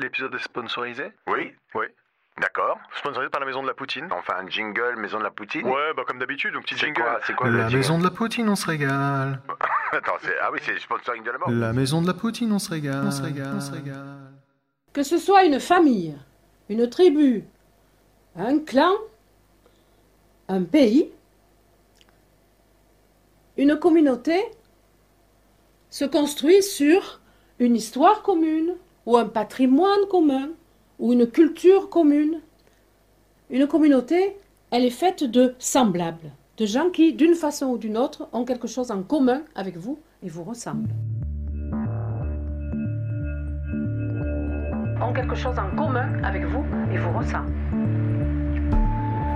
L'épisode 0.00 0.34
est 0.34 0.42
sponsorisé? 0.42 1.12
Oui 1.26 1.52
Oui. 1.74 1.86
D'accord. 2.40 2.78
Sponsorisé 2.96 3.28
par 3.30 3.40
la 3.40 3.46
maison 3.46 3.62
de 3.62 3.66
la 3.68 3.74
Poutine 3.74 4.08
Enfin, 4.12 4.34
un 4.38 4.48
jingle, 4.48 4.94
maison 4.96 5.18
de 5.18 5.24
la 5.24 5.30
Poutine 5.30 5.66
Ouais, 5.66 5.92
bah 5.94 6.04
comme 6.06 6.18
d'habitude, 6.18 6.54
un 6.56 6.62
petit 6.62 6.74
C'est 6.74 6.86
jingle. 6.86 7.02
quoi, 7.02 7.20
c'est 7.26 7.34
quoi 7.34 7.48
le 7.48 7.58
La 7.58 7.64
jingle 7.64 7.76
maison 7.76 7.98
de 7.98 8.04
la 8.04 8.10
Poutine, 8.10 8.48
on 8.48 8.56
se 8.56 8.66
régale. 8.66 9.42
Attends, 9.92 10.12
c'est... 10.22 10.34
Ah 10.40 10.50
oui, 10.52 10.58
c'est 10.62 10.72
le 10.72 10.78
sponsoring 10.78 11.22
de 11.22 11.30
la 11.30 11.38
mort. 11.38 11.50
La 11.50 11.72
maison 11.74 12.00
de 12.00 12.06
la 12.06 12.14
Poutine, 12.14 12.50
on 12.52 12.58
se 12.58 12.70
régale. 12.70 13.04
On 13.06 13.10
se 13.10 13.20
régale. 13.22 13.52
On 13.56 13.60
se 13.60 13.72
régale. 13.72 14.16
Que 14.94 15.02
ce 15.02 15.18
soit 15.18 15.44
une 15.44 15.60
famille, 15.60 16.16
une 16.70 16.88
tribu, 16.88 17.44
un 18.36 18.58
clan, 18.60 18.94
un 20.48 20.62
pays, 20.64 21.10
une 23.58 23.78
communauté 23.78 24.40
se 25.90 26.04
construit 26.06 26.62
sur 26.62 27.20
une 27.58 27.76
histoire 27.76 28.22
commune 28.22 28.76
ou 29.10 29.16
un 29.16 29.24
patrimoine 29.24 30.06
commun 30.08 30.50
ou 31.00 31.12
une 31.12 31.26
culture 31.26 31.90
commune. 31.90 32.36
Une 33.50 33.66
communauté, 33.66 34.36
elle 34.70 34.84
est 34.84 34.90
faite 34.90 35.24
de 35.24 35.56
semblables, 35.58 36.30
de 36.58 36.64
gens 36.64 36.90
qui, 36.90 37.12
d'une 37.12 37.34
façon 37.34 37.66
ou 37.66 37.76
d'une 37.76 37.98
autre, 37.98 38.28
ont 38.32 38.44
quelque 38.44 38.68
chose 38.68 38.92
en 38.92 39.02
commun 39.02 39.42
avec 39.56 39.76
vous 39.76 39.98
et 40.22 40.28
vous 40.28 40.44
ressemblent. 40.44 40.94
Ont 45.02 45.12
quelque 45.12 45.34
chose 45.34 45.56
en 45.58 45.74
commun 45.76 46.12
avec 46.22 46.44
vous 46.44 46.64
et 46.94 46.98
vous 46.98 47.18
ressemblent. 47.18 47.52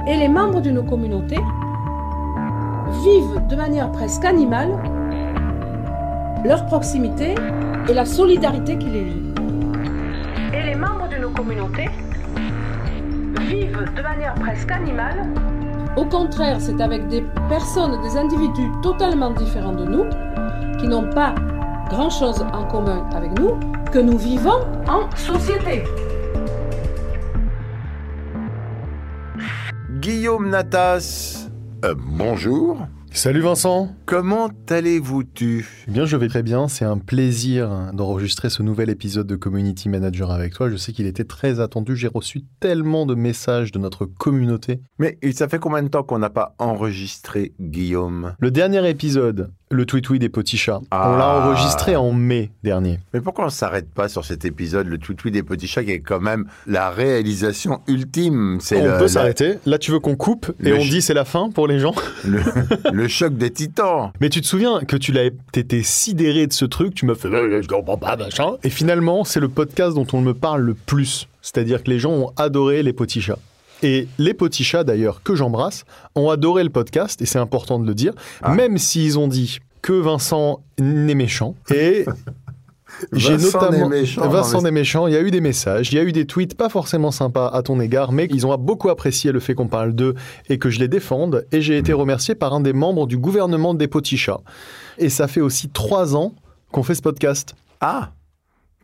Et 0.07 0.17
les 0.17 0.29
membres 0.29 0.61
d'une 0.61 0.89
communauté 0.89 1.37
vivent 3.03 3.43
de 3.49 3.57
manière 3.57 3.91
presque 3.91 4.25
animale 4.25 4.79
leur 6.45 6.65
proximité 6.67 7.35
et 7.89 7.93
la 7.93 8.05
solidarité 8.05 8.79
qui 8.79 8.87
les 8.87 9.05
lie. 9.05 9.44
Membres 10.85 11.09
d'une 11.09 11.33
communauté 11.33 11.89
vivent 13.41 13.85
de 13.97 14.03
manière 14.03 14.35
presque 14.35 14.71
animale. 14.71 15.27
Au 15.97 16.05
contraire, 16.05 16.61
c'est 16.61 16.79
avec 16.81 17.09
des 17.09 17.23
personnes, 17.49 18.03
des 18.03 18.17
individus 18.19 18.69
totalement 18.83 19.31
différents 19.31 19.73
de 19.73 19.85
nous, 19.85 20.05
qui 20.79 20.87
n'ont 20.87 21.09
pas 21.09 21.35
grand-chose 21.89 22.45
en 22.53 22.65
commun 22.67 23.09
avec 23.15 23.39
nous, 23.39 23.53
que 23.93 23.99
nous 23.99 24.19
vivons 24.19 24.61
en 24.87 25.09
société. 25.17 25.85
Guillaume 30.01 30.51
Natas, 30.51 31.49
euh, 31.85 31.95
bonjour. 31.97 32.87
Salut 33.15 33.43
Vincent 33.43 33.95
Comment 34.07 34.51
allez-vous-tu 34.69 35.85
Eh 35.87 35.91
bien, 35.93 36.05
je 36.05 36.17
vais 36.17 36.27
très 36.27 36.43
bien. 36.43 36.67
C'est 36.67 36.85
un 36.85 36.99
plaisir 36.99 37.93
d'enregistrer 37.93 38.51
ce 38.51 38.65
nouvel 38.65 38.91
épisode 38.91 39.29
de 39.29 39.37
Community 39.37 39.89
Manager 39.89 40.33
avec 40.33 40.53
toi. 40.53 40.69
Je 40.69 40.75
sais 40.75 40.93
qu'il 40.93 41.07
était 41.07 41.23
très 41.23 41.61
attendu. 41.61 41.95
J'ai 41.95 42.09
reçu 42.09 42.43
tellement 42.59 43.07
de 43.07 43.15
messages 43.15 43.71
de 43.71 43.79
notre 43.79 44.05
communauté. 44.05 44.81
Mais 44.99 45.17
ça 45.33 45.49
fait 45.49 45.61
combien 45.61 45.85
de 45.85 45.89
temps 45.89 46.03
qu'on 46.03 46.19
n'a 46.19 46.29
pas 46.29 46.57
enregistré 46.59 47.55
Guillaume? 47.61 48.35
Le 48.41 48.51
dernier 48.51 48.87
épisode, 48.91 49.53
le 49.71 49.87
tweet 49.87 50.21
des 50.21 50.29
petits 50.29 50.57
chats, 50.59 50.79
on 50.83 50.87
Ah. 50.91 51.17
l'a 51.19 51.29
enregistré 51.49 51.97
en 51.97 52.13
mai 52.13 52.51
dernier. 52.63 53.01
Mais 53.13 53.21
pourquoi 53.21 53.47
on 53.47 53.51
s'arrête 53.51 53.89
pas 53.91 54.09
sur 54.09 54.25
cet 54.25 54.45
épisode, 54.45 54.87
le 54.87 54.99
tweet 54.99 55.33
des 55.33 55.43
petits 55.43 55.67
chats, 55.67 55.83
qui 55.83 55.91
est 55.91 56.01
quand 56.01 56.21
même 56.21 56.45
la 56.67 56.91
réalisation 56.91 57.81
ultime? 57.89 58.59
On 58.73 58.75
le, 58.75 58.91
peut 58.99 59.01
la- 59.03 59.09
s'arrêter. 59.09 59.55
Là, 59.67 59.79
tu 59.79 59.91
veux 59.91 59.99
qu'on 60.01 60.17
coupe 60.17 60.53
et 60.63 60.69
Le 60.71 60.75
on 60.77 60.79
ch- 60.81 60.91
dit 60.91 61.03
c'est 61.03 61.15
la 61.15 61.25
fin 61.25 61.51
pour 61.51 61.67
les 61.67 61.79
gens? 61.81 61.95
Le, 62.25 62.41
le 62.93 63.09
choc 63.09 63.35
des 63.37 63.51
titans. 63.51 64.13
Mais 64.21 64.29
tu 64.29 64.41
te 64.41 64.47
souviens 64.47 64.81
que 64.81 64.97
tu 64.97 65.13
l'as, 65.13 65.31
t'étais 65.53 65.83
sidéré 65.83 66.47
de 66.47 66.53
ce 66.53 66.65
truc, 66.67 66.95
tu 66.95 67.07
m'as 67.07 67.15
fait 67.15 67.29
je 67.31 67.67
comprends 67.67 67.97
pas 67.99 68.17
machin. 68.17 68.53
Et 68.63 68.71
finalement, 68.71 69.25
c'est 69.25 69.41
le 69.41 69.49
podcast 69.49 69.95
dont 69.95 70.07
on 70.13 70.21
me 70.21 70.35
parle 70.35 70.61
le 70.63 70.75
plus. 70.75 71.27
C'est-à-dire 71.43 71.83
que 71.83 71.91
les 71.91 71.99
gens 71.99 72.13
ont 72.13 72.33
adoré 72.37 72.83
les 72.83 72.93
petits 72.93 73.21
chats. 73.21 73.39
Et 73.85 74.09
les 74.19 74.35
petits 74.35 74.65
chats 74.65 74.83
d'ailleurs 74.83 75.23
que 75.23 75.35
j'embrasse 75.37 75.85
ont 76.17 76.31
adoré 76.31 76.65
le 76.65 76.71
podcast 76.71 77.23
et 77.23 77.27
c'est 77.27 77.39
important 77.39 77.79
de 77.79 77.87
le 77.87 77.95
dire, 77.95 78.13
Ah. 78.43 78.53
même 78.55 78.79
s'ils 78.79 79.19
ont 79.19 79.29
dit 79.29 79.59
que 79.83 79.93
Vincent 79.93 80.61
n'est 80.81 81.15
méchant. 81.15 81.55
Et 81.73 82.05
j'ai 83.13 83.37
Vincent 83.37 83.61
notamment 83.61 83.89
n'est 83.91 84.01
méchant, 84.01 84.29
Vincent 84.29 84.59
mais- 84.59 84.65
n'est 84.65 84.71
méchant. 84.81 85.07
Il 85.07 85.13
y 85.13 85.17
a 85.17 85.21
eu 85.21 85.31
des 85.31 85.41
messages, 85.43 85.93
il 85.93 85.97
y 85.97 85.99
a 85.99 86.03
eu 86.03 86.13
des 86.13 86.25
tweets 86.27 86.57
pas 86.57 86.69
forcément 86.71 87.11
sympas 87.11 87.49
à 87.49 87.63
ton 87.63 87.79
égard, 87.81 88.11
mais 88.13 88.27
ils 88.31 88.47
ont 88.47 88.57
beaucoup 88.57 88.89
apprécié 88.89 89.33
le 89.33 89.41
fait 89.41 89.55
qu'on 89.55 89.69
parle 89.69 89.93
d'eux 89.93 90.15
et 90.49 90.59
que 90.59 90.71
je 90.71 90.79
les 90.81 90.89
défende. 90.89 91.45
Et 91.53 91.61
j'ai 91.61 91.77
été 91.77 91.93
remercié 91.93 92.35
par 92.35 92.55
un 92.55 92.61
des 92.61 92.73
membres 92.73 93.07
du 93.07 93.19
gouvernement 93.19 93.75
des 93.75 93.89
petits 93.89 94.17
chats. 94.17 94.41
Et 94.97 95.11
ça 95.11 95.29
fait 95.29 95.41
aussi 95.43 95.69
trois 95.69 96.17
ans 96.17 96.33
qu'on 96.73 96.83
fait 96.83 96.95
ce 96.95 97.03
podcast. 97.03 97.55
Ah 97.81 98.13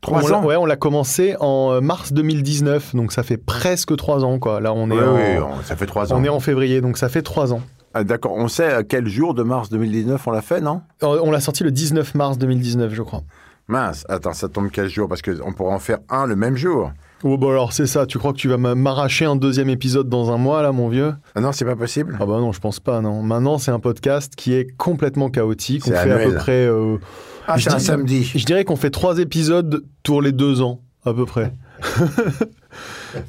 Trois 0.01 0.33
ans 0.33 0.45
Ouais, 0.45 0.57
on 0.57 0.65
l'a 0.67 0.77
commencé 0.77 1.37
en 1.41 1.73
euh, 1.73 1.81
mars 1.81 2.13
2019, 2.13 2.95
donc 2.95 3.13
ça 3.13 3.23
fait 3.23 3.37
presque 3.37 3.95
trois 3.97 4.25
ans, 4.25 4.39
quoi. 4.39 4.61
Là, 4.61 4.73
on 4.73 4.91
est, 4.91 4.95
Oui, 4.95 5.39
en, 5.39 5.49
oui, 5.49 5.55
ça 5.65 5.77
fait 5.77 5.87
trois 5.87 6.13
ans. 6.13 6.17
on 6.19 6.25
est 6.25 6.29
en 6.31 6.41
février, 6.41 6.81
donc 6.81 6.97
ça 6.99 7.09
fait 7.09 7.23
trois 7.23 7.53
ans. 7.53 7.61
Ah, 7.93 8.05
D'accord, 8.05 8.33
on 8.37 8.49
sait 8.49 8.73
à 8.73 8.83
quel 8.85 9.09
jour 9.09 9.35
de 9.35 9.43
mars 9.43 9.69
2019 9.69 10.27
on 10.27 10.31
l'a 10.31 10.43
fait, 10.43 10.61
non? 10.61 10.81
Euh, 11.03 11.19
On 11.23 11.31
l'a 11.31 11.41
sorti 11.41 11.65
le 11.65 11.71
19 11.73 12.15
mars 12.15 12.39
2019, 12.39 12.95
je 12.95 13.03
crois. 13.03 13.23
Mince, 13.69 14.05
attends, 14.09 14.33
ça 14.33 14.49
tombe 14.49 14.69
quel 14.73 14.89
jour? 14.89 15.09
Parce 15.09 15.23
qu'on 15.23 15.53
pourrait 15.53 15.75
en 15.75 15.79
faire 15.79 15.99
un 16.09 16.27
le 16.27 16.35
même 16.37 16.57
jour. 16.57 16.93
Oh, 17.23 17.37
bah 17.37 17.49
alors 17.51 17.73
c'est 17.75 17.87
ça, 17.87 18.07
tu 18.07 18.19
crois 18.19 18.33
que 18.33 18.39
tu 18.39 18.49
vas 18.49 18.57
m'a- 18.57 18.75
m'arracher 18.75 19.27
un 19.27 19.37
deuxième 19.37 19.69
épisode 19.69 20.09
dans 20.09 20.33
un 20.33 20.39
mois, 20.39 20.63
là, 20.63 20.73
mon 20.73 20.89
vieux? 20.89 21.15
Ah 21.35 21.41
non, 21.41 21.53
c'est 21.53 21.67
pas 21.67 21.77
possible 21.77 22.17
Ah 22.19 22.25
bah 22.27 22.39
non, 22.39 22.51
je 22.53 22.61
pense 22.61 22.81
pas, 22.81 23.01
non. 23.03 23.23
Maintenant, 23.23 23.59
c'est 23.59 23.71
un 23.71 23.79
podcast 23.79 24.35
qui 24.35 24.55
est 24.55 24.75
complètement 24.79 25.29
chaotique. 25.29 25.85
On 25.87 25.91
fait 25.91 26.11
à 26.11 26.19
peu 26.19 26.35
près... 26.35 26.65
euh, 26.67 26.97
Ah, 27.47 27.57
je 27.57 27.65
c'est 27.65 27.73
un 27.73 27.77
dis- 27.79 27.85
samedi. 27.85 28.33
Je 28.35 28.45
dirais 28.45 28.65
qu'on 28.65 28.77
fait 28.77 28.91
trois 28.91 29.19
épisodes 29.19 29.85
tous 30.03 30.21
les 30.21 30.33
deux 30.33 30.63
ans, 30.63 30.81
à 31.05 31.13
peu 31.13 31.27
près. 31.27 31.53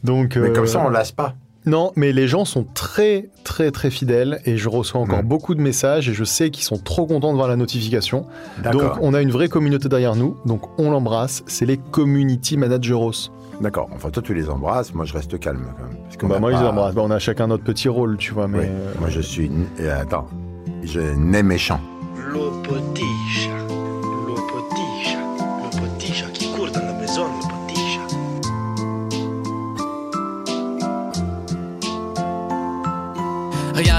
Donc, 0.03 0.35
Mais 0.35 0.49
euh, 0.49 0.53
comme 0.53 0.67
ça, 0.67 0.83
on 0.85 0.89
lasse 0.89 1.11
pas. 1.11 1.33
Non, 1.67 1.91
mais 1.95 2.11
les 2.11 2.27
gens 2.27 2.44
sont 2.44 2.63
très, 2.63 3.29
très, 3.44 3.69
très 3.69 3.91
fidèles 3.91 4.41
et 4.45 4.57
je 4.57 4.67
reçois 4.67 4.99
encore 4.99 5.22
beaucoup 5.22 5.53
de 5.53 5.61
messages 5.61 6.09
et 6.09 6.13
je 6.13 6.23
sais 6.23 6.49
qu'ils 6.49 6.63
sont 6.63 6.79
trop 6.79 7.05
contents 7.05 7.31
de 7.31 7.35
voir 7.35 7.47
la 7.47 7.55
notification. 7.55 8.25
Donc, 8.72 8.81
on 8.99 9.13
a 9.13 9.22
une 9.22 9.29
vraie 9.29 9.47
communauté 9.47 9.88
derrière 9.88 10.16
nous, 10.16 10.38
donc 10.45 10.63
on 10.79 10.89
l'embrasse. 10.89 11.43
C'est 11.45 11.67
les 11.67 11.78
Community 11.78 12.57
Manageros. 12.57 13.29
D'accord. 13.61 13.89
Enfin, 13.93 14.09
toi, 14.09 14.23
tu 14.23 14.33
les 14.33 14.49
embrasses. 14.49 14.91
Moi, 14.95 15.05
je 15.05 15.13
reste 15.13 15.39
calme 15.39 15.61
quand 15.78 15.83
même. 15.85 15.97
Parce 16.09 16.17
Bah, 16.31 16.39
moi, 16.39 16.49
je 16.51 16.55
pas- 16.55 16.61
les 16.63 16.67
embrasse. 16.67 16.95
Bah, 16.95 17.01
on 17.05 17.11
a 17.11 17.19
chacun 17.19 17.45
notre 17.45 17.63
petit 17.63 17.89
rôle, 17.89 18.17
tu 18.17 18.33
vois, 18.33 18.47
mais. 18.47 18.57
Oui. 18.59 18.66
euh, 18.67 18.93
Moi, 18.99 19.09
je 19.11 19.22
suis. 19.22 19.51
euh, 19.81 20.01
Attends. 20.01 20.28
Je 20.83 20.99
nais 20.99 21.43
méchant. 21.43 21.79
Le 22.17 22.39
petit 22.63 23.03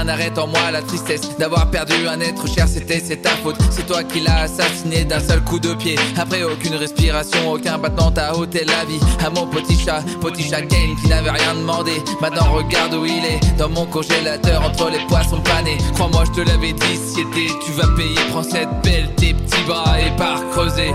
Rien 0.03 0.17
n'arrête 0.17 0.37
en 0.37 0.47
moi 0.47 0.69
la 0.69 0.81
tristesse 0.81 1.37
d'avoir 1.39 1.71
perdu 1.71 1.93
un 2.09 2.19
être 2.19 2.45
cher, 2.45 2.67
c'était 2.67 2.99
c'est 2.99 3.21
ta 3.21 3.29
faute. 3.29 3.55
C'est 3.71 3.87
toi 3.87 4.03
qui 4.03 4.19
l'as 4.19 4.41
assassiné 4.41 5.05
d'un 5.05 5.21
seul 5.21 5.41
coup 5.45 5.59
de 5.59 5.73
pied. 5.75 5.95
Après 6.17 6.43
aucune 6.43 6.75
respiration, 6.75 7.53
aucun 7.53 7.77
battement 7.77 8.11
t'a 8.11 8.35
ôté 8.35 8.65
la 8.65 8.83
vie. 8.83 8.99
À 9.25 9.29
mon 9.29 9.47
petit 9.47 9.79
chat, 9.79 10.03
petit 10.19 10.43
chat 10.43 10.61
Kane 10.63 10.97
qui 11.01 11.07
n'avait 11.07 11.29
rien 11.29 11.55
demandé. 11.55 12.03
Maintenant 12.19 12.51
regarde 12.51 12.95
où 12.95 13.05
il 13.05 13.23
est, 13.23 13.57
dans 13.57 13.69
mon 13.69 13.85
congélateur 13.85 14.65
entre 14.65 14.89
les 14.89 14.99
poissons 15.07 15.39
panés. 15.39 15.77
Crois-moi, 15.93 16.25
je 16.25 16.41
te 16.41 16.49
l'avais 16.49 16.73
dit, 16.73 16.97
si 16.97 17.23
tu 17.65 17.71
vas 17.71 17.87
payer. 17.95 18.19
Prends 18.29 18.43
cette 18.43 18.81
belle, 18.83 19.09
tes 19.15 19.33
petits 19.33 19.63
bras 19.65 20.01
et 20.01 20.13
pars 20.17 20.41
creuser. 20.51 20.91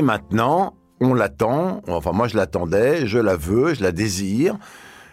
Et 0.00 0.02
maintenant, 0.02 0.72
on 1.02 1.12
l'attend. 1.12 1.82
Enfin, 1.86 2.12
moi, 2.12 2.26
je 2.26 2.34
l'attendais. 2.34 3.06
Je 3.06 3.18
la 3.18 3.36
veux. 3.36 3.74
Je 3.74 3.82
la 3.82 3.92
désire. 3.92 4.56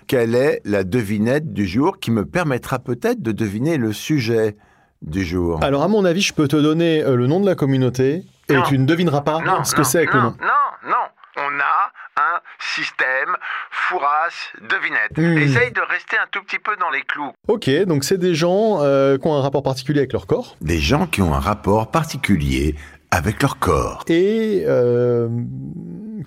Quelle 0.08 0.34
est 0.34 0.62
la 0.64 0.86
devinette 0.86 1.52
du 1.52 1.68
jour 1.68 2.00
qui 2.00 2.10
me 2.10 2.24
permettra 2.24 2.80
peut-être 2.80 3.22
de 3.22 3.34
deviner 3.34 3.76
le 3.76 3.92
sujet 3.92 4.56
du 5.02 5.26
jour 5.26 5.62
Alors, 5.62 5.84
à 5.84 5.90
mon 5.90 6.06
avis, 6.06 6.22
je 6.22 6.34
peux 6.34 6.48
te 6.48 6.56
donner 6.56 7.04
euh, 7.04 7.18
le 7.18 7.28
nom 7.28 7.42
de 7.42 7.46
la 7.46 7.56
communauté 7.56 8.24
et 8.48 8.54
Non. 8.54 8.64
tu 8.64 8.78
ne 8.80 8.86
devineras 8.86 9.20
pas 9.20 9.42
ce 9.66 9.76
que 9.76 9.84
c'est 9.84 9.98
avec 9.98 10.14
le 10.14 10.22
nom. 10.22 10.36
Non, 10.40 10.90
non. 10.90 10.96
On 11.36 11.60
a 11.60 11.92
un 12.20 12.40
système 12.58 13.36
fourrasse 13.70 14.54
devinette. 14.72 15.18
Hmm. 15.18 15.38
Essaye 15.38 15.72
de 15.74 15.82
rester 15.82 16.16
un 16.18 16.26
tout 16.32 16.42
petit 16.44 16.60
peu 16.60 16.78
dans 16.80 16.90
les 16.90 17.02
clous. 17.02 17.32
Ok, 17.50 17.70
donc 17.86 18.06
c'est 18.06 18.18
des 18.18 18.34
gens 18.34 18.78
euh, 18.82 19.18
qui 19.18 19.28
ont 19.28 19.36
un 19.36 19.42
rapport 19.42 19.62
particulier 19.64 20.00
avec 20.00 20.14
leur 20.14 20.26
corps. 20.28 20.56
Des 20.62 20.80
gens 20.80 21.06
qui 21.08 21.22
ont 21.22 21.34
un 21.36 21.40
rapport 21.40 21.92
particulier 21.92 22.76
avec 23.12 23.42
leur 23.42 23.60
corps. 23.60 24.04
Et 24.08 24.64
euh, 24.68 25.30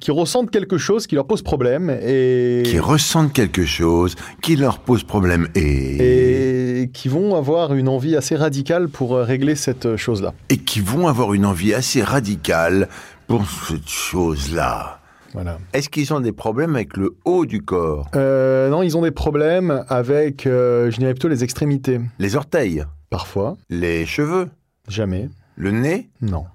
qui 0.00 0.11
ressentent 0.11 0.50
quelque 0.50 0.79
chose 0.79 1.06
qui 1.06 1.15
leur 1.15 1.27
pose 1.27 1.43
problème 1.43 1.91
et, 1.91 2.62
Qui 2.65 2.79
ressentent 2.79 3.32
quelque 3.32 3.65
chose 3.67 4.15
qui 4.43 4.56
leur 4.56 4.79
pose 4.79 5.05
problème 5.05 5.49
et... 5.55 6.82
et 6.82 6.88
qui 6.91 7.09
vont 7.09 7.37
avoir 7.37 7.75
une 7.75 7.88
envie 7.88 8.17
assez 8.17 8.35
radicale 8.37 8.88
pour 8.88 9.15
euh, 9.15 9.23
régler 9.25 9.55
cette 9.55 9.97
chose-là. 9.97 10.32
et 10.49 10.56
qui 10.59 10.81
vont 10.81 11.06
avoir 11.06 11.35
une 11.35 11.44
envie 11.44 11.75
assez 11.75 12.03
radicale 12.03 12.88
pour 13.26 13.44
cette 13.69 13.88
chose-là. 13.88 15.00
Voilà. 15.33 15.59
Est-ce 15.73 15.88
qu'ils 15.88 16.12
ont 16.12 16.19
des 16.19 16.33
problèmes 16.33 16.75
avec 16.75 16.97
le 16.97 17.15
haut 17.25 17.47
du 17.47 17.62
corps? 17.62 18.09
Euh, 18.17 18.69
non, 18.69 18.83
ils 18.83 18.97
ont 18.97 19.03
des 19.03 19.12
problèmes 19.12 19.85
avec, 19.88 20.47
euh, 20.47 20.91
je 20.91 20.99
dirais 20.99 21.12
plutôt 21.12 21.29
les 21.29 21.44
extrémités. 21.44 22.00
Les 22.19 22.35
orteils? 22.35 22.85
Parfois, 23.11 23.56
Les 23.69 24.06
cheveux? 24.06 24.49
Jamais, 24.88 25.29
Le 25.56 25.71
nez? 25.71 26.09
Non, 26.21 26.47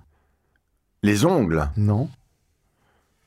Les 1.06 1.24
ongles 1.26 1.70
non. 1.78 2.10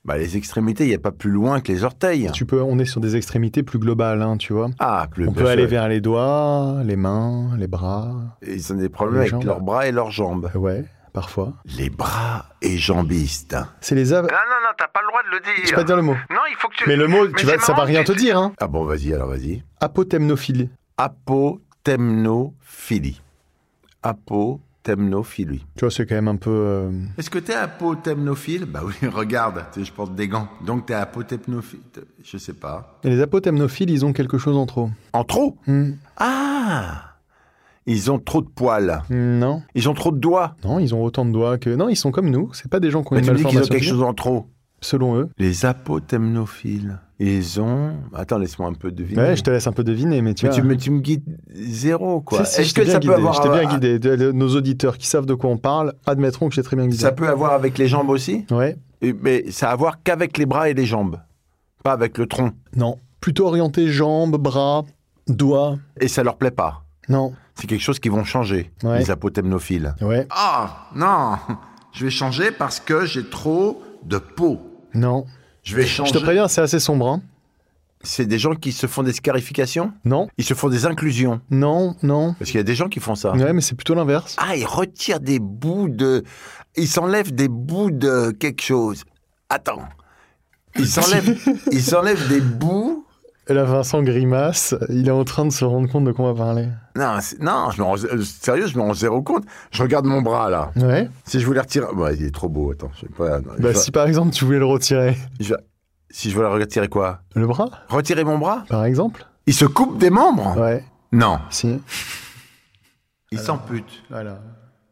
bah, 0.05 0.19
Les 0.19 0.37
extrémités, 0.37 0.85
il 0.85 0.89
n'y 0.89 0.95
a 0.95 0.99
pas 0.99 1.13
plus 1.13 1.31
loin 1.31 1.61
que 1.61 1.71
les 1.71 1.85
orteils. 1.85 2.29
Tu 2.33 2.45
peux, 2.45 2.61
on 2.61 2.79
est 2.81 2.85
sur 2.85 3.01
des 3.01 3.15
extrémités 3.15 3.63
plus 3.63 3.79
globales, 3.79 4.21
hein, 4.23 4.37
tu 4.37 4.53
vois. 4.53 4.69
Ah, 4.81 5.07
plus 5.11 5.29
On 5.29 5.33
peut 5.33 5.47
aller 5.47 5.67
vers 5.67 5.87
les 5.89 6.01
doigts, 6.01 6.83
les 6.85 6.97
mains, 6.97 7.57
les 7.57 7.69
bras. 7.69 8.37
Ils 8.47 8.73
ont 8.73 8.77
des 8.77 8.89
problèmes 8.89 9.15
les 9.23 9.29
avec 9.29 9.33
jambes. 9.33 9.45
leurs 9.45 9.61
bras 9.61 9.87
et 9.87 9.93
leurs 9.93 10.11
jambes. 10.11 10.51
Ouais, 10.57 10.85
parfois. 11.13 11.53
Les 11.79 11.89
bras 11.89 12.47
et 12.63 12.77
jambistes. 12.77 13.57
C'est 13.81 13.95
les 13.95 14.13
av... 14.13 14.25
Non, 14.25 14.31
non, 14.31 14.61
non, 14.65 14.71
t'as 14.77 14.89
pas 14.89 15.01
le 15.03 15.07
droit 15.09 15.23
de 15.23 15.29
le 15.31 15.37
Je 15.45 15.63
dire. 15.63 15.71
vais 15.71 15.77
pas 15.77 15.85
dire 15.85 15.97
le 15.97 16.03
mot. 16.03 16.15
Non, 16.31 16.41
il 16.51 16.57
faut 16.57 16.67
que 16.69 16.75
tu. 16.75 16.85
Mais 16.89 16.97
le 16.97 17.07
mot, 17.07 17.27
Mais 17.29 17.33
tu 17.39 17.47
vas, 17.47 17.59
ça 17.61 17.75
va 17.75 17.85
rien 17.85 18.03
te 18.03 18.11
tu- 18.13 18.19
dire, 18.19 18.37
hein. 18.39 18.53
Ah 18.59 18.67
bon, 18.67 18.85
vas-y, 18.85 19.15
alors 19.15 19.29
vas-y. 19.29 19.63
Apotemnophilie. 19.81 20.69
Apotemnophilie. 20.97 23.21
Tu 25.77 25.81
vois, 25.81 25.91
c'est 25.91 26.07
quand 26.07 26.15
même 26.15 26.29
un 26.29 26.37
peu. 26.37 26.51
euh, 26.51 26.91
Est-ce 27.19 27.31
que 27.31 27.39
t'es 27.39 27.55
apotemnophile 27.55 28.65
Bah 28.65 28.83
oui, 28.85 29.09
regarde, 29.15 29.65
je 29.77 29.91
porte 29.93 30.15
des 30.15 30.29
gants. 30.29 30.49
Donc 30.65 30.87
t'es 30.87 30.95
apotemnophile 30.95 31.81
Je 32.25 32.37
sais 32.39 32.53
pas. 32.55 32.99
Et 33.05 33.11
les 33.11 33.21
apotemnophiles, 33.21 33.91
ils 33.91 34.05
ont 34.05 34.13
quelque 34.13 34.39
chose 34.39 34.57
en 34.57 34.67
trop. 34.67 34.91
En 35.13 35.25
trop? 35.25 35.57
Hmm. 35.67 35.93
Ah 36.17 37.15
Ils 37.87 38.11
ont 38.11 38.19
trop 38.19 38.43
de 38.43 38.49
poils. 38.49 39.03
Non, 39.11 39.63
Ils 39.75 39.89
ont 39.89 39.95
trop 39.95 40.11
de 40.13 40.19
doigts. 40.19 40.57
non, 40.65 40.79
ils 40.79 40.95
ont 40.95 41.03
autant 41.03 41.25
de 41.25 41.33
doigts 41.33 41.59
que. 41.59 41.71
Non, 41.71 41.89
ils 41.89 41.97
sont 41.97 42.11
comme 42.11 42.31
nous. 42.31 42.51
C'est 42.53 42.71
pas 42.71 42.81
des 42.81 42.91
gens 42.91 43.03
qui 43.03 43.13
ont 43.13 43.17
Mais 43.17 43.21
une 43.23 43.27
tu 43.27 43.33
me 43.33 43.37
dis 43.37 43.43
qu'ils 43.45 43.49
ont 43.59 43.61
malformation. 43.61 43.75
quelque 43.75 43.89
chose 43.89 44.03
en 44.03 44.15
trop. 44.15 44.47
Selon 44.81 45.17
eux. 45.17 45.29
Les 45.39 45.65
apotemnophiles. 45.67 46.99
Ils 47.21 47.61
ont. 47.61 47.95
Attends, 48.15 48.39
laisse-moi 48.39 48.69
un 48.69 48.75
peu 48.75 48.93
deviner. 48.93 49.21
Ouais, 49.21 49.37
je 49.37 49.43
te 49.43 49.51
laisse 49.51 49.67
un 49.67 49.73
peu 49.73 49.83
deviner, 49.83 50.23
mais 50.23 50.35
tu 50.35 50.47
Mais 50.47 50.53
vois. 50.53 50.61
tu, 50.61 50.67
me- 50.67 50.77
tu 50.77 50.91
me 50.93 51.01
guides 51.01 51.37
zéro, 51.53 52.21
quoi. 52.21 52.45
Si, 52.45 52.55
si, 52.55 52.61
Est-ce 52.61 52.75
que 52.75 52.85
ça 52.85 53.01
guidé, 53.01 53.09
peut 53.13 53.19
avoir. 53.19 53.35
je 53.35 53.43
t'ai 53.43 53.49
bien 53.49 53.69
guidé. 53.69 53.99
De- 53.99 54.31
Nos 54.31 54.55
auditeurs 54.55 54.97
qui 54.99 55.09
savent 55.09 55.27
de 55.27 55.35
quoi 55.35 55.51
on 55.51 55.57
parle 55.57 55.95
admettront 56.07 56.49
que 56.49 56.55
j'ai 56.55 56.63
très 56.63 56.77
bien 56.77 56.87
guidé. 56.87 57.03
Ça 57.03 57.11
peut 57.11 57.29
avoir 57.29 57.53
avec 57.55 57.77
les 57.77 57.89
jambes 57.89 58.11
aussi 58.11 58.45
Ouais. 58.53 58.77
Mais 59.03 59.51
ça 59.51 59.71
a 59.71 59.73
à 59.73 59.77
voir 59.77 60.03
qu'avec 60.03 60.39
les 60.39 60.47
bras 60.47 60.69
et 60.69 60.75
les 60.75 60.87
jambes. 60.87 61.19
Pas 61.83 61.93
avec 61.93 62.17
le 62.19 62.27
tronc. 62.27 62.53
Non. 62.77 62.99
Plutôt 63.21 63.47
orienté 63.49 63.89
jambes, 63.89 64.37
bras, 64.37 64.85
doigts. 65.27 65.77
Et 66.01 66.07
ça 66.07 66.23
leur 66.23 66.37
plaît 66.37 66.51
pas. 66.53 66.85
Non. 67.09 67.33
C'est 67.57 67.67
quelque 67.67 67.83
chose 67.83 67.99
qui 67.99 68.09
vont 68.11 68.23
changer, 68.23 68.71
Ouais. 68.85 69.01
les 69.01 69.11
apotemnophiles. 69.11 69.95
Ouais. 70.03 70.27
Ah, 70.31 70.89
non 70.95 71.33
Je 71.93 72.05
vais 72.05 72.11
changer 72.11 72.53
parce 72.53 72.79
que 72.79 73.05
j'ai 73.07 73.25
trop 73.29 73.83
de 74.05 74.19
peau. 74.19 74.61
Non. 74.95 75.27
Je 75.63 75.77
vais 75.77 75.83
Je 75.83 75.89
changer. 75.89 76.13
te 76.13 76.19
préviens, 76.19 76.49
c'est 76.49 76.61
assez 76.61 76.81
sombre. 76.81 77.09
hein. 77.09 77.23
C'est 78.03 78.27
des 78.27 78.39
gens 78.39 78.55
qui 78.55 78.71
se 78.73 78.87
font 78.87 79.03
des 79.03 79.13
scarifications? 79.13 79.93
Non. 80.05 80.29
Ils 80.39 80.45
se 80.45 80.55
font 80.55 80.69
des 80.69 80.87
inclusions? 80.87 81.41
Non. 81.51 81.97
Non. 82.03 82.35
Parce 82.39 82.51
qu'il 82.51 82.59
y 82.59 82.61
a 82.61 82.65
des 82.65 82.77
gens 82.77 82.89
qui 82.89 83.01
font 83.01 83.17
ça. 83.17 83.33
Ouais, 83.33 83.53
mais 83.53 83.61
c'est 83.61 83.75
plutôt 83.75 83.95
l'inverse. 83.95 84.37
Ah, 84.39 84.55
ils 84.57 84.65
retirent 84.67 85.19
des 85.21 85.41
bouts 85.41 85.89
de... 85.89 86.23
Ils 86.77 86.87
s'enlèvent 86.87 87.35
des 87.35 87.49
bouts 87.49 87.91
de 87.91 88.31
quelque 88.31 88.63
chose. 88.63 89.03
Attends. 89.49 89.83
Ils 90.79 90.87
s'enlèvent, 90.87 91.37
ils 91.73 91.83
s'enlèvent 91.83 92.29
des 92.29 92.41
bouts... 92.41 93.05
Là, 93.49 93.65
Vincent 93.65 94.03
grimace. 94.03 94.75
Il 94.91 95.09
est 95.09 95.13
en 95.13 95.25
train 95.25 95.45
de 95.47 95.51
se 95.51 95.65
rendre 95.65 95.89
compte 95.91 96.05
de 96.05 96.13
quoi 96.13 96.27
on 96.27 96.33
va 96.35 96.45
parler. 96.45 96.69
Non, 96.97 97.15
non 97.41 97.71
je 97.71 97.81
me 97.81 97.85
rends, 97.87 98.05
euh, 98.05 98.23
sérieux, 98.23 98.67
je 98.67 98.77
me 98.77 98.83
rends 98.83 98.93
zéro 98.95 99.23
compte. 99.23 99.45
Je 99.71 99.83
regarde 99.83 100.05
mon 100.05 100.21
bras, 100.21 100.51
là. 100.51 100.71
Ouais. 100.77 101.09
Si 101.25 101.41
je 101.41 101.47
voulais 101.47 101.61
retirer... 101.61 101.87
Bah, 101.97 102.13
il 102.13 102.25
est 102.25 102.35
trop 102.35 102.49
beau, 102.49 102.73
attends. 102.73 102.91
Je 102.95 103.01
sais 103.01 103.09
pas... 103.17 103.39
non, 103.41 103.53
Bah, 103.59 103.73
je- 103.73 103.79
si 103.79 103.91
par 103.91 104.07
exemple 104.07 104.33
tu 104.33 104.45
voulais 104.45 104.59
le 104.59 104.67
retirer, 104.67 105.17
je- 105.41 105.55
si 106.11 106.31
je 106.31 106.37
voulais 106.37 106.49
retirer 106.49 106.89
quoi? 106.89 107.21
Le 107.35 107.47
bras, 107.47 107.71
Retirer 107.89 108.25
mon 108.25 108.37
bras? 108.39 108.65
Par 108.69 108.85
exemple. 108.85 109.25
Il 109.47 109.55
se 109.55 109.65
coupe 109.65 109.99
des 109.99 110.11
membres? 110.11 110.59
Ouais. 110.59 110.85
Non. 111.13 111.39
Si. 111.51 111.81
Il 113.31 113.39
s'ampute. 113.39 114.03
Voilà. 114.11 114.41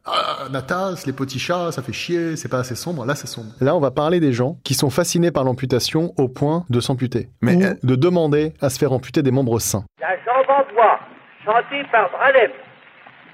Ah, 0.07 0.47
Natas, 0.49 1.03
les 1.05 1.11
petits 1.11 1.39
chats, 1.39 1.71
ça 1.71 1.81
fait 1.81 1.91
chier, 1.91 2.37
c'est 2.37 2.47
pas 2.47 2.59
assez 2.59 2.75
sombre. 2.75 3.05
Là, 3.05 3.13
c'est 3.15 3.27
sombre. 3.27 3.51
Là, 3.59 3.75
on 3.75 3.79
va 3.81 3.91
parler 3.91 4.19
des 4.21 4.31
gens 4.31 4.57
qui 4.63 4.73
sont 4.73 4.89
fascinés 4.89 5.31
par 5.31 5.43
l'amputation 5.43 6.13
au 6.17 6.29
point 6.29 6.65
de 6.69 6.79
s'amputer. 6.79 7.27
Mais, 7.41 7.55
ou 7.55 7.87
de 7.87 7.95
demander 7.95 8.53
à 8.61 8.69
se 8.69 8.79
faire 8.79 8.93
amputer 8.93 9.21
des 9.21 9.31
membres 9.31 9.59
sains. 9.59 9.83
La 9.99 10.15
jambe 10.25 10.49
en 10.49 10.73
bois, 10.73 10.99
chantée 11.43 11.83
par 11.91 12.09
Bralem. 12.11 12.51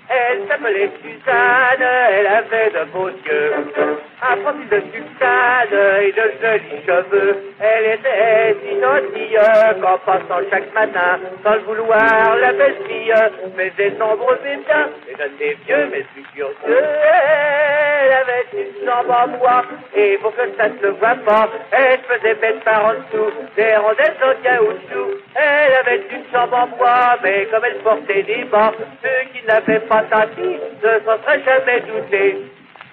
Elle 0.09 0.47
s'appelait 0.47 0.91
Suzanne, 1.01 1.81
elle 1.81 2.27
avait 2.27 2.71
de 2.71 2.91
beaux 2.91 3.09
yeux. 3.09 3.99
Profil 4.23 4.69
de 4.69 4.81
sultane 4.93 6.01
et 6.01 6.11
de 6.13 6.31
jolis 6.41 6.81
cheveux. 6.87 7.35
Elle 7.59 7.85
était 7.93 8.55
gentille 8.81 9.37
qu'en 9.81 9.97
passant 9.99 10.41
chaque 10.49 10.73
matin, 10.73 11.19
sans 11.43 11.55
le 11.55 11.59
vouloir, 11.59 12.35
la 12.37 12.53
belle 12.53 12.75
fille 12.87 13.13
faisait 13.55 13.91
nombreux 13.91 14.39
biens 14.43 14.89
et 15.09 15.13
de 15.13 15.29
ses 15.37 15.57
vieux 15.65 15.89
mais 15.91 16.05
plus 16.13 16.23
curieux. 16.33 16.55
Elle 16.65 18.13
avait 18.13 18.45
une 18.53 18.85
jambe 18.87 19.11
en 19.11 19.27
bois 19.37 19.63
et 19.93 20.17
pour 20.17 20.33
que 20.35 20.41
ça 20.57 20.69
ne 20.69 20.77
se 20.79 20.87
voit 20.87 21.15
pas, 21.25 21.49
elle 21.71 21.99
faisait 22.07 22.35
bête 22.35 22.63
par 22.63 22.85
en 22.85 22.93
dessous 22.93 23.31
des 23.57 23.75
rondelles 23.75 24.15
en 24.23 24.41
caoutchouc. 24.41 25.19
Elle 25.35 25.73
avait 25.81 26.01
une 26.11 26.23
jambe 26.31 26.53
en 26.53 26.67
bois, 26.77 27.17
mais 27.23 27.45
comme 27.51 27.65
elle 27.65 27.77
portait 27.79 28.23
des 28.23 28.45
bas, 28.45 28.71
ceux 29.03 29.29
qui 29.33 29.45
n'avaient 29.45 29.81
pas 29.81 30.03
tapis 30.09 30.59
ne 30.81 30.99
s'en 31.05 31.21
seraient 31.23 31.43
jamais 31.45 31.81
doutés. 31.81 32.37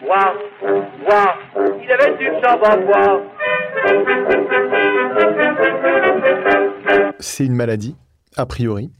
Il 0.03 1.93
avait 1.93 2.17
une 2.21 2.45
en 2.47 2.59
bois. 2.87 3.23
C'est 7.19 7.45
une 7.45 7.55
maladie, 7.55 7.95
a 8.37 8.47
priori, 8.47 8.91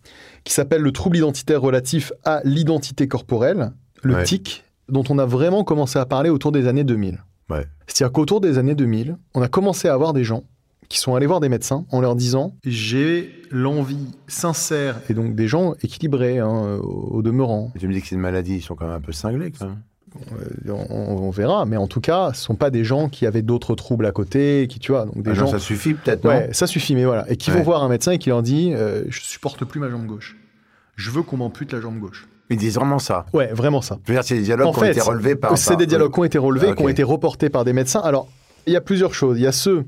qui 0.45 0.53
s'appelle 0.53 0.83
le 0.83 0.93
trouble 0.93 1.17
identitaire 1.17 1.61
relatif 1.61 2.13
à 2.25 2.41
l'identité 2.45 3.09
corporelle, 3.09 3.73
le 4.03 4.15
Ouais. 4.17 4.25
TIC, 4.25 4.65
dont 4.89 5.05
on 5.09 5.19
a 5.19 5.27
vraiment 5.27 5.65
commencé 5.65 5.99
à 5.99 6.07
parler 6.07 6.31
autour 6.31 6.53
des 6.53 6.67
années 6.67 6.85
2000. 6.85 7.19
Ouais. 7.49 7.67
C'est-à-dire 7.87 8.13
qu'autour 8.13 8.41
des 8.41 8.59
années 8.59 8.75
2000, 8.75 9.17
on 9.35 9.43
a 9.43 9.49
commencé 9.49 9.89
à 9.89 9.95
avoir 9.95 10.13
des 10.13 10.25
gens 10.25 10.45
qui 10.89 10.99
sont 10.99 11.15
allés 11.15 11.27
voir 11.27 11.41
des 11.41 11.49
médecins 11.49 11.85
en 11.93 12.01
leur 12.01 12.17
disant 12.17 12.57
j'ai 12.65 13.33
l'envie 13.51 14.09
sincère 14.27 14.97
et 15.09 15.15
donc 15.15 15.37
des 15.37 15.47
gens 15.47 15.75
équilibrés 15.83 16.39
hein, 16.41 16.79
au 16.83 17.11
au 17.19 17.23
demeurant. 17.23 17.71
Et 17.77 17.79
tu 17.79 17.87
me 17.87 17.93
dis 17.93 18.01
que 18.01 18.09
c'est 18.09 18.17
une 18.17 18.21
maladie, 18.21 18.57
ils 18.57 18.61
sont 18.63 18.75
quand 18.75 18.87
même 18.87 18.97
un 18.97 19.01
peu 19.01 19.13
cinglés, 19.13 19.53
quand 19.53 19.67
même. 19.67 19.83
Euh, 20.69 20.73
On, 20.91 21.17
on 21.27 21.31
verra, 21.31 21.65
mais 21.67 21.77
en 21.77 21.87
tout 21.87 22.01
cas, 22.01 22.33
ce 22.35 22.43
sont 22.43 22.55
pas 22.57 22.71
des 22.71 22.85
gens 22.85 23.09
qui 23.09 23.27
avaient 23.27 23.43
d'autres 23.43 23.75
troubles 23.75 24.07
à 24.07 24.13
côté, 24.13 24.67
qui 24.69 24.79
tu 24.79 24.93
vois, 24.93 25.05
donc 25.07 25.23
des 25.23 25.31
Ah 25.31 25.35
non, 25.35 25.41
gens. 25.41 25.47
ça 25.49 25.59
suffit 25.59 25.95
peut-être, 25.95 26.25
Ouais, 26.25 26.49
non 26.49 26.53
ça 26.53 26.67
suffit, 26.67 26.95
mais 26.95 27.05
voilà. 27.05 27.31
Et 27.31 27.37
qui 27.37 27.51
vont 27.51 27.63
voir 27.63 27.83
un 27.85 27.89
médecin 27.89 28.13
et 28.13 28.19
qui 28.19 28.29
leur 28.29 28.43
dit 28.43 28.73
euh, 28.75 29.05
Je 29.09 29.21
supporte 29.21 29.65
plus 29.65 29.81
ma 29.81 29.89
jambe 29.89 30.07
gauche. 30.07 30.37
Je 30.97 31.11
veux 31.11 31.23
qu'on 31.23 31.37
m'ampute 31.39 31.73
la 31.73 31.81
jambe 31.81 31.99
gauche. 31.99 32.29
Ils 32.51 32.57
disent 32.57 32.75
vraiment 32.75 32.99
ça. 32.99 33.27
Ouais, 33.33 33.53
vraiment 33.53 33.81
ça. 33.81 33.99
Je 34.05 34.13
veux 34.13 34.17
dire, 34.17 34.25
c'est 34.25 34.35
des 34.35 34.43
dialogues 34.43 34.67
En 34.67 34.73
qui 34.73 34.81
ont 34.81 34.85
été 34.85 35.01
relevés 35.01 35.37
par... 35.37 35.57
c'est 35.57 35.69
par- 35.71 35.77
des 35.77 35.87
dialogues 35.87 36.13
qui 36.13 36.19
ont 36.21 36.25
été 36.25 36.39
relevés, 36.39 36.69
Ah, 36.73 36.75
qui 36.75 36.83
ont 36.83 36.89
été 36.89 37.05
reportés 37.05 37.49
par 37.49 37.65
des 37.65 37.73
médecins. 37.73 38.01
Alors, 38.01 38.29
il 38.67 38.73
y 38.73 38.77
a 38.77 38.81
plusieurs 38.81 39.15
choses. 39.15 39.39
Il 39.39 39.43
y 39.43 39.47
a 39.47 39.53
ceux 39.53 39.85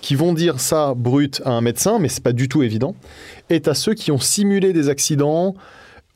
qui 0.00 0.16
vont 0.16 0.32
dire 0.32 0.58
ça 0.58 0.94
brut 0.96 1.40
à 1.44 1.50
un 1.52 1.60
médecin, 1.60 1.98
mais 2.00 2.08
c'est 2.08 2.22
pas 2.22 2.32
du 2.32 2.48
tout 2.48 2.62
évident. 2.64 2.96
Et 3.48 3.62
à 3.66 3.74
ceux 3.74 3.94
qui 3.94 4.10
ont 4.10 4.18
simulé 4.18 4.72
des 4.72 4.88
accidents 4.88 5.54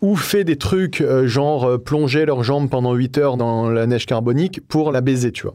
ou 0.04 0.16
fait 0.16 0.44
des 0.44 0.56
trucs 0.56 1.00
euh, 1.00 1.26
genre 1.26 1.64
euh, 1.64 1.78
plonger 1.78 2.26
leurs 2.26 2.44
jambes 2.44 2.68
pendant 2.68 2.92
8 2.92 3.16
heures 3.16 3.36
dans 3.38 3.70
la 3.70 3.86
neige 3.86 4.04
carbonique 4.04 4.60
pour 4.68 4.92
la 4.92 5.00
baiser, 5.00 5.32
tu 5.32 5.44
vois. 5.44 5.54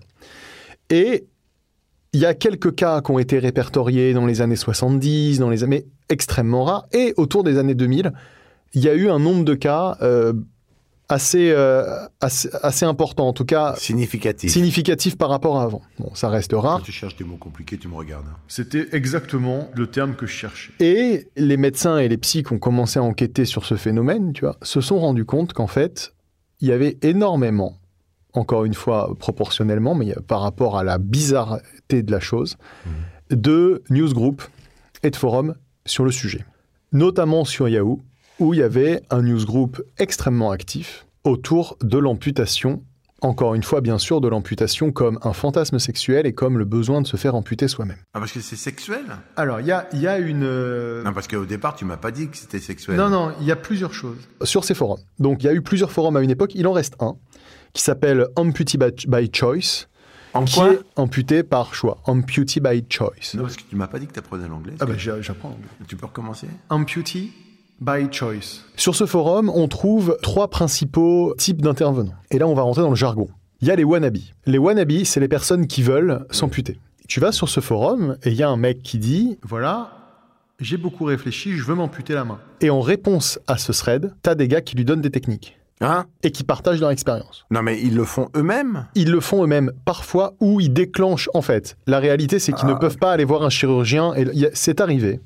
Et 0.90 1.28
il 2.14 2.20
y 2.20 2.26
a 2.26 2.34
quelques 2.34 2.74
cas 2.74 3.02
qui 3.02 3.12
ont 3.12 3.20
été 3.20 3.38
répertoriés 3.38 4.12
dans 4.14 4.26
les 4.26 4.42
années 4.42 4.56
70, 4.56 5.38
dans 5.38 5.52
les 5.52 5.64
années 5.64 5.86
extrêmement 6.10 6.64
rares, 6.64 6.88
et 6.94 7.14
autour 7.16 7.44
des 7.44 7.60
années 7.60 7.76
2000, 7.76 8.12
il 8.74 8.84
y 8.84 8.90
a 8.90 8.96
eu 8.96 9.08
un 9.12 9.20
nombre 9.20 9.46
de 9.46 9.54
cas 9.54 9.98
euh, 10.02 10.34
assez, 11.10 11.52
euh, 11.52 12.06
assez, 12.22 12.50
assez 12.62 12.86
important, 12.86 13.28
en 13.28 13.34
tout 13.34 13.44
cas 13.46 13.74
Significatif. 13.78 14.52
significatif 14.52 15.18
par 15.18 15.30
rapport 15.30 15.60
à 15.60 15.64
avant. 15.64 15.82
Bon, 16.00 16.14
ça 16.14 16.30
reste 16.30 16.54
rare. 16.54 16.78
Quand 16.78 16.84
tu 16.86 16.92
cherches 16.92 17.16
des 17.16 17.24
mots 17.26 17.38
compliqués, 17.38 17.78
tu 17.78 17.88
me 17.88 17.96
regardes. 17.96 18.26
hein. 18.28 18.36
C'était 18.48 18.88
exactement 18.96 19.70
le 19.76 19.88
terme 19.88 20.16
que 20.16 20.26
je 20.28 20.32
cherchais. 20.34 20.72
Et 20.80 21.28
les 21.36 21.58
médecins 21.58 21.98
et 21.98 22.08
les 22.08 22.18
psys 22.18 22.44
qui 22.44 22.54
ont 22.54 22.60
commencé 22.60 23.00
à 23.00 23.04
enquêter 23.04 23.46
sur 23.46 23.66
ce 23.66 23.76
phénomène, 23.76 24.34
tu 24.34 24.46
vois, 24.46 24.58
se 24.62 24.82
sont 24.82 25.00
rendus 25.00 25.26
compte 25.26 25.54
qu'en 25.54 25.68
fait, 25.68 26.14
il 26.62 26.68
y 26.68 26.72
avait 26.72 26.98
énormément, 27.02 27.80
encore 28.34 28.64
une 28.66 28.74
fois 28.76 29.16
proportionnellement, 29.18 29.96
mais 29.96 30.14
par 30.28 30.42
rapport 30.42 30.78
à 30.78 30.84
la 30.84 31.00
bizarreté 31.00 32.04
de 32.04 32.12
la 32.12 32.20
chose, 32.20 32.58
de 33.32 33.84
newsgroups 33.90 34.44
et 35.04 35.10
de 35.10 35.16
forums 35.16 35.56
sur 35.86 36.06
le 36.06 36.12
sujet. 36.12 36.46
Notamment 36.92 37.46
sur 37.46 37.70
Yahoo, 37.70 38.02
où 38.40 38.54
il 38.54 38.60
y 38.60 38.64
avait 38.64 39.02
un 39.10 39.22
newsgroup 39.22 39.82
extrêmement 39.98 40.52
actif 40.52 41.06
autour 41.24 41.78
de 41.82 41.98
l'amputation 41.98 42.84
encore 43.22 43.54
une 43.54 43.64
fois, 43.64 43.82
bien 43.82 43.98
sûr, 43.98 44.22
de 44.22 44.30
l'amputation 44.30 44.94
comme 44.94 45.20
un 45.24 45.34
fantasme 45.34 45.78
sexuel 45.78 46.26
et 46.26 46.32
comme 46.32 46.58
le 46.58 46.64
besoin 46.64 47.02
de 47.02 47.08
se 47.08 47.18
faire 47.18 47.36
amputer 47.36 47.68
soi-même. 47.68 47.98
Ah, 48.14 48.20
parce 48.22 48.32
que 48.32 48.40
c'est 48.40 48.56
sexuel? 48.56 49.04
Alors, 49.36 49.60
il 49.60 49.68
y 49.68 49.74
a, 49.74 49.90
y 49.94 50.08
a 50.08 50.18
une... 50.20 50.44
euh, 50.46 51.04
Non, 51.04 51.12
parce 51.12 51.28
qu'au 51.28 51.44
départ, 51.44 51.76
tu 51.76 51.84
m'as 51.84 51.98
pas 51.98 52.12
dit 52.12 52.30
que 52.30 52.38
c'était 52.38 52.62
sexuel. 52.62 52.96
Non, 52.96 53.10
non, 53.10 53.34
il 53.42 53.46
y 53.46 53.52
a 53.52 53.58
plusieurs 53.58 53.94
choses. 53.94 54.16
Sur 54.44 54.64
ces 54.64 54.74
forums. 54.74 55.02
Donc, 55.20 55.44
il 55.44 55.48
y 55.48 55.50
a 55.50 55.54
eu 55.54 55.62
plusieurs 55.62 55.92
forums 55.92 56.16
à 56.16 56.22
une 56.22 56.30
époque. 56.32 56.56
Il 56.56 56.66
en 56.66 56.72
reste 56.72 56.96
un 57.02 57.18
qui 57.74 57.84
s'appelle 57.84 58.26
Amputee 58.38 58.78
by, 58.78 58.86
by 59.10 59.30
Choice, 59.34 59.88
En 60.34 60.46
qui 60.46 60.56
quoi? 60.56 60.72
est 60.72 60.80
amputé 60.96 61.44
par 61.44 61.76
choix. 61.76 61.98
Amputee 62.06 62.62
by 62.62 62.86
Choice. 62.90 63.34
Non, 63.36 63.42
parce 63.44 63.58
que 63.58 63.64
tu 63.70 63.76
m'as 63.76 63.88
pas 63.88 64.00
dit 64.00 64.08
que 64.08 64.14
tu 64.14 64.20
apprenais 64.20 64.48
l'anglais. 64.48 64.76
Ah 64.80 64.86
bah, 64.86 64.94
j'a- 64.98 65.20
j'apprends. 65.20 65.58
Tu 65.90 65.98
peux 65.98 66.06
recommencer? 66.06 66.48
Amputee 66.70 67.34
by 67.82 68.08
choice. 68.12 68.62
Sur 68.76 68.96
ce 68.96 69.06
forum, 69.06 69.52
on 69.54 69.68
trouve 69.68 70.18
trois 70.22 70.50
principaux 70.50 71.34
types 71.38 71.62
d'intervenants. 71.62 72.14
Et 72.32 72.40
là, 72.40 72.48
on 72.48 72.54
va 72.54 72.62
rentrer 72.64 72.82
dans 72.82 72.90
le 72.90 72.96
jargon. 72.96 73.28
Il 73.62 73.68
y 73.68 73.72
a 73.72 73.76
les 73.76 73.84
wannabes. 73.84 74.18
Les 74.46 74.58
wannabes, 74.58 75.04
c'est 75.04 75.20
les 75.20 75.28
personnes 75.28 75.68
qui 75.68 75.84
veulent 75.84 76.26
s'amputer. 76.32 76.80
Tu 77.08 77.20
vas 77.20 77.32
sur 77.32 77.50
ce 77.50 77.60
forum 77.60 78.18
et 78.24 78.30
il 78.30 78.36
y 78.36 78.44
a 78.44 78.50
un 78.50 78.58
mec 78.58 78.84
qui 78.84 79.00
dit 79.00 79.38
Voilà, 79.44 79.92
j'ai 80.60 80.78
beaucoup 80.78 81.06
réfléchi, 81.06 81.54
je 81.54 81.64
veux 81.64 81.76
m'amputer 81.76 82.14
la 82.14 82.24
main. 82.24 82.40
Et 82.62 82.70
en 82.70 82.82
réponse 82.82 83.40
à 83.48 83.58
ce 83.58 83.72
thread, 83.72 84.14
t'as 84.22 84.36
des 84.36 84.48
gars 84.48 84.62
qui 84.62 84.76
lui 84.76 84.86
donnent 84.86 85.02
des 85.02 85.12
techniques 85.12 85.60
Hein? 85.82 86.06
Et 86.24 86.32
qui 86.32 86.44
partagent 86.44 86.82
leur 86.82 86.90
expérience. 86.90 87.46
Non, 87.52 87.62
mais 87.62 87.80
ils 87.82 87.96
le 87.96 88.04
font 88.04 88.28
eux-mêmes? 88.36 88.88
Ils 88.96 89.12
le 89.12 89.22
font 89.22 89.44
eux-mêmes 89.44 89.72
parfois 89.86 90.34
ou 90.42 90.60
ils 90.60 90.74
déclenchent 90.74 91.30
en 91.34 91.42
fait. 91.42 91.78
La 91.88 92.00
réalité, 92.00 92.38
c'est 92.40 92.52
qu'ils 92.52 92.68
ne 92.68 92.74
peuvent 92.74 92.98
pas 92.98 93.14
aller 93.14 93.24
voir 93.24 93.44
un 93.44 93.50
chirurgien. 93.50 94.14
Et 94.16 94.50
c'est 94.54 94.82
arrivé, 94.82 95.22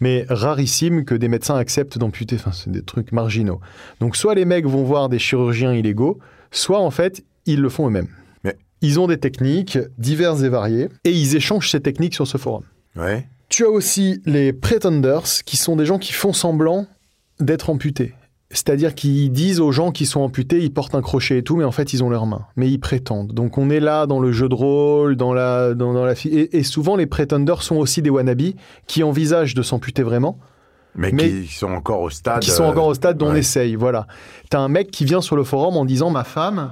mais 0.00 0.26
rarissime 0.28 1.04
que 1.04 1.14
des 1.14 1.28
médecins 1.28 1.56
acceptent 1.56 1.98
d'amputer. 1.98 2.36
Enfin, 2.36 2.52
c'est 2.52 2.70
des 2.70 2.82
trucs 2.82 3.12
marginaux. 3.12 3.60
Donc, 4.00 4.16
soit 4.16 4.34
les 4.34 4.44
mecs 4.44 4.66
vont 4.66 4.84
voir 4.84 5.08
des 5.08 5.18
chirurgiens 5.18 5.72
illégaux, 5.74 6.18
soit 6.50 6.80
en 6.80 6.90
fait, 6.90 7.24
ils 7.46 7.60
le 7.60 7.68
font 7.68 7.86
eux-mêmes. 7.88 8.08
Mais- 8.44 8.56
Ils 8.82 9.00
ont 9.00 9.06
des 9.06 9.18
techniques 9.18 9.78
diverses 9.98 10.42
et 10.42 10.48
variées 10.48 10.88
et 11.04 11.10
ils 11.12 11.36
échangent 11.36 11.70
ces 11.70 11.80
techniques 11.80 12.14
sur 12.14 12.26
ce 12.26 12.38
forum. 12.38 12.62
Ouais. 12.96 13.26
Tu 13.48 13.64
as 13.64 13.70
aussi 13.70 14.20
les 14.26 14.52
pretenders, 14.52 15.22
qui 15.44 15.56
sont 15.56 15.76
des 15.76 15.86
gens 15.86 15.98
qui 15.98 16.12
font 16.12 16.32
semblant 16.32 16.86
d'être 17.38 17.70
amputés. 17.70 18.12
C'est-à-dire 18.56 18.94
qu'ils 18.94 19.30
disent 19.30 19.60
aux 19.60 19.70
gens 19.70 19.90
qui 19.90 20.06
sont 20.06 20.20
amputés, 20.22 20.60
ils 20.62 20.72
portent 20.72 20.94
un 20.94 21.02
crochet 21.02 21.38
et 21.38 21.42
tout, 21.42 21.56
mais 21.56 21.64
en 21.64 21.72
fait, 21.72 21.92
ils 21.92 22.02
ont 22.02 22.08
leurs 22.08 22.24
mains. 22.24 22.46
Mais 22.56 22.70
ils 22.70 22.78
prétendent. 22.78 23.32
Donc 23.32 23.58
on 23.58 23.68
est 23.68 23.80
là 23.80 24.06
dans 24.06 24.18
le 24.18 24.32
jeu 24.32 24.48
de 24.48 24.54
rôle, 24.54 25.14
dans 25.16 25.34
la... 25.34 25.74
Dans, 25.74 25.92
dans 25.92 26.04
la 26.06 26.14
et, 26.24 26.56
et 26.56 26.62
souvent, 26.62 26.96
les 26.96 27.06
pretenders 27.06 27.62
sont 27.62 27.76
aussi 27.76 28.00
des 28.00 28.08
wannabes 28.08 28.54
qui 28.86 29.02
envisagent 29.02 29.54
de 29.54 29.62
s'amputer 29.62 30.02
vraiment, 30.02 30.38
Mais, 30.94 31.12
Mais- 31.12 31.28
qui 31.42 31.54
sont 31.54 31.70
encore 31.70 32.00
au 32.00 32.08
stade. 32.10 32.40
qui 32.40 32.50
sont 32.50 32.64
euh, 32.64 32.68
encore 32.70 32.86
au 32.86 32.94
stade 32.94 33.18
d'on 33.18 33.32
ouais. 33.32 33.40
essaye. 33.40 33.74
Voilà. 33.74 34.06
T'as 34.48 34.60
un 34.60 34.68
mec 34.68 34.90
qui 34.90 35.04
vient 35.04 35.20
sur 35.20 35.36
le 35.36 35.44
forum 35.44 35.76
en 35.76 35.84
disant 35.84 36.08
«Ma 36.10 36.24
femme 36.24 36.70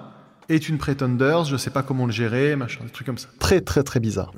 est 0.49 0.69
une 0.69 0.79
pretenders, 0.79 1.45
je 1.45 1.57
sais 1.57 1.71
pas 1.71 1.83
comment 1.83 2.07
le 2.07 2.13
gérer, 2.13 2.57
machin, 2.57 2.81
des 2.85 2.91
trucs 2.91 3.07
comme 3.07 3.19
ça.» 3.19 3.29
Très, 3.39 3.61
très, 3.61 3.83
très 3.83 4.01
bizarre. 4.01 4.33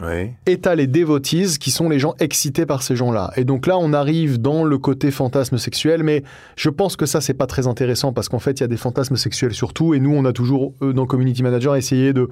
Et 0.46 0.58
t'as 0.58 0.74
les 0.74 0.86
devotees 0.86 1.58
qui 1.58 1.70
sont 1.70 1.88
les 1.88 1.98
gens 1.98 2.14
excités 2.20 2.66
par 2.66 2.82
ces 2.82 2.96
gens-là. 2.96 3.32
Et 3.36 3.44
donc 3.44 3.66
là, 3.66 3.78
on 3.78 3.92
arrive 3.92 4.40
dans 4.40 4.64
le 4.64 4.78
côté 4.78 5.10
fantasme 5.10 5.58
sexuel, 5.58 6.02
mais 6.02 6.22
je 6.56 6.70
pense 6.70 6.96
que 6.96 7.06
ça, 7.06 7.20
c'est 7.20 7.34
pas 7.34 7.46
très 7.46 7.66
intéressant 7.66 8.12
parce 8.12 8.28
qu'en 8.28 8.38
fait, 8.38 8.52
il 8.52 8.60
y 8.60 8.64
a 8.64 8.68
des 8.68 8.76
fantasmes 8.76 9.16
sexuels 9.16 9.54
surtout. 9.54 9.94
Et 9.94 10.00
nous, 10.00 10.14
on 10.14 10.24
a 10.24 10.32
toujours, 10.32 10.74
euh, 10.82 10.92
dans 10.92 11.06
Community 11.06 11.42
Manager, 11.42 11.76
essayé 11.76 12.12
de 12.12 12.28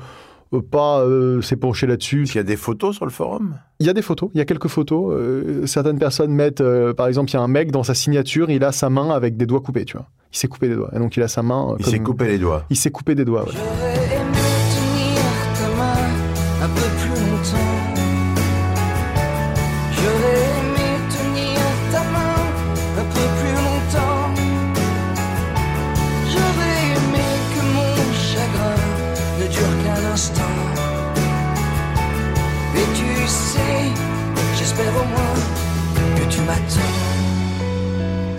pas 0.70 1.00
euh, 1.00 1.40
s'épancher 1.42 1.86
là-dessus. 1.86 2.22
Est-ce 2.22 2.32
qu'il 2.32 2.38
y 2.38 2.40
a 2.40 2.44
des 2.44 2.56
photos 2.56 2.96
sur 2.96 3.04
le 3.04 3.10
forum? 3.10 3.54
Il 3.80 3.86
y 3.86 3.90
a 3.90 3.92
des 3.92 4.02
photos, 4.02 4.30
il 4.34 4.38
y 4.38 4.40
a 4.40 4.44
quelques 4.44 4.68
photos. 4.68 5.12
Euh, 5.12 5.66
certaines 5.66 5.98
personnes 5.98 6.32
mettent, 6.32 6.60
euh, 6.60 6.94
par 6.94 7.06
exemple, 7.08 7.30
il 7.30 7.34
y 7.34 7.36
a 7.36 7.42
un 7.42 7.48
mec 7.48 7.70
dans 7.72 7.82
sa 7.82 7.94
signature, 7.94 8.50
il 8.50 8.62
a 8.64 8.70
sa 8.72 8.88
main 8.90 9.10
avec 9.10 9.36
des 9.36 9.46
doigts 9.46 9.60
coupés, 9.60 9.84
tu 9.84 9.96
vois. 9.96 10.06
Il 10.32 10.36
s'est 10.38 10.48
coupé 10.48 10.68
des 10.68 10.74
doigts. 10.76 10.90
Et 10.94 10.98
donc, 10.98 11.16
il 11.16 11.22
a 11.22 11.28
sa 11.28 11.42
main. 11.42 11.70
euh, 11.70 11.76
Il 11.78 11.84
comme- 11.84 11.92
s'est 11.92 11.98
coupé 12.00 12.26
les 12.28 12.38
doigts. 12.38 12.64
Il 12.70 12.76
s'est 12.76 12.90
coupé 12.90 13.14
des 13.14 13.24
doigts, 13.24 13.44
ouais. 13.44 13.93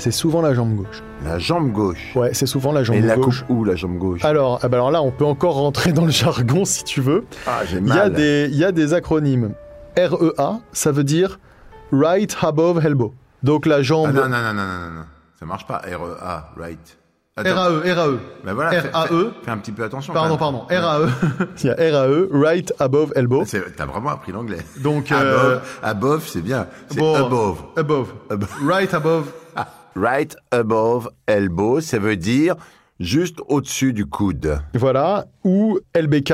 C'est 0.05 0.12
souvent 0.12 0.43
la 0.43 0.53
jambe 0.53 0.75
gauche. 0.75 1.01
La 1.24 1.39
jambe 1.39 1.71
gauche 1.71 2.12
Ouais, 2.13 2.31
c'est 2.35 2.45
souvent 2.45 2.71
la 2.71 2.83
jambe 2.83 2.97
Et 2.97 3.01
la 3.01 3.15
gauche. 3.15 3.41
Coupe 3.41 3.57
où 3.57 3.63
la 3.63 3.75
jambe 3.75 3.97
gauche? 3.97 4.24
Alors, 4.24 4.59
ah 4.62 4.67
bah 4.67 4.77
alors 4.77 4.91
là, 4.91 5.01
on 5.01 5.09
peut 5.09 5.25
encore 5.25 5.55
rentrer 5.55 5.93
dans 5.93 6.05
le 6.05 6.12
jargon 6.12 6.63
si 6.63 6.83
tu 6.83 7.01
veux. 7.01 7.25
Ah, 7.47 7.62
j'ai 7.67 7.81
mal. 7.81 8.13
Il 8.15 8.55
y, 8.55 8.63
a 8.63 8.71
des 8.71 8.93
acronymes. 8.93 9.55
REA, 9.97 10.59
ça 10.74 10.91
veut 10.91 11.03
dire 11.03 11.39
Right 11.91 12.38
Above 12.39 12.85
Elbow. 12.85 13.15
Donc 13.41 13.65
la 13.65 13.81
jambe. 13.81 14.12
Ah, 14.12 14.13
non, 14.13 14.29
non, 14.29 14.43
non, 14.43 14.53
non, 14.53 14.63
non, 14.63 14.91
non. 14.91 15.05
Ça 15.39 15.47
marche 15.47 15.65
pas, 15.65 15.79
REA, 15.79 16.51
Right. 16.55 16.97
RAE, 17.35 17.43
RAE. 17.43 18.12
Ben 18.12 18.19
bah 18.43 18.53
voilà, 18.53 18.69
RAE. 18.69 18.81
Fais, 18.81 18.89
fais, 19.07 19.29
fais, 19.43 19.51
un 19.51 19.57
petit 19.57 19.71
peu 19.71 19.83
attention. 19.83 20.13
Pardon, 20.13 20.38
pardon. 20.38 20.67
RAE. 20.69 21.07
Il 21.63 21.65
y 21.65 21.69
a 21.71 21.75
RAE, 21.75 22.27
right 22.31 22.71
above 22.77 23.12
elbow. 23.15 23.43
T'as 23.43 23.88
vraiment 23.88 24.12
appris 24.12 24.31
l'anglais. 24.31 24.59
Donc, 24.83 25.12
above, 25.12 25.62
euh, 25.83 26.19
c'est 26.27 26.43
bien. 26.43 26.67
C'est 26.91 27.00
above. 27.00 27.63
above. 27.75 28.13
Right 28.62 28.93
above. 28.93 29.31
Right 29.96 30.36
above 30.52 31.10
elbow, 31.28 31.80
ça 31.80 32.00
veut 32.00 32.18
dire 32.18 32.56
juste 33.00 33.38
au-dessus 33.48 33.94
du 33.94 34.06
coude. 34.06 34.60
Voilà. 34.74 35.25
Ou 35.44 35.80
LBK, 35.96 36.34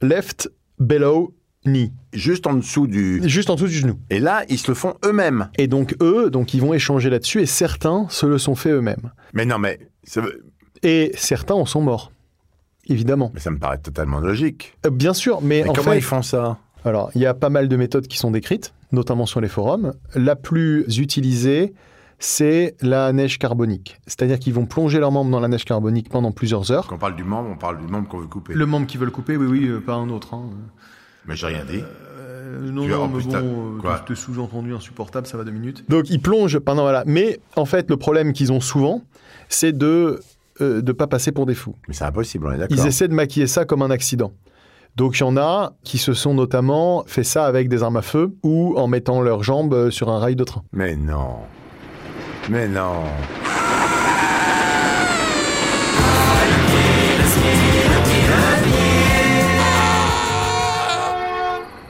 Left 0.00 0.50
Below 0.78 1.34
Knee. 1.64 1.92
Juste 2.12 2.46
en 2.46 2.54
dessous 2.54 2.86
du... 2.86 3.20
Juste 3.28 3.50
en 3.50 3.54
dessous 3.54 3.66
du 3.66 3.74
genou. 3.74 3.94
Et 4.10 4.18
là, 4.20 4.44
ils 4.48 4.58
se 4.58 4.68
le 4.70 4.74
font 4.74 4.94
eux-mêmes. 5.04 5.48
Et 5.58 5.66
donc 5.66 5.94
eux, 6.00 6.30
donc 6.30 6.54
ils 6.54 6.60
vont 6.60 6.72
échanger 6.72 7.10
là-dessus 7.10 7.40
et 7.42 7.46
certains 7.46 8.06
se 8.08 8.26
le 8.26 8.38
sont 8.38 8.54
fait 8.54 8.70
eux-mêmes. 8.70 9.10
Mais 9.34 9.44
non, 9.44 9.58
mais 9.58 9.78
ça, 10.04 10.20
veut- 10.20 10.44
Et 10.82 11.12
certains 11.16 11.54
en 11.54 11.66
sont 11.66 11.82
morts. 11.82 12.12
Évidemment. 12.86 13.30
mais 13.34 13.40
ça 13.40 13.50
me 13.50 13.58
paraît 13.58 13.78
totalement 13.78 14.18
logique. 14.20 14.74
Euh, 14.86 14.90
bien 14.90 15.14
sûr, 15.14 15.42
mais, 15.42 15.62
Mais 15.62 15.68
en 15.70 15.72
comment 15.74 15.90
fait, 15.92 15.98
ils 15.98 16.02
font 16.02 16.22
ça? 16.22 16.58
Alors, 16.84 17.10
il 17.14 17.20
y 17.20 17.26
a 17.26 17.34
pas 17.34 17.50
mal 17.50 17.68
de 17.68 17.76
méthodes 17.76 18.08
qui 18.08 18.16
sont 18.18 18.30
décrites, 18.30 18.72
notamment 18.90 19.26
sur 19.26 19.40
les 19.40 19.48
forums. 19.48 19.92
La 20.14 20.34
plus 20.34 20.98
utilisée, 20.98 21.74
c'est 22.20 22.76
la 22.82 23.12
neige 23.12 23.38
carbonique. 23.38 23.98
C'est-à-dire 24.06 24.38
qu'ils 24.38 24.52
vont 24.52 24.66
plonger 24.66 25.00
leurs 25.00 25.10
membres 25.10 25.30
dans 25.30 25.40
la 25.40 25.48
neige 25.48 25.64
carbonique 25.64 26.08
pendant 26.10 26.30
plusieurs 26.32 26.70
heures. 26.70 26.86
Quand 26.86 26.96
on 26.96 26.98
parle 26.98 27.16
du 27.16 27.24
membre, 27.24 27.48
on 27.50 27.56
parle 27.56 27.78
du 27.78 27.86
membre 27.90 28.06
qu'on 28.08 28.18
veut 28.18 28.26
couper. 28.26 28.52
Le 28.54 28.66
membre 28.66 28.86
qu'ils 28.86 29.00
veulent 29.00 29.10
couper, 29.10 29.36
oui, 29.36 29.46
oui, 29.46 29.66
euh, 29.66 29.80
pas 29.80 29.94
un 29.94 30.08
autre. 30.10 30.34
hein. 30.34 30.50
Mais 31.26 31.34
j'ai 31.34 31.46
rien 31.46 31.64
dit. 31.64 31.82
Euh, 32.20 32.70
non, 32.70 32.86
non, 32.86 33.08
mais 33.08 33.22
bon, 33.22 33.80
euh, 33.84 34.14
sous-entendu 34.14 34.74
insupportable, 34.74 35.26
ça 35.26 35.38
va 35.38 35.44
deux 35.44 35.50
minutes. 35.50 35.84
Donc, 35.88 36.10
ils 36.10 36.20
plongent 36.20 36.58
pendant, 36.58 36.82
voilà. 36.82 37.04
Mais, 37.06 37.40
en 37.56 37.64
fait, 37.64 37.88
le 37.88 37.96
problème 37.96 38.34
qu'ils 38.34 38.52
ont 38.52 38.60
souvent, 38.60 39.02
c'est 39.48 39.76
de 39.76 40.20
ne 40.60 40.80
de 40.82 40.92
pas 40.92 41.06
passer 41.06 41.32
pour 41.32 41.46
des 41.46 41.54
fous. 41.54 41.74
Mais 41.88 41.94
c'est 41.94 42.04
impossible, 42.04 42.46
on 42.46 42.52
est 42.52 42.58
d'accord. 42.58 42.76
Ils 42.78 42.86
essaient 42.86 43.08
de 43.08 43.14
maquiller 43.14 43.46
ça 43.46 43.64
comme 43.64 43.80
un 43.80 43.90
accident. 43.90 44.32
Donc 44.96 45.16
il 45.16 45.20
y 45.20 45.24
en 45.24 45.36
a 45.36 45.72
qui 45.84 45.98
se 45.98 46.12
sont 46.12 46.34
notamment 46.34 47.04
fait 47.06 47.22
ça 47.22 47.46
avec 47.46 47.68
des 47.68 47.82
armes 47.84 47.96
à 47.96 48.02
feu 48.02 48.34
ou 48.42 48.76
en 48.76 48.88
mettant 48.88 49.22
leurs 49.22 49.42
jambes 49.44 49.72
euh, 49.72 49.90
sur 49.90 50.10
un 50.10 50.18
rail 50.18 50.34
de 50.34 50.42
train. 50.44 50.62
Mais 50.72 50.96
non. 50.96 51.36
Mais 52.48 52.66
non. 52.68 53.04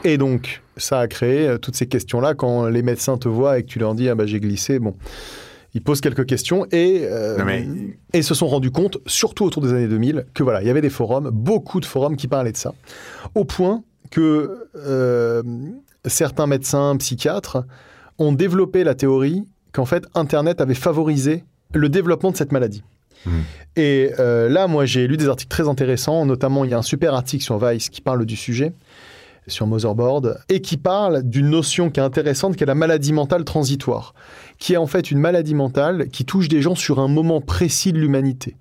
Et 0.04 0.16
donc 0.16 0.62
ça 0.76 1.00
a 1.00 1.08
créé 1.08 1.46
euh, 1.46 1.58
toutes 1.58 1.76
ces 1.76 1.86
questions-là 1.86 2.34
quand 2.34 2.66
les 2.68 2.82
médecins 2.82 3.18
te 3.18 3.28
voient 3.28 3.58
et 3.58 3.62
que 3.64 3.68
tu 3.68 3.78
leur 3.78 3.94
dis 3.94 4.08
ah 4.08 4.14
bah 4.14 4.24
j'ai 4.26 4.40
glissé. 4.40 4.78
Bon, 4.78 4.94
ils 5.74 5.82
posent 5.82 6.00
quelques 6.00 6.24
questions 6.24 6.64
et 6.72 7.00
euh, 7.04 7.36
Non, 7.36 7.44
mais- 7.44 7.68
et 8.14 8.22
se 8.22 8.32
sont 8.34 8.46
rendus 8.48 8.70
compte, 8.70 8.96
surtout 9.06 9.44
autour 9.44 9.62
des 9.62 9.72
années 9.72 9.88
2000, 9.88 10.24
que 10.32 10.42
voilà 10.42 10.62
il 10.62 10.66
y 10.66 10.70
avait 10.70 10.80
des 10.80 10.88
forums, 10.90 11.28
beaucoup 11.30 11.80
de 11.80 11.84
forums 11.84 12.16
qui 12.16 12.28
parlaient 12.28 12.52
de 12.52 12.56
ça, 12.56 12.72
au 13.34 13.44
point 13.44 13.82
que 14.10 14.66
euh, 14.76 15.42
certains 16.06 16.46
médecins, 16.46 16.96
psychiatres 16.96 17.58
ont 18.18 18.32
développé 18.32 18.84
la 18.84 18.94
théorie 18.94 19.44
qu'en 19.72 19.84
fait 19.84 20.04
Internet 20.14 20.60
avait 20.60 20.74
favorisé 20.74 21.44
le 21.72 21.88
développement 21.88 22.30
de 22.30 22.36
cette 22.36 22.52
maladie. 22.52 22.82
Et 23.76 24.10
euh, 24.18 24.48
là, 24.48 24.66
moi, 24.66 24.86
j'ai 24.86 25.06
lu 25.06 25.16
des 25.16 25.28
articles 25.28 25.50
très 25.50 25.68
intéressants. 25.68 26.24
Notamment, 26.24 26.64
il 26.64 26.70
y 26.70 26.74
a 26.74 26.78
un 26.78 26.82
super 26.82 27.14
article 27.14 27.44
sur 27.44 27.58
Vice 27.58 27.88
qui 27.88 28.00
parle 28.00 28.24
du 28.24 28.36
sujet, 28.36 28.72
sur 29.46 29.66
Motherboard, 29.66 30.40
et 30.48 30.60
qui 30.60 30.76
parle 30.76 31.22
d'une 31.22 31.50
notion 31.50 31.90
qui 31.90 32.00
est 32.00 32.02
intéressante, 32.02 32.56
qui 32.56 32.62
est 32.62 32.66
la 32.66 32.74
maladie 32.74 33.12
mentale 33.12 33.44
transitoire, 33.44 34.14
qui 34.58 34.74
est 34.74 34.78
en 34.78 34.86
fait 34.86 35.10
une 35.10 35.18
maladie 35.18 35.54
mentale 35.54 36.08
qui 36.08 36.24
touche 36.24 36.48
des 36.48 36.62
gens 36.62 36.74
sur 36.74 36.98
un 36.98 37.08
moment 37.08 37.40
précis 37.40 37.92
de 37.92 37.98
l'humanité. 37.98 38.56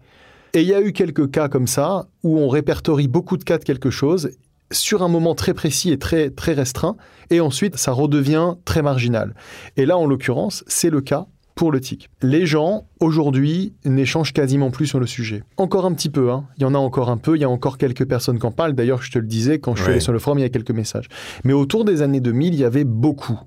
Et 0.54 0.62
il 0.62 0.68
y 0.68 0.74
a 0.74 0.82
eu 0.82 0.94
quelques 0.94 1.32
cas 1.32 1.48
comme 1.48 1.68
ça, 1.68 2.08
où 2.24 2.40
on 2.40 2.50
répertorie 2.50 3.08
beaucoup 3.08 3.38
de 3.38 3.44
cas 3.44 3.60
de 3.60 3.64
quelque 3.64 3.92
chose, 3.92 4.32
sur 4.72 5.04
un 5.04 5.08
moment 5.08 5.36
très 5.36 5.54
précis 5.54 5.92
et 5.92 5.98
très, 5.98 6.30
très 6.30 6.54
restreint, 6.54 6.96
et 7.30 7.42
ensuite, 7.42 7.78
ça 7.78 7.92
redevient 7.92 8.56
très 8.66 8.82
marginal. 8.82 9.36
Et 9.78 9.86
là, 9.86 9.98
en 9.98 10.06
l'occurrence, 10.06 10.64
c'est 10.68 10.90
le 10.90 11.02
cas 11.02 11.28
pour 11.60 11.74
le 11.74 11.82
tic. 11.82 12.10
Les 12.22 12.46
gens, 12.46 12.88
aujourd'hui, 13.02 13.74
n'échangent 13.84 14.32
quasiment 14.32 14.72
plus 14.72 14.88
sur 14.88 14.98
le 14.98 15.06
sujet. 15.06 15.44
Encore 15.58 15.86
un 15.86 15.94
petit 15.94 16.10
peu, 16.10 16.32
hein. 16.32 16.46
il 16.56 16.62
y 16.62 16.66
en 16.66 16.74
a 16.74 16.78
encore 16.78 17.10
un 17.10 17.18
peu, 17.18 17.36
il 17.36 17.42
y 17.42 17.44
a 17.44 17.50
encore 17.50 17.78
quelques 17.78 18.06
personnes 18.06 18.40
qui 18.40 18.46
en 18.46 18.52
parlent. 18.52 18.74
D'ailleurs, 18.74 19.02
je 19.02 19.12
te 19.12 19.20
le 19.20 19.28
disais, 19.28 19.60
quand 19.60 19.76
je 19.76 19.82
suis 19.82 19.92
allé 19.92 20.00
sur 20.00 20.14
le 20.14 20.20
forum, 20.20 20.40
il 20.40 20.44
y 20.44 20.46
a 20.46 20.50
quelques 20.50 20.72
messages. 20.72 21.10
Mais 21.44 21.52
autour 21.52 21.84
des 21.84 22.02
années 22.02 22.22
2000, 22.22 22.54
il 22.54 22.60
y 22.62 22.64
avait 22.64 22.86
beaucoup. 22.86 23.38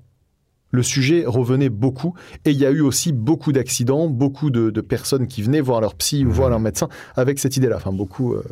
Le 0.69 0.83
sujet 0.83 1.23
revenait 1.25 1.69
beaucoup 1.69 2.13
et 2.45 2.51
il 2.51 2.57
y 2.57 2.67
a 2.67 2.71
eu 2.71 2.81
aussi 2.81 3.13
beaucoup 3.13 3.51
d'accidents, 3.51 4.07
beaucoup 4.07 4.51
de, 4.51 4.69
de 4.69 4.81
personnes 4.81 5.25
qui 5.25 5.41
venaient 5.41 5.61
voir 5.61 5.81
leur 5.81 5.95
psy 5.95 6.23
ou 6.23 6.31
voir 6.31 6.49
leur 6.49 6.59
médecin 6.59 6.89
avec 7.15 7.39
cette 7.39 7.57
idée-là. 7.57 7.77
Enfin, 7.77 7.93
beaucoup, 7.93 8.33
euh, 8.33 8.43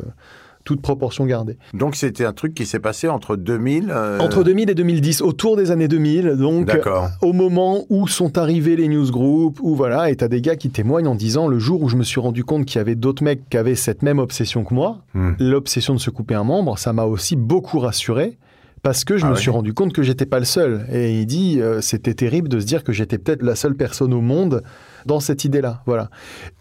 toute 0.64 0.80
proportion 0.82 1.26
gardée. 1.26 1.56
Donc 1.74 1.96
c'était 1.96 2.24
un 2.24 2.32
truc 2.32 2.54
qui 2.54 2.66
s'est 2.66 2.78
passé 2.78 3.08
entre 3.08 3.36
2000. 3.36 3.90
euh, 3.90 4.18
Entre 4.20 4.44
2000 4.44 4.70
et 4.70 4.74
2010, 4.74 5.22
autour 5.22 5.56
des 5.56 5.70
années 5.70 5.88
2000, 5.88 6.36
donc 6.36 6.66
D'accord. 6.66 7.08
au 7.22 7.32
moment 7.32 7.84
où 7.90 8.06
sont 8.08 8.38
arrivés 8.38 8.76
les 8.76 8.88
newsgroups, 8.88 9.58
où 9.62 9.74
voilà, 9.74 10.10
et 10.10 10.16
t'as 10.16 10.28
des 10.28 10.40
gars 10.40 10.56
qui 10.56 10.70
témoignent 10.70 11.06
en 11.08 11.14
disant 11.14 11.48
le 11.48 11.58
jour 11.58 11.82
où 11.82 11.88
je 11.88 11.96
me 11.96 12.04
suis 12.04 12.20
rendu 12.20 12.44
compte 12.44 12.64
qu'il 12.64 12.76
y 12.78 12.80
avait 12.80 12.94
d'autres 12.94 13.22
mecs 13.24 13.48
qui 13.50 13.56
avaient 13.56 13.74
cette 13.74 14.02
même 14.02 14.18
obsession 14.18 14.64
que 14.64 14.74
moi, 14.74 14.98
Hmm. 15.14 15.32
l'obsession 15.38 15.94
de 15.94 16.00
se 16.00 16.10
couper 16.10 16.34
un 16.34 16.44
membre, 16.44 16.78
ça 16.78 16.92
m'a 16.92 17.04
aussi 17.04 17.36
beaucoup 17.36 17.78
rassuré. 17.78 18.38
Parce 18.82 19.04
que 19.04 19.16
je 19.16 19.26
Ah 19.26 19.30
me 19.30 19.36
suis 19.36 19.50
rendu 19.50 19.74
compte 19.74 19.92
que 19.92 20.02
j'étais 20.02 20.26
pas 20.26 20.40
le 20.40 20.44
seul. 20.44 20.84
Et 20.92 21.20
il 21.20 21.26
dit, 21.26 21.60
euh, 21.60 21.80
c'était 21.80 22.14
terrible 22.14 22.48
de 22.48 22.58
se 22.58 22.66
dire 22.66 22.82
que 22.82 22.92
j'étais 22.92 23.16
peut-être 23.16 23.42
la 23.42 23.54
seule 23.54 23.76
personne 23.76 24.12
au 24.12 24.20
monde 24.20 24.64
dans 25.06 25.20
cette 25.20 25.44
idée-là. 25.44 25.82
Voilà. 25.86 26.10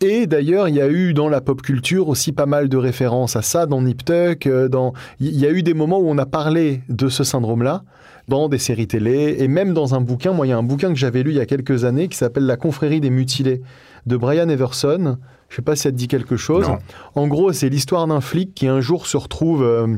Et 0.01 0.27
d'ailleurs, 0.27 0.67
il 0.67 0.75
y 0.75 0.81
a 0.81 0.89
eu 0.89 1.13
dans 1.13 1.29
la 1.29 1.41
pop 1.41 1.62
culture 1.62 2.07
aussi 2.07 2.31
pas 2.31 2.45
mal 2.45 2.69
de 2.69 2.77
références 2.77 3.36
à 3.36 3.41
ça, 3.41 3.65
dans 3.65 3.81
Nip 3.81 4.03
Tuck, 4.03 4.48
euh, 4.48 4.67
dans... 4.67 4.93
il 5.19 5.38
y 5.38 5.45
a 5.45 5.51
eu 5.51 5.63
des 5.63 5.74
moments 5.74 6.00
où 6.00 6.10
on 6.10 6.17
a 6.17 6.25
parlé 6.25 6.81
de 6.89 7.10
ce 7.10 7.24
syndrome-là, 7.24 7.83
dans 8.27 8.50
des 8.50 8.57
séries 8.57 8.88
télé, 8.88 9.38
et 9.39 9.48
même 9.48 9.74
dans 9.74 9.95
un 9.95 10.01
bouquin. 10.01 10.33
Moi, 10.33 10.48
il 10.48 10.50
y 10.50 10.53
a 10.53 10.57
un 10.57 10.63
bouquin 10.63 10.89
que 10.89 11.00
j'avais 11.00 11.24
lu 11.24 11.31
il 11.31 11.38
y 11.38 11.41
a 11.41 11.45
quelques 11.45 11.83
années 11.86 12.07
qui 12.07 12.17
s'appelle 12.17 12.45
La 12.45 12.57
confrérie 12.57 13.01
des 13.01 13.10
mutilés 13.10 13.62
de 14.05 14.17
Brian 14.17 14.50
Everson. 14.50 15.17
Je 15.50 15.57
sais 15.57 15.62
pas 15.62 15.75
si 15.75 15.83
ça 15.83 15.91
te 15.91 15.98
dit 15.98 16.07
quelque 16.07 16.38
chose. 16.38 16.67
Non. 16.67 16.77
En 17.15 17.27
gros, 17.27 17.51
c'est 17.51 17.67
l'histoire 17.67 18.07
d'un 18.07 18.21
flic 18.21 18.53
qui 18.53 18.67
un 18.67 18.79
jour 18.79 19.05
se 19.05 19.17
retrouve 19.17 19.63
euh, 19.63 19.98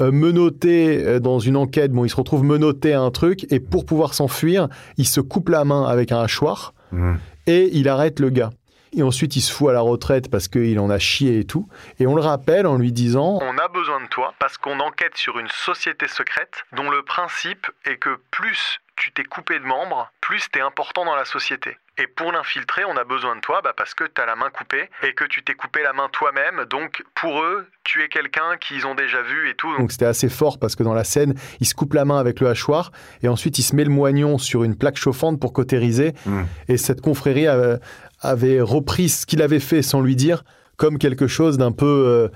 euh, 0.00 0.12
menotté 0.12 1.18
dans 1.18 1.40
une 1.40 1.56
enquête. 1.56 1.90
Bon, 1.90 2.04
il 2.04 2.08
se 2.08 2.14
retrouve 2.14 2.44
menotté 2.44 2.92
à 2.92 3.00
un 3.00 3.10
truc 3.10 3.46
et 3.50 3.58
pour 3.58 3.84
pouvoir 3.84 4.14
s'enfuir, 4.14 4.68
il 4.98 5.06
se 5.06 5.20
coupe 5.20 5.48
la 5.48 5.64
main 5.64 5.84
avec 5.84 6.12
un 6.12 6.20
hachoir 6.20 6.72
Hmm. 6.92 7.14
Et 7.46 7.70
il 7.72 7.88
arrête 7.88 8.20
le 8.20 8.30
gars. 8.30 8.50
Et 8.94 9.02
ensuite, 9.02 9.36
il 9.36 9.40
se 9.40 9.52
fout 9.52 9.70
à 9.70 9.72
la 9.72 9.80
retraite 9.80 10.30
parce 10.30 10.48
qu'il 10.48 10.78
en 10.78 10.90
a 10.90 10.98
chié 10.98 11.38
et 11.38 11.44
tout. 11.46 11.66
Et 11.98 12.06
on 12.06 12.14
le 12.14 12.20
rappelle 12.20 12.66
en 12.66 12.76
lui 12.76 12.92
disant 12.92 13.38
On 13.40 13.56
a 13.56 13.68
besoin 13.68 14.02
de 14.02 14.08
toi 14.08 14.34
parce 14.38 14.58
qu'on 14.58 14.80
enquête 14.80 15.16
sur 15.16 15.38
une 15.38 15.48
société 15.48 16.08
secrète 16.08 16.64
dont 16.72 16.90
le 16.90 17.02
principe 17.02 17.66
est 17.86 17.96
que 17.96 18.20
plus 18.30 18.80
tu 18.96 19.10
t'es 19.12 19.24
coupé 19.24 19.58
de 19.58 19.64
membres, 19.64 20.12
plus 20.20 20.50
t'es 20.50 20.60
important 20.60 21.06
dans 21.06 21.16
la 21.16 21.24
société. 21.24 21.78
Et 21.98 22.06
pour 22.06 22.32
l'infiltrer, 22.32 22.84
on 22.86 22.96
a 22.96 23.04
besoin 23.04 23.36
de 23.36 23.40
toi 23.42 23.60
bah, 23.62 23.74
parce 23.76 23.92
que 23.92 24.04
t'as 24.04 24.24
la 24.24 24.34
main 24.34 24.48
coupée 24.48 24.88
et 25.02 25.12
que 25.12 25.24
tu 25.24 25.44
t'es 25.44 25.52
coupé 25.52 25.82
la 25.82 25.92
main 25.92 26.08
toi-même. 26.10 26.64
Donc 26.70 27.04
pour 27.14 27.42
eux, 27.42 27.66
tu 27.84 28.02
es 28.02 28.08
quelqu'un 28.08 28.56
qu'ils 28.58 28.86
ont 28.86 28.94
déjà 28.94 29.20
vu 29.20 29.50
et 29.50 29.54
tout. 29.54 29.76
Donc, 29.76 29.92
c'était 29.92 30.06
assez 30.06 30.30
fort 30.30 30.58
parce 30.58 30.74
que 30.74 30.82
dans 30.82 30.94
la 30.94 31.04
scène, 31.04 31.34
il 31.60 31.66
se 31.66 31.74
coupe 31.74 31.92
la 31.92 32.06
main 32.06 32.18
avec 32.18 32.40
le 32.40 32.48
hachoir 32.48 32.92
et 33.22 33.28
ensuite 33.28 33.58
il 33.58 33.62
se 33.62 33.76
met 33.76 33.84
le 33.84 33.90
moignon 33.90 34.38
sur 34.38 34.64
une 34.64 34.74
plaque 34.74 34.96
chauffante 34.96 35.38
pour 35.38 35.52
cautériser. 35.52 36.14
Mm. 36.24 36.42
Et 36.68 36.78
cette 36.78 37.02
confrérie 37.02 37.46
avait, 37.46 37.78
avait 38.20 38.62
repris 38.62 39.10
ce 39.10 39.26
qu'il 39.26 39.42
avait 39.42 39.60
fait 39.60 39.82
sans 39.82 40.00
lui 40.00 40.16
dire 40.16 40.44
comme 40.78 40.96
quelque 40.98 41.26
chose 41.26 41.58
d'un 41.58 41.72
peu, 41.72 41.86
euh, 41.86 42.28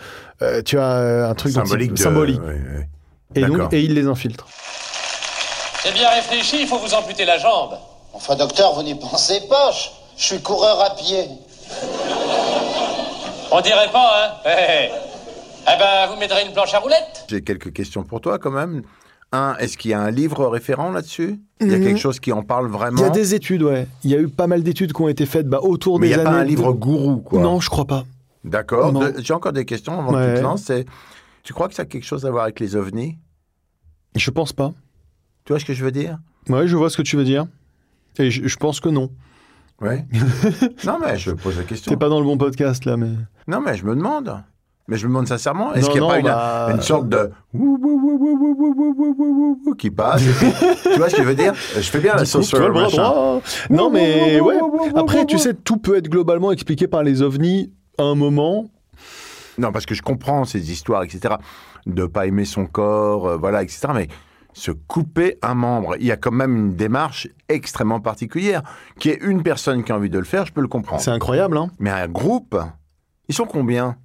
euh, 0.43 0.63
tu 0.63 0.77
vois, 0.77 0.85
euh, 0.85 1.29
un 1.31 1.35
truc 1.35 1.53
symbolique. 1.53 1.95
de- 1.95 1.99
symbolique. 1.99 2.41
Et, 3.35 3.41
donc, 3.41 3.73
et 3.73 3.81
il 3.81 3.95
les 3.95 4.07
infiltre. 4.07 4.47
C'est 4.51 5.93
bien 5.95 6.11
réfléchi, 6.11 6.63
il 6.63 6.69
faut 6.69 6.79
vous 6.79 6.95
amputer 6.95 7.25
la 7.25 7.39
jambe. 7.39 7.77
Enfin, 8.17 8.35
docteur, 8.37 8.73
vous 8.75 8.83
n'y 8.83 8.95
pensez 8.95 9.41
pas. 9.49 9.71
Je, 9.73 9.89
je 10.17 10.25
suis 10.25 10.41
coureur 10.41 10.81
à 10.81 10.95
pied. 10.97 11.29
On 13.53 13.61
dirait 13.61 13.91
pas, 13.93 14.11
hein 14.25 14.33
Eh, 14.47 14.89
eh. 14.89 14.91
Eh 15.69 15.79
ben, 15.79 16.07
vous 16.13 16.19
mettrez 16.19 16.45
une 16.47 16.53
planche 16.53 16.75
à 16.75 16.79
roulettes 16.79 17.25
J'ai 17.29 17.43
quelques 17.43 17.73
questions 17.73 18.05
pour 18.05 18.21
toi 18.21 18.39
quand 18.39 18.51
même. 18.51 18.83
Un, 19.33 19.57
est-ce 19.59 19.77
qu'il 19.77 19.91
y 19.91 19.95
a 19.95 20.01
un 20.01 20.11
livre 20.11 20.47
référent 20.47 20.91
là-dessus? 20.91 21.41
Il 21.61 21.71
y 21.71 21.75
a 21.75 21.79
Mhm. 21.79 21.85
quelque 21.85 21.99
chose 22.01 22.21
qui 22.21 22.33
en 22.33 22.43
parle 22.43 22.69
vraiment? 22.69 22.97
Il 22.99 23.03
y 23.03 23.07
a 23.07 23.11
des 23.11 23.35
études, 23.35 23.63
ouais. 23.63 23.87
Il 24.05 24.11
y 24.11 24.15
a 24.15 24.19
eu 24.19 24.29
pas 24.29 24.47
mal 24.47 24.63
d'études 24.63 24.93
qui 24.93 25.03
ont 25.03 25.09
été 25.09 25.27
faites 25.27 25.49
bah, 25.49 25.59
autour 25.63 25.99
Mais 25.99 26.07
il 26.07 26.11
des 26.11 26.17
n'y 26.17 26.23
a 26.23 26.27
années. 26.29 26.37
pas 26.37 26.43
un 26.43 26.45
livre 26.45 26.73
de- 26.73 26.79
gourou, 26.79 27.17
quoi. 27.19 27.41
Non, 27.41 27.61
je 27.61 27.69
crois 27.69 27.85
pas. 27.85 28.05
D'accord. 28.45 28.93
De- 28.93 29.15
J'ai 29.21 29.35
encore 29.35 29.53
des 29.53 29.65
questions 29.65 29.99
avant 29.99 30.13
que 30.13 30.17
tu 30.17 30.31
Ouais. 30.31 30.35
te 30.37 30.41
lances. 30.41 30.63
C'est- 30.63 30.87
Tu 31.43 31.53
crois 31.53 31.69
que 31.69 31.75
ça 31.75 31.83
a 31.83 31.87
quelque 31.87 32.05
chose 32.05 32.25
à 32.27 32.31
voir 32.31 32.45
avec 32.45 32.59
les 32.61 32.75
ovnis? 32.77 33.17
Je 34.17 34.31
pense 34.31 34.53
pas. 34.53 34.73
Tu 35.45 35.53
vois 35.53 35.61
ce 35.61 35.65
que 35.65 35.75
je 35.75 35.85
veux 35.85 35.93
dire? 35.93 36.19
Ouais, 36.49 36.67
je 36.69 36.77
vois 36.77 36.91
ce 36.91 36.97
que 36.97 37.03
tu 37.03 37.17
veux 37.17 37.25
dire. 37.25 37.47
Et 38.19 38.31
je, 38.31 38.47
je 38.47 38.57
pense 38.57 38.81
que 38.81 38.89
non. 38.89 39.11
Ouais. 39.81 40.07
non, 40.85 40.99
mais 41.01 41.19
je 41.19 41.33
pose 41.33 41.59
la 41.59 41.65
question. 41.65 41.91
T'es 41.91 41.97
pas 41.97 42.09
dans 42.09 42.21
le 42.21 42.25
bon 42.27 42.39
podcast, 42.39 42.85
là, 42.85 42.97
mais. 42.97 43.11
Non, 43.47 43.61
mais 43.61 43.77
je 43.77 43.85
me 43.85 43.95
demande. 43.95 44.43
Mais 44.89 44.97
je 44.97 45.07
me 45.07 45.09
demande 45.09 45.27
sincèrement, 45.27 45.75
est-ce 45.75 45.91
qu'il 45.91 46.01
n'y 46.01 46.07
a 46.07 46.11
pas 46.11 46.23
bah... 46.23 46.67
une, 46.71 46.77
une, 46.77 46.83
sorte 46.83 47.09
de 47.09 47.33
qui 49.77 49.91
passe 49.91 50.23
Tu 50.23 50.97
vois 50.97 51.11
ce 51.11 51.17
que 51.17 51.23
je 51.23 51.27
veux 51.27 51.35
dire 51.35 51.55
Je 51.55 51.81
fais 51.81 51.99
bien 51.99 52.15
la 52.15 52.25
sauce 52.25 52.47
sur 52.47 52.61
le. 52.61 53.75
Non, 53.75 53.91
mais 53.91 54.41
ouais. 54.41 54.59
Après, 54.95 55.27
tu 55.27 55.39
sais, 55.39 55.55
tout 55.55 55.79
peut 55.79 55.97
être 55.97 56.09
globalement 56.09 56.53
expliqué 56.53 56.87
par 56.87 57.03
les 57.03 57.23
ovnis 57.23 57.73
à 57.99 58.05
un 58.05 58.15
moment. 58.15 58.71
Non, 59.59 59.73
parce 59.73 59.87
que 59.87 59.95
je 59.95 60.03
comprends 60.03 60.45
ces 60.45 60.71
histoires, 60.71 61.03
etc. 61.03 61.35
De 61.87 62.07
pas 62.07 62.27
aimer 62.27 62.45
son 62.45 62.67
corps, 62.67 63.27
euh, 63.27 63.37
voilà, 63.37 63.63
etc. 63.63 63.89
Mais 63.95 64.09
se 64.57 64.71
couper 64.71 65.37
un 65.43 65.55
membre, 65.55 65.97
il 66.01 66.07
y 66.07 66.11
a 66.11 66.17
quand 66.17 66.33
même 66.33 66.57
une 66.57 66.77
démarche 66.77 67.29
extrêmement 67.51 68.01
particulière. 68.01 68.63
Qui 68.99 69.11
est 69.11 69.19
une 69.23 69.43
personne 69.43 69.85
qui 69.85 69.93
a 69.93 69.97
envie 69.97 70.09
de 70.09 70.19
le 70.19 70.25
faire, 70.25 70.47
je 70.47 70.53
peux 70.53 70.63
le 70.63 70.69
comprendre. 70.69 71.03
C'est 71.03 71.11
incroyable, 71.11 71.59
hein. 71.59 71.71
Mais 71.79 71.91
un 71.91 72.09
groupe, 72.09 72.59
ils 73.29 73.35
sont 73.35 73.45
combien? 73.45 73.97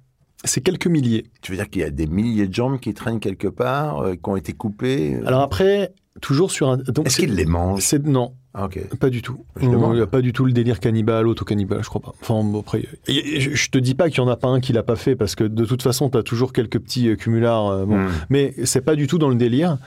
C'est 0.44 0.60
quelques 0.60 0.88
milliers. 0.88 1.24
Tu 1.40 1.52
veux 1.52 1.56
dire 1.56 1.70
qu'il 1.70 1.80
y 1.80 1.84
a 1.84 1.90
des 1.90 2.06
milliers 2.06 2.48
de 2.48 2.54
jambes 2.54 2.78
qui 2.80 2.92
traînent 2.92 3.20
quelque 3.20 3.48
part, 3.48 4.00
euh, 4.02 4.14
qui 4.14 4.28
ont 4.28 4.36
été 4.36 4.52
coupées 4.52 5.14
euh, 5.14 5.26
Alors 5.26 5.40
après, 5.40 5.94
toujours 6.20 6.50
sur 6.50 6.68
un. 6.68 6.78
Est-ce 7.04 7.16
qu'ils 7.16 7.34
les 7.34 7.46
mangent? 7.46 7.80
c'est 7.80 8.04
non, 8.04 8.34
Ah, 8.54 8.68
pas 9.00 9.08
du 9.08 9.22
tout. 9.22 9.44
Demande. 9.60 9.94
Il 9.94 9.96
n'y 9.96 10.02
a 10.02 10.06
pas 10.06 10.20
du 10.20 10.34
tout 10.34 10.44
le 10.44 10.52
délire 10.52 10.78
cannibale, 10.78 11.26
auto-cannibale, 11.26 11.78
je 11.82 11.88
crois 11.88 12.02
pas. 12.02 12.12
Enfin, 12.20 12.44
bon, 12.44 12.60
après, 12.60 12.82
je, 13.08 13.14
je 13.54 13.70
te 13.70 13.78
dis 13.78 13.94
pas 13.94 14.10
qu'il 14.10 14.18
y 14.18 14.20
en 14.20 14.28
a 14.28 14.36
pas 14.36 14.48
un 14.48 14.60
qui 14.60 14.74
l'a 14.74 14.82
pas 14.82 14.96
fait, 14.96 15.16
parce 15.16 15.34
que 15.34 15.44
de 15.44 15.64
toute 15.64 15.82
façon, 15.82 16.10
tu 16.10 16.18
as 16.18 16.22
toujours 16.22 16.52
quelques 16.52 16.78
petits 16.78 17.08
euh, 17.08 17.16
cumulards. 17.16 17.68
euh, 17.70 17.84
bon. 17.86 17.96
Hmm, 17.96 18.10
Mais 18.28 18.52
c'est 18.64 18.82
pas 18.82 18.94
du 18.94 19.06
tout 19.06 19.16
dans 19.18 19.30
le 19.30 19.36
délire. 19.36 19.78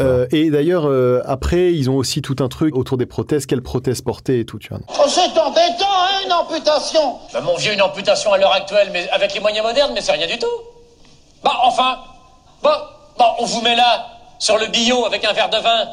Euh, 0.00 0.26
et 0.32 0.50
d'ailleurs, 0.50 0.84
euh, 0.84 1.22
après, 1.24 1.72
ils 1.72 1.88
ont 1.88 1.96
aussi 1.96 2.20
tout 2.20 2.36
un 2.40 2.48
truc 2.48 2.76
autour 2.76 2.98
des 2.98 3.06
prothèses, 3.06 3.46
quelles 3.46 3.62
prothèses 3.62 4.02
porter 4.02 4.40
et 4.40 4.44
tout, 4.44 4.58
tu 4.58 4.68
vois. 4.68 4.80
Oh, 4.88 5.04
c'est 5.08 5.20
embêtant, 5.40 5.86
hein, 5.88 6.20
une 6.26 6.32
amputation. 6.32 7.14
Bah, 7.32 7.40
mon 7.40 7.56
vieux, 7.56 7.72
une 7.72 7.80
amputation 7.82 8.32
à 8.34 8.38
l'heure 8.38 8.52
actuelle, 8.52 8.90
mais 8.92 9.08
avec 9.10 9.32
les 9.32 9.40
moyens 9.40 9.64
modernes, 9.64 9.92
mais 9.94 10.02
c'est 10.02 10.12
rien 10.12 10.26
du 10.26 10.38
tout. 10.38 10.46
Bah, 11.42 11.52
enfin 11.64 11.96
Bon, 12.62 12.68
bon, 13.18 13.24
on 13.38 13.46
vous 13.46 13.62
met 13.62 13.74
là, 13.76 14.06
sur 14.38 14.58
le 14.58 14.66
bio, 14.66 15.06
avec 15.06 15.24
un 15.24 15.32
verre 15.32 15.48
de 15.48 15.56
vin. 15.56 15.86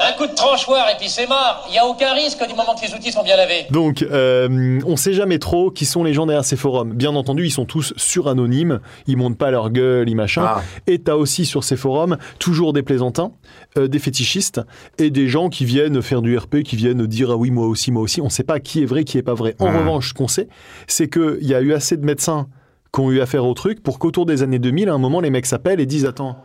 Un 0.00 0.12
coup 0.12 0.26
de 0.26 0.34
tranchoir 0.34 0.88
et 0.90 0.96
puis 0.98 1.08
c'est 1.08 1.26
mort. 1.26 1.64
Il 1.68 1.72
n'y 1.72 1.78
a 1.78 1.86
aucun 1.86 2.12
risque 2.14 2.38
du 2.46 2.54
moment 2.54 2.74
que 2.74 2.86
les 2.86 2.94
outils 2.94 3.10
sont 3.10 3.22
bien 3.24 3.36
lavés. 3.36 3.66
Donc, 3.70 4.02
euh, 4.02 4.78
on 4.86 4.96
sait 4.96 5.12
jamais 5.12 5.38
trop 5.38 5.70
qui 5.70 5.84
sont 5.86 6.04
les 6.04 6.14
gens 6.14 6.24
derrière 6.26 6.44
ces 6.44 6.56
forums. 6.56 6.92
Bien 6.92 7.14
entendu, 7.16 7.44
ils 7.46 7.50
sont 7.50 7.64
tous 7.64 7.92
sur-anonymes, 7.96 8.80
ils 9.06 9.16
montent 9.16 9.38
pas 9.38 9.50
leur 9.50 9.70
gueule, 9.70 10.08
ils 10.08 10.14
machin. 10.14 10.44
Ah. 10.46 10.62
Et 10.86 10.98
t'as 11.00 11.14
aussi 11.14 11.44
sur 11.46 11.64
ces 11.64 11.76
forums 11.76 12.16
toujours 12.38 12.72
des 12.72 12.82
plaisantins, 12.82 13.32
euh, 13.76 13.88
des 13.88 13.98
fétichistes 13.98 14.60
et 14.98 15.10
des 15.10 15.26
gens 15.28 15.48
qui 15.48 15.64
viennent 15.64 16.00
faire 16.02 16.22
du 16.22 16.36
RP, 16.38 16.62
qui 16.62 16.76
viennent 16.76 17.06
dire 17.06 17.30
ah 17.32 17.36
oui 17.36 17.50
moi 17.50 17.66
aussi, 17.66 17.90
moi 17.90 18.02
aussi. 18.02 18.20
On 18.20 18.28
sait 18.28 18.44
pas 18.44 18.60
qui 18.60 18.82
est 18.82 18.86
vrai, 18.86 19.04
qui 19.04 19.18
est 19.18 19.22
pas 19.22 19.34
vrai. 19.34 19.56
En 19.58 19.68
Mhm. 19.70 19.78
revanche, 19.78 20.08
ce 20.10 20.14
qu'on 20.14 20.28
sait, 20.28 20.48
c'est 20.86 21.08
qu'il 21.08 21.38
y 21.46 21.54
a 21.54 21.60
eu 21.60 21.72
assez 21.72 21.96
de 21.96 22.04
médecins 22.04 22.46
qui 22.94 23.00
ont 23.00 23.10
eu 23.10 23.20
affaire 23.20 23.44
au 23.44 23.54
truc 23.54 23.82
pour 23.82 23.98
qu'autour 23.98 24.26
des 24.26 24.42
années 24.42 24.58
2000, 24.58 24.88
à 24.88 24.94
un 24.94 24.98
moment, 24.98 25.20
les 25.20 25.30
mecs 25.30 25.46
s'appellent 25.46 25.80
et 25.80 25.86
disent 25.86 26.06
attends. 26.06 26.36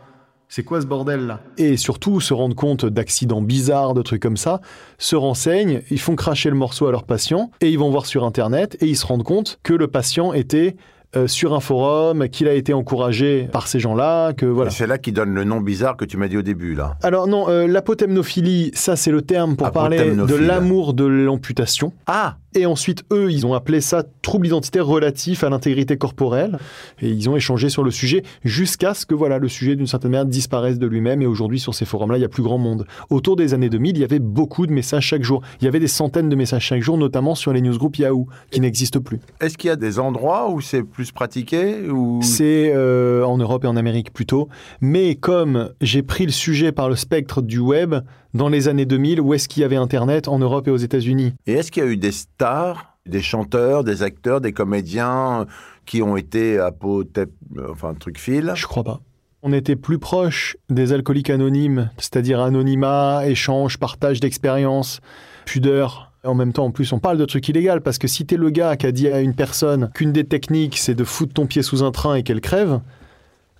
C'est 0.54 0.62
quoi 0.62 0.80
ce 0.80 0.86
bordel 0.86 1.26
là? 1.26 1.40
Et 1.58 1.76
surtout 1.76 2.20
se 2.20 2.32
rendre 2.32 2.54
compte 2.54 2.86
d'accidents 2.86 3.42
bizarres, 3.42 3.92
de 3.92 4.02
trucs 4.02 4.22
comme 4.22 4.36
ça, 4.36 4.60
se 4.98 5.16
renseignent, 5.16 5.82
ils 5.90 5.98
font 5.98 6.14
cracher 6.14 6.48
le 6.48 6.54
morceau 6.54 6.86
à 6.86 6.92
leur 6.92 7.02
patient 7.02 7.50
et 7.60 7.70
ils 7.70 7.78
vont 7.80 7.90
voir 7.90 8.06
sur 8.06 8.22
internet 8.22 8.76
et 8.80 8.86
ils 8.86 8.94
se 8.94 9.04
rendent 9.04 9.24
compte 9.24 9.58
que 9.64 9.72
le 9.72 9.88
patient 9.88 10.32
était 10.32 10.76
euh, 11.16 11.26
sur 11.26 11.54
un 11.54 11.60
forum, 11.60 12.28
qu'il 12.28 12.48
a 12.48 12.54
été 12.54 12.72
encouragé 12.72 13.48
par 13.52 13.68
ces 13.68 13.78
gens-là, 13.78 14.32
que 14.32 14.46
voilà. 14.46 14.70
C'est 14.70 14.86
là 14.86 14.98
qu'ils 14.98 15.14
donnent 15.14 15.34
le 15.34 15.44
nom 15.44 15.60
bizarre 15.60 15.96
que 15.96 16.04
tu 16.04 16.16
m'as 16.16 16.28
dit 16.28 16.36
au 16.36 16.42
début, 16.42 16.74
là. 16.74 16.96
Alors 17.02 17.26
non, 17.26 17.48
euh, 17.48 17.66
l'apotemnophilie, 17.66 18.70
ça 18.74 18.96
c'est 18.96 19.10
le 19.10 19.22
terme 19.22 19.56
pour 19.56 19.70
parler 19.70 20.14
de 20.14 20.34
l'amour 20.34 20.94
de 20.94 21.04
l'amputation. 21.04 21.92
Ah 22.06 22.36
Et 22.54 22.66
ensuite, 22.66 23.04
eux, 23.12 23.30
ils 23.30 23.46
ont 23.46 23.54
appelé 23.54 23.80
ça 23.80 24.02
trouble 24.22 24.46
identitaire 24.46 24.86
relatif 24.86 25.44
à 25.44 25.50
l'intégrité 25.50 25.96
corporelle. 25.96 26.58
Et 27.00 27.08
ils 27.08 27.28
ont 27.28 27.36
échangé 27.36 27.68
sur 27.68 27.82
le 27.84 27.90
sujet 27.90 28.22
jusqu'à 28.44 28.94
ce 28.94 29.06
que 29.06 29.14
voilà, 29.14 29.38
le 29.38 29.48
sujet, 29.48 29.76
d'une 29.76 29.86
certaine 29.86 30.10
manière, 30.10 30.26
disparaisse 30.26 30.78
de 30.78 30.86
lui-même. 30.86 31.22
Et 31.22 31.26
aujourd'hui, 31.26 31.60
sur 31.60 31.74
ces 31.74 31.84
forums-là, 31.84 32.18
il 32.18 32.22
y 32.22 32.24
a 32.24 32.28
plus 32.28 32.42
grand 32.42 32.58
monde. 32.58 32.86
Autour 33.10 33.36
des 33.36 33.54
années 33.54 33.68
2000, 33.68 33.96
il 33.96 34.00
y 34.00 34.04
avait 34.04 34.18
beaucoup 34.18 34.66
de 34.66 34.72
messages 34.72 35.04
chaque 35.06 35.22
jour. 35.22 35.42
Il 35.60 35.64
y 35.64 35.68
avait 35.68 35.80
des 35.80 35.88
centaines 35.88 36.28
de 36.28 36.36
messages 36.36 36.64
chaque 36.64 36.82
jour, 36.82 36.98
notamment 36.98 37.34
sur 37.34 37.52
les 37.52 37.60
newsgroups 37.60 37.98
Yahoo, 37.98 38.26
qui 38.50 38.60
n'existent 38.60 39.00
plus. 39.00 39.20
Est-ce 39.40 39.56
qu'il 39.58 39.68
y 39.68 39.72
a 39.72 39.76
des 39.76 39.98
endroits 39.98 40.50
où 40.50 40.60
c'est 40.60 40.82
plus 40.82 41.03
plus 41.04 41.12
pratiqué 41.12 41.82
ou... 41.90 42.20
C'est 42.22 42.72
euh, 42.74 43.24
en 43.26 43.36
Europe 43.36 43.64
et 43.64 43.66
en 43.66 43.76
Amérique 43.76 44.12
plutôt. 44.12 44.48
Mais 44.80 45.16
comme 45.16 45.70
j'ai 45.82 46.02
pris 46.02 46.24
le 46.24 46.32
sujet 46.32 46.72
par 46.72 46.88
le 46.88 46.96
spectre 46.96 47.42
du 47.42 47.58
web, 47.58 47.94
dans 48.32 48.48
les 48.48 48.68
années 48.68 48.86
2000, 48.86 49.20
où 49.20 49.34
est-ce 49.34 49.48
qu'il 49.48 49.60
y 49.60 49.64
avait 49.64 49.76
Internet 49.76 50.28
en 50.28 50.38
Europe 50.38 50.66
et 50.66 50.70
aux 50.70 50.78
États-Unis? 50.78 51.34
Et 51.46 51.52
est-ce 51.52 51.70
qu'il 51.70 51.84
y 51.84 51.86
a 51.86 51.90
eu 51.90 51.98
des 51.98 52.10
stars, 52.10 52.96
des 53.04 53.20
chanteurs, 53.20 53.84
des 53.84 54.02
acteurs, 54.02 54.40
des 54.40 54.52
comédiens 54.52 55.44
qui 55.84 56.00
ont 56.00 56.16
été 56.16 56.58
apotep... 56.58 57.30
enfin, 57.70 57.92
truc 57.92 58.18
fil? 58.18 58.52
Je 58.54 58.66
crois 58.66 58.84
pas. 58.84 59.00
On 59.42 59.52
était 59.52 59.76
plus 59.76 59.98
proche 59.98 60.56
des 60.70 60.94
alcooliques 60.94 61.28
anonymes, 61.28 61.90
c'est-à-dire 61.98 62.40
anonymat, 62.40 63.26
échange, 63.26 63.78
partage 63.78 64.20
d'expériences, 64.20 65.00
pudeur. 65.44 66.13
En 66.24 66.34
même 66.34 66.52
temps, 66.52 66.64
en 66.64 66.70
plus, 66.70 66.92
on 66.92 66.98
parle 66.98 67.18
de 67.18 67.24
trucs 67.26 67.48
illégaux 67.48 67.80
parce 67.84 67.98
que 67.98 68.08
si 68.08 68.24
t'es 68.24 68.36
le 68.36 68.48
gars 68.50 68.76
qui 68.76 68.86
a 68.86 68.92
dit 68.92 69.08
à 69.08 69.20
une 69.20 69.34
personne 69.34 69.90
qu'une 69.94 70.12
des 70.12 70.24
techniques, 70.24 70.78
c'est 70.78 70.94
de 70.94 71.04
foutre 71.04 71.34
ton 71.34 71.46
pied 71.46 71.62
sous 71.62 71.82
un 71.82 71.90
train 71.90 72.14
et 72.14 72.22
qu'elle 72.22 72.40
crève, 72.40 72.80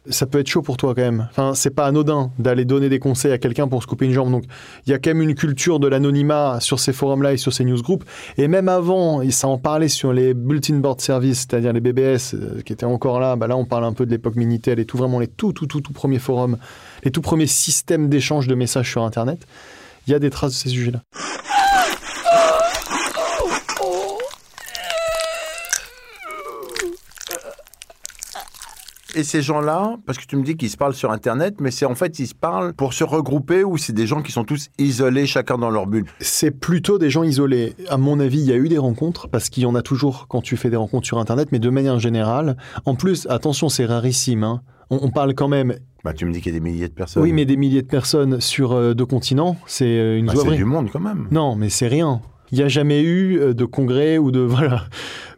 ça 0.09 0.27
peut 0.27 0.39
être 0.39 0.49
chaud 0.49 0.63
pour 0.63 0.77
toi 0.77 0.95
quand 0.95 1.03
même. 1.03 1.29
Enfin, 1.31 1.55
c'est 1.55 1.71
pas 1.71 1.87
anodin 1.87 2.31
d'aller 2.39 2.65
donner 2.65 2.89
des 2.89 2.99
conseils 2.99 3.33
à 3.33 3.39
quelqu'un 3.39 3.69
pour 3.69 3.83
se 3.83 3.87
couper 3.87 4.07
une 4.07 4.13
jambe. 4.13 4.31
Donc, 4.31 4.45
il 4.87 4.91
y 4.91 4.95
a 4.95 4.99
quand 4.99 5.11
même 5.11 5.23
une 5.23 5.35
culture 5.35 5.81
de 5.81 5.89
l'anonymat 5.89 6.59
sur 6.61 6.81
ces 6.81 6.93
forums-là 6.93 7.33
et 7.33 7.37
sur 7.37 7.53
ces 7.53 7.65
newsgroups. 7.65 8.05
Et 8.37 8.49
même 8.49 8.69
avant, 8.69 9.23
ça 9.31 9.49
en 9.49 9.59
parlait 9.59 9.89
sur 9.89 10.13
les 10.13 10.35
bulletin 10.35 10.77
board 10.77 11.01
service, 11.01 11.41
c'est-à-dire 11.41 11.73
les 11.73 11.81
BBS 11.81 12.35
euh, 12.35 12.63
qui 12.65 12.73
étaient 12.73 12.85
encore 12.85 13.21
là. 13.21 13.37
Bah 13.37 13.47
là, 13.47 13.57
on 13.57 13.65
parle 13.65 13.85
un 13.85 13.93
peu 13.93 14.07
de 14.07 14.11
l'époque 14.11 14.37
Minitel 14.37 14.79
et 14.79 14.85
tout 14.85 14.99
vraiment 14.99 15.21
les 15.21 15.29
tout, 15.29 15.53
tout, 15.53 15.67
tout, 15.67 15.81
tout 15.81 15.93
premiers 15.93 16.19
forums, 16.19 16.59
les 17.03 17.11
tout 17.11 17.23
premiers 17.23 17.47
systèmes 17.47 18.09
d'échange 18.09 18.47
de 18.47 18.55
messages 18.55 18.91
sur 18.91 19.03
Internet. 19.03 19.47
Il 20.07 20.13
y 20.13 20.15
a 20.15 20.19
des 20.19 20.31
traces 20.31 20.53
de 20.53 20.57
ces 20.57 20.69
sujets-là. 20.69 21.03
Et 29.17 29.23
ces 29.25 29.43
gens-là, 29.43 29.97
parce 30.07 30.19
que 30.19 30.25
tu 30.27 30.37
me 30.37 30.43
dis 30.43 30.57
qu'ils 30.57 30.71
se 30.71 30.77
parlent 30.77 30.95
sur 30.95 31.11
Internet, 31.13 31.57
mais 31.61 31.71
c'est 31.71 31.85
en 31.87 31.95
fait, 31.95 32.19
ils 32.19 32.27
se 32.27 32.35
parlent 32.35 32.73
pour 32.75 32.93
se 32.93 33.05
regrouper 33.05 33.63
ou 33.65 33.77
c'est 33.77 33.93
des 33.93 34.07
gens 34.07 34.23
qui 34.23 34.33
sont 34.33 34.45
tous 34.45 34.71
isolés, 34.79 35.27
chacun 35.27 35.57
dans 35.59 35.71
leur 35.71 35.87
bulle? 35.87 36.05
C'est 36.21 36.51
plutôt 36.51 36.99
des 36.99 37.11
gens 37.11 37.23
isolés. 37.23 37.75
À 37.89 37.97
mon 37.97 38.19
avis, 38.21 38.41
il 38.41 38.47
y 38.47 38.53
a 38.53 38.57
eu 38.57 38.69
des 38.69 38.79
rencontres, 38.79 39.29
parce 39.29 39.49
qu'il 39.51 39.63
y 39.63 39.67
en 39.67 39.75
a 39.75 39.83
toujours 39.83 40.27
quand 40.29 40.41
tu 40.41 40.57
fais 40.57 40.71
des 40.71 40.77
rencontres 40.77 41.07
sur 41.07 41.19
Internet, 41.19 41.49
mais 41.53 41.59
de 41.59 41.71
manière 41.71 41.99
générale. 42.01 42.57
En 42.85 42.95
plus, 42.95 43.27
attention, 43.31 43.69
c'est 43.69 43.87
rarissime. 43.87 44.45
hein. 44.45 44.63
On, 44.91 44.99
on 45.03 45.11
parle 45.11 45.35
quand 45.35 45.49
même. 45.49 45.75
Bah, 46.05 46.13
tu 46.13 46.27
me 46.27 46.33
dis 46.33 46.41
qu'il 46.43 46.53
y 46.53 46.57
a 46.57 46.59
des 46.61 46.65
milliers 46.65 46.89
de 46.89 46.93
personnes. 46.93 47.23
Oui, 47.23 47.33
mais 47.33 47.45
des 47.47 47.57
milliers 47.57 47.83
de 47.83 47.87
personnes 47.87 48.41
sur 48.41 48.73
euh, 48.73 48.95
deux 48.95 49.07
continents, 49.07 49.57
c'est 49.67 49.87
euh, 49.87 50.19
une 50.19 50.27
Bah, 50.27 50.35
c'est 50.37 50.57
du 50.57 50.65
monde 50.67 50.89
quand 50.93 51.01
même. 51.01 51.29
Non, 51.31 51.57
mais 51.57 51.71
c'est 51.71 51.89
rien. 51.89 52.21
Il 52.55 52.59
n'y 52.59 52.63
a 52.63 52.69
jamais 52.69 53.01
eu 53.03 53.41
euh, 53.41 53.53
de 53.53 53.65
congrès 53.65 54.17
ou 54.17 54.31
de... 54.31 54.39
Voilà, 54.55 54.85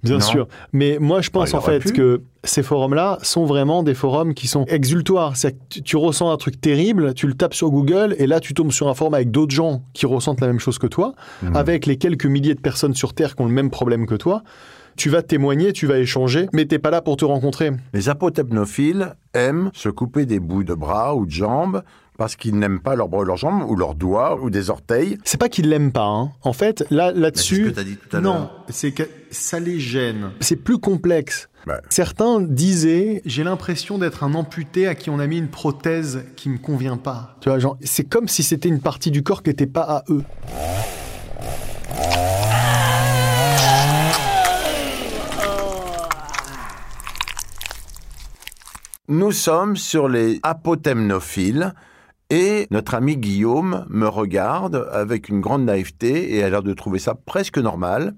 bien 0.02 0.18
Non. 0.18 0.20
sûr. 0.20 0.48
Mais 0.74 0.98
moi, 1.00 1.22
je 1.22 1.30
pense 1.30 1.54
Ah, 1.54 1.56
en 1.56 1.60
fait 1.62 1.78
pu. 1.78 1.92
que 1.92 2.20
ces 2.44 2.62
forums-là 2.62 3.18
sont 3.22 3.46
vraiment 3.46 3.82
des 3.82 3.94
forums 3.94 4.34
qui 4.34 4.48
sont 4.48 4.66
exultoires. 4.66 5.34
C'est-à-dire 5.34 5.58
que 5.60 5.64
tu, 5.70 5.82
tu 5.82 5.96
ressens 5.96 6.30
un 6.30 6.36
truc 6.36 6.60
terrible, 6.60 7.14
tu 7.14 7.26
le 7.26 7.32
tapes 7.32 7.54
sur 7.54 7.70
Google, 7.70 8.14
et 8.18 8.26
là, 8.26 8.38
tu 8.38 8.52
tombes 8.52 8.70
sur 8.70 8.88
un 8.88 8.94
forum 8.94 9.14
avec 9.14 9.30
d'autres 9.30 9.54
gens 9.54 9.82
qui 9.94 10.04
ressentent 10.04 10.42
la 10.42 10.46
même 10.48 10.60
chose 10.60 10.78
que 10.78 10.86
toi, 10.86 11.14
Mhm. 11.42 11.56
avec 11.56 11.86
les 11.86 11.96
quelques 11.96 12.26
milliers 12.26 12.54
de 12.54 12.60
personnes 12.60 12.94
sur 12.94 13.14
Terre 13.14 13.34
qui 13.34 13.40
ont 13.42 13.46
le 13.46 13.52
même 13.52 13.70
problème 13.70 14.04
que 14.06 14.14
toi. 14.14 14.42
Tu 14.96 15.08
vas 15.10 15.22
témoigner, 15.22 15.72
tu 15.72 15.86
vas 15.86 15.98
échanger, 15.98 16.48
mais 16.52 16.64
t'es 16.66 16.78
pas 16.78 16.90
là 16.90 17.00
pour 17.02 17.16
te 17.16 17.24
rencontrer. 17.24 17.70
Les 17.94 18.08
apotepnophiles 18.10 19.14
aiment 19.34 19.70
se 19.74 19.88
couper 19.88 20.24
des 20.26 20.40
bouts 20.40 20.64
de 20.64 20.74
bras 20.74 21.14
ou 21.14 21.26
de 21.26 21.30
jambes 21.30 21.82
parce 22.18 22.36
qu'ils 22.36 22.56
n'aiment 22.58 22.80
pas 22.80 22.94
leurs 22.96 23.08
bras 23.08 23.20
ou 23.20 23.24
leurs 23.24 23.36
jambes 23.36 23.64
ou 23.68 23.76
leurs 23.76 23.94
doigts 23.94 24.40
ou 24.40 24.50
des 24.50 24.70
orteils. 24.70 25.18
C'est 25.24 25.38
pas 25.38 25.48
qu'ils 25.48 25.68
l'aiment 25.68 25.92
pas. 25.92 26.04
hein. 26.06 26.32
En 26.42 26.52
fait, 26.52 26.84
là, 26.90 27.12
là-dessus, 27.12 27.56
c'est 27.56 27.62
ce 27.64 27.68
que 27.70 27.74
t'as 27.74 27.84
dit 27.84 27.96
tout 27.96 28.16
à 28.16 28.20
l'heure. 28.20 28.34
non, 28.34 28.50
c'est 28.68 28.92
que 28.92 29.02
ça 29.30 29.60
les 29.60 29.78
gêne. 29.80 30.30
C'est 30.40 30.56
plus 30.56 30.78
complexe. 30.78 31.48
Certains 31.90 32.40
disaient, 32.40 33.22
j'ai 33.26 33.42
l'impression 33.42 33.98
d'être 33.98 34.22
un 34.22 34.34
amputé 34.34 34.86
à 34.86 34.94
qui 34.94 35.10
on 35.10 35.18
a 35.18 35.26
mis 35.26 35.38
une 35.38 35.48
prothèse 35.48 36.24
qui 36.36 36.48
me 36.48 36.58
convient 36.58 36.96
pas. 36.96 37.36
Tu 37.40 37.48
vois, 37.48 37.58
genre, 37.58 37.76
c'est 37.82 38.04
comme 38.04 38.28
si 38.28 38.44
c'était 38.44 38.68
une 38.68 38.80
partie 38.80 39.10
du 39.10 39.24
corps 39.24 39.42
qui 39.42 39.50
n'était 39.50 39.66
pas 39.66 39.82
à 39.82 40.04
eux. 40.10 40.22
Nous 49.08 49.30
sommes 49.32 49.76
sur 49.76 50.08
les 50.08 50.40
apotemnophiles 50.42 51.74
et 52.30 52.66
notre 52.70 52.94
ami 52.94 53.16
Guillaume 53.16 53.86
me 53.88 54.08
regarde 54.08 54.88
avec 54.92 55.28
une 55.28 55.40
grande 55.40 55.64
naïveté 55.64 56.34
et 56.34 56.42
a 56.42 56.50
l'air 56.50 56.62
de 56.62 56.74
trouver 56.74 56.98
ça 56.98 57.14
presque 57.14 57.58
normal. 57.58 58.14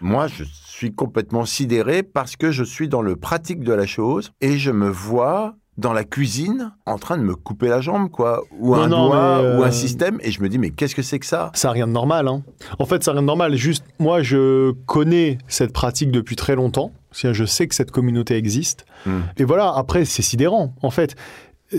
Moi, 0.00 0.26
je 0.26 0.44
suis 0.44 0.94
complètement 0.94 1.46
sidéré 1.46 2.02
parce 2.02 2.36
que 2.36 2.50
je 2.50 2.64
suis 2.64 2.88
dans 2.88 3.02
le 3.02 3.16
pratique 3.16 3.60
de 3.60 3.72
la 3.72 3.86
chose 3.86 4.32
et 4.42 4.58
je 4.58 4.70
me 4.70 4.88
vois 4.90 5.56
dans 5.78 5.92
la 5.92 6.04
cuisine 6.04 6.72
en 6.86 6.98
train 6.98 7.18
de 7.18 7.22
me 7.22 7.34
couper 7.34 7.68
la 7.68 7.80
jambe, 7.80 8.10
quoi, 8.10 8.42
ou 8.58 8.74
Non, 8.74 8.82
un 8.82 8.88
non, 8.88 9.06
doigt, 9.08 9.16
euh, 9.16 9.58
ou 9.58 9.62
un 9.62 9.70
système, 9.70 10.18
et 10.22 10.30
je 10.30 10.42
me 10.42 10.48
dis, 10.48 10.58
mais 10.58 10.70
qu'est-ce 10.70 10.94
que 10.94 11.02
c'est 11.02 11.18
que 11.18 11.26
ça? 11.26 11.50
Ça 11.54 11.68
n'a 11.68 11.72
rien 11.72 11.86
de 11.86 11.92
normal. 11.92 12.28
Hein. 12.28 12.42
En 12.78 12.86
fait, 12.86 13.04
ça 13.04 13.10
n'a 13.10 13.16
rien 13.16 13.22
de 13.22 13.26
normal. 13.26 13.54
Juste, 13.56 13.84
moi, 13.98 14.22
je 14.22 14.72
connais 14.86 15.38
cette 15.48 15.72
pratique 15.72 16.10
depuis 16.10 16.36
très 16.36 16.56
longtemps. 16.56 16.92
Je 17.12 17.44
sais 17.44 17.66
que 17.66 17.74
cette 17.74 17.90
communauté 17.90 18.36
existe. 18.36 18.84
Hmm. 19.06 19.20
Et 19.38 19.44
voilà, 19.44 19.72
après, 19.74 20.04
c'est 20.04 20.22
sidérant. 20.22 20.74
En 20.82 20.90
fait, 20.90 21.16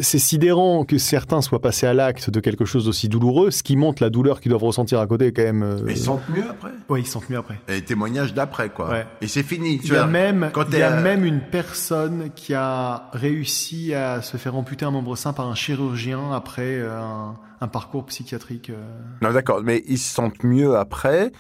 c'est 0.02 0.20
sidérant 0.20 0.84
que 0.86 0.98
certains 0.98 1.42
soient 1.42 1.62
passés 1.62 1.88
à 1.88 1.94
l'acte 1.94 2.30
de 2.30 2.40
quelque 2.40 2.66
chose 2.66 2.86
d'aussi 2.86 3.08
douloureux, 3.08 3.52
ce 3.52 3.64
qui 3.64 3.76
montre 3.78 4.04
la 4.04 4.10
douleur 4.10 4.42
qu'ils 4.42 4.50
doivent 4.50 4.64
ressentir 4.64 5.00
à 5.00 5.08
côté, 5.08 5.32
quand 5.32 5.44
même. 5.44 5.64
euh, 5.64 5.80
Mais 5.86 5.94
ils 5.94 5.98
sentent 5.98 6.28
mieux 6.30 6.44
après 6.50 6.72
Ouais, 6.90 7.02
ils 7.02 7.08
sentent 7.08 7.30
mieux 7.30 7.38
après. 7.38 7.60
Et 7.70 7.82
témoignage 7.82 8.34
d'après, 8.34 8.70
quoi. 8.70 8.90
Ouais. 8.90 9.08
Et 9.22 9.28
c'est 9.28 9.44
fini. 9.44 9.80
tu 9.80 9.88
Il 9.88 9.94
y, 9.94 9.96
a 9.96 10.00
vois. 10.04 10.08
même, 10.12 10.50
Quand 10.54 10.66
il 10.72 10.80
y 10.80 10.82
a 10.82 10.92
euh, 10.98 11.04
même 11.04 11.24
une 11.26 11.40
personne 11.42 12.30
qui 12.36 12.54
a 12.54 13.10
réussi 13.14 13.94
à 13.94 14.22
se 14.22 14.38
faire 14.38 14.56
amputer 14.56 14.86
un 14.86 14.92
membre 14.92 15.16
sain 15.16 15.32
par 15.34 15.48
un 15.48 15.56
chirurgien 15.56 16.32
après 16.34 16.76
euh, 16.80 17.00
un, 17.00 17.36
un 17.62 17.68
parcours 17.68 18.06
psychiatrique. 18.08 18.70
euh. 18.70 18.76
Non, 19.22 19.32
d'accord, 19.32 19.62
mais 19.64 19.84
ils 19.88 19.98
se 20.00 20.14
sentent 20.14 20.44
mieux 20.44 20.76
après 20.76 21.32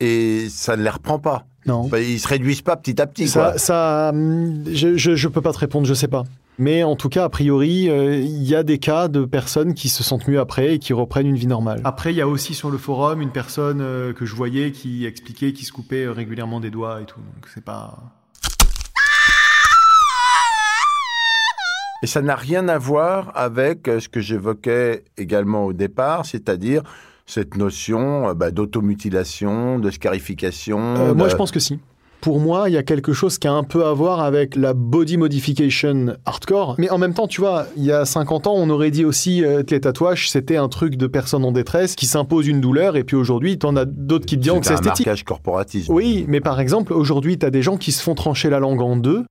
et 0.00 0.48
ça 0.50 0.76
ne 0.76 0.82
les 0.82 0.90
reprend 0.90 1.18
pas. 1.18 1.44
Non. 1.64 1.76
Enfin, 1.80 1.98
ils 1.98 2.20
se 2.20 2.28
réduisent 2.28 2.60
pas 2.62 2.76
petit 2.76 3.00
à 3.00 3.06
petit, 3.06 3.26
Ça, 3.28 3.40
quoi. 3.40 3.58
ça, 3.58 4.10
hum, 4.12 4.64
je, 4.70 4.96
je, 4.96 5.14
je 5.16 5.28
peux 5.28 5.40
pas 5.40 5.52
te 5.52 5.58
répondre, 5.58 5.86
je 5.86 5.94
sais 5.94 6.08
pas. 6.08 6.24
Mais 6.58 6.84
en 6.84 6.96
tout 6.96 7.10
cas, 7.10 7.24
a 7.24 7.28
priori, 7.28 7.90
euh, 7.90 8.16
il 8.16 8.42
y 8.42 8.54
a 8.54 8.62
des 8.62 8.78
cas 8.78 9.08
de 9.08 9.26
personnes 9.26 9.74
qui 9.74 9.90
se 9.90 10.02
sentent 10.02 10.26
mieux 10.26 10.40
après 10.40 10.74
et 10.74 10.78
qui 10.78 10.94
reprennent 10.94 11.26
une 11.26 11.36
vie 11.36 11.46
normale. 11.46 11.82
Après, 11.84 12.14
il 12.14 12.16
y 12.16 12.22
a 12.22 12.28
aussi 12.28 12.54
sur 12.54 12.70
le 12.70 12.78
forum 12.78 13.20
une 13.20 13.30
personne 13.30 13.82
euh, 13.82 14.14
que 14.14 14.24
je 14.24 14.34
voyais 14.34 14.72
qui 14.72 15.04
expliquait 15.04 15.52
qu'il 15.52 15.66
se 15.66 15.72
coupait 15.72 16.04
euh, 16.04 16.12
régulièrement 16.12 16.60
des 16.60 16.70
doigts 16.70 17.02
et 17.02 17.04
tout. 17.04 17.20
Donc 17.20 17.46
c'est 17.52 17.64
pas. 17.64 17.98
Et 22.02 22.06
ça 22.06 22.22
n'a 22.22 22.36
rien 22.36 22.68
à 22.68 22.78
voir 22.78 23.32
avec 23.34 23.86
ce 23.86 24.08
que 24.08 24.20
j'évoquais 24.20 25.04
également 25.16 25.64
au 25.64 25.72
départ, 25.72 26.26
c'est-à-dire 26.26 26.82
cette 27.26 27.56
notion 27.56 28.32
bah, 28.34 28.50
d'automutilation, 28.50 29.78
de 29.78 29.90
scarification. 29.90 30.96
Euh, 30.96 31.14
moi, 31.14 31.28
je 31.28 31.36
pense 31.36 31.50
que 31.50 31.60
si. 31.60 31.80
Pour 32.26 32.40
moi, 32.40 32.68
il 32.68 32.72
y 32.72 32.76
a 32.76 32.82
quelque 32.82 33.12
chose 33.12 33.38
qui 33.38 33.46
a 33.46 33.52
un 33.52 33.62
peu 33.62 33.86
à 33.86 33.92
voir 33.92 34.18
avec 34.18 34.56
la 34.56 34.74
body 34.74 35.16
modification 35.16 36.16
hardcore. 36.24 36.74
Mais 36.76 36.90
en 36.90 36.98
même 36.98 37.14
temps, 37.14 37.28
tu 37.28 37.40
vois, 37.40 37.68
il 37.76 37.84
y 37.84 37.92
a 37.92 38.04
50 38.04 38.48
ans, 38.48 38.54
on 38.56 38.68
aurait 38.68 38.90
dit 38.90 39.04
aussi 39.04 39.44
euh, 39.44 39.62
que 39.62 39.70
les 39.72 39.80
tatouages, 39.80 40.28
c'était 40.28 40.56
un 40.56 40.68
truc 40.68 40.96
de 40.96 41.06
personne 41.06 41.44
en 41.44 41.52
détresse 41.52 41.94
qui 41.94 42.06
s'impose 42.06 42.48
une 42.48 42.60
douleur. 42.60 42.96
Et 42.96 43.04
puis 43.04 43.14
aujourd'hui, 43.14 43.60
t'en 43.60 43.76
as 43.76 43.84
d'autres 43.84 44.26
qui 44.26 44.34
te 44.36 44.42
diront 44.42 44.58
que 44.58 44.66
c'est 44.66 44.72
c'est 44.72 44.80
un 44.80 44.82
esthétique. 44.82 45.06
marquage 45.06 45.22
corporatisme. 45.22 45.92
Oui, 45.92 46.24
mais 46.26 46.40
par 46.40 46.58
exemple, 46.58 46.92
aujourd'hui, 46.92 47.38
tu 47.38 47.46
as 47.46 47.50
des 47.50 47.62
gens 47.62 47.76
qui 47.76 47.92
se 47.92 48.02
font 48.02 48.16
trancher 48.16 48.50
la 48.50 48.58
langue 48.58 48.82
en 48.82 48.96
deux, 48.96 49.24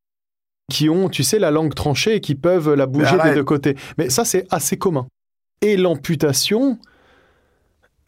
qui 0.71 0.89
ont, 0.89 1.10
tu 1.10 1.23
sais, 1.25 1.38
la 1.38 1.51
langue 1.51 1.75
tranchée 1.75 2.15
et 2.15 2.19
qui 2.21 2.36
peuvent 2.36 2.75
la 2.75 2.86
bouger 2.86 3.17
des 3.25 3.34
deux 3.34 3.43
côtés. 3.43 3.75
Mais 3.97 4.10
ça, 4.10 4.23
c'est 4.23 4.47
assez 4.51 4.77
commun. 4.77 5.05
Et 5.62 5.75
l'amputation, 5.75 6.77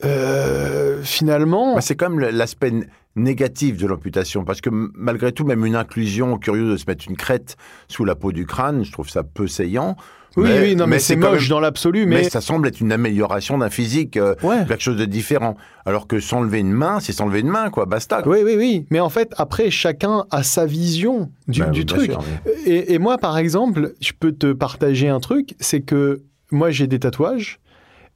euh, 0.05 1.01
finalement, 1.03 1.75
Bah, 1.75 1.81
c'est 1.81 2.01
le- 2.01 2.29
l'aspect 2.29 2.71
n- 3.17 3.23
négatif 3.23 3.77
de 3.77 3.87
l'amputation, 3.87 4.43
parce 4.45 4.61
que 4.61 4.69
malgré 4.71 5.31
tout, 5.31 5.43
même 5.45 5.65
une 5.65 5.75
inclusion, 5.75 6.37
curieux 6.37 6.69
de 6.71 6.77
se 6.77 6.85
mettre 6.87 7.05
une 7.09 7.17
crête 7.17 7.57
sous 7.87 8.05
la 8.05 8.15
peau 8.15 8.31
du 8.31 8.45
crâne, 8.45 8.83
je 8.85 8.91
trouve 8.91 9.09
ça 9.09 9.23
peu 9.23 9.47
saillant. 9.47 9.95
oui, 10.37 10.49
oui, 10.61 10.75
non, 10.75 10.85
mais, 10.85 10.99
c'est 10.99 11.15
moche 11.15 11.41
même- 11.41 11.49
dans 11.49 11.59
l'absolu, 11.59 12.05
Mais, 12.05 12.17
mais, 12.17 12.29
ça 12.29 12.41
semble 12.41 12.67
être 12.67 12.79
une 12.79 12.91
amélioration 12.91 13.57
d'un 13.57 13.69
physique, 13.71 14.17
euh, 14.17 14.35
ouais. 14.43 14.65
quelque 14.67 14.83
chose 14.83 14.97
de 14.97 15.05
différent. 15.05 15.55
Alors 15.85 16.05
que 16.07 16.19
s'enlever 16.19 16.59
une 16.59 16.71
main, 16.73 16.99
c'est 16.99 17.11
s'enlever 17.11 17.39
une 17.39 17.47
main, 17.49 17.69
quoi, 17.71 17.85
basta. 17.87 18.21
Oui, 18.27 18.39
oui, 18.45 18.53
oui. 18.55 18.85
Mais 18.91 18.99
en 18.99 19.09
fait, 19.09 19.33
après, 19.37 19.71
chacun 19.71 20.25
a 20.31 20.43
sa 20.43 20.65
vision 20.67 21.31
du, 21.47 21.61
Bah, 21.61 21.67
du 21.71 21.85
truc. 21.85 22.11
sûr, 22.11 22.19
oui. 22.45 22.51
Et, 22.65 22.93
et 22.93 22.99
moi, 22.99 23.17
par 23.17 23.37
exemple, 23.39 23.93
je 23.99 24.11
peux 24.19 24.31
te 24.31 24.53
partager 24.53 25.09
un 25.09 25.19
truc, 25.19 25.55
c'est 25.59 25.81
que 25.81 26.21
moi, 26.51 26.69
j'ai 26.71 26.85
des 26.87 26.99
tatouages, 26.99 27.59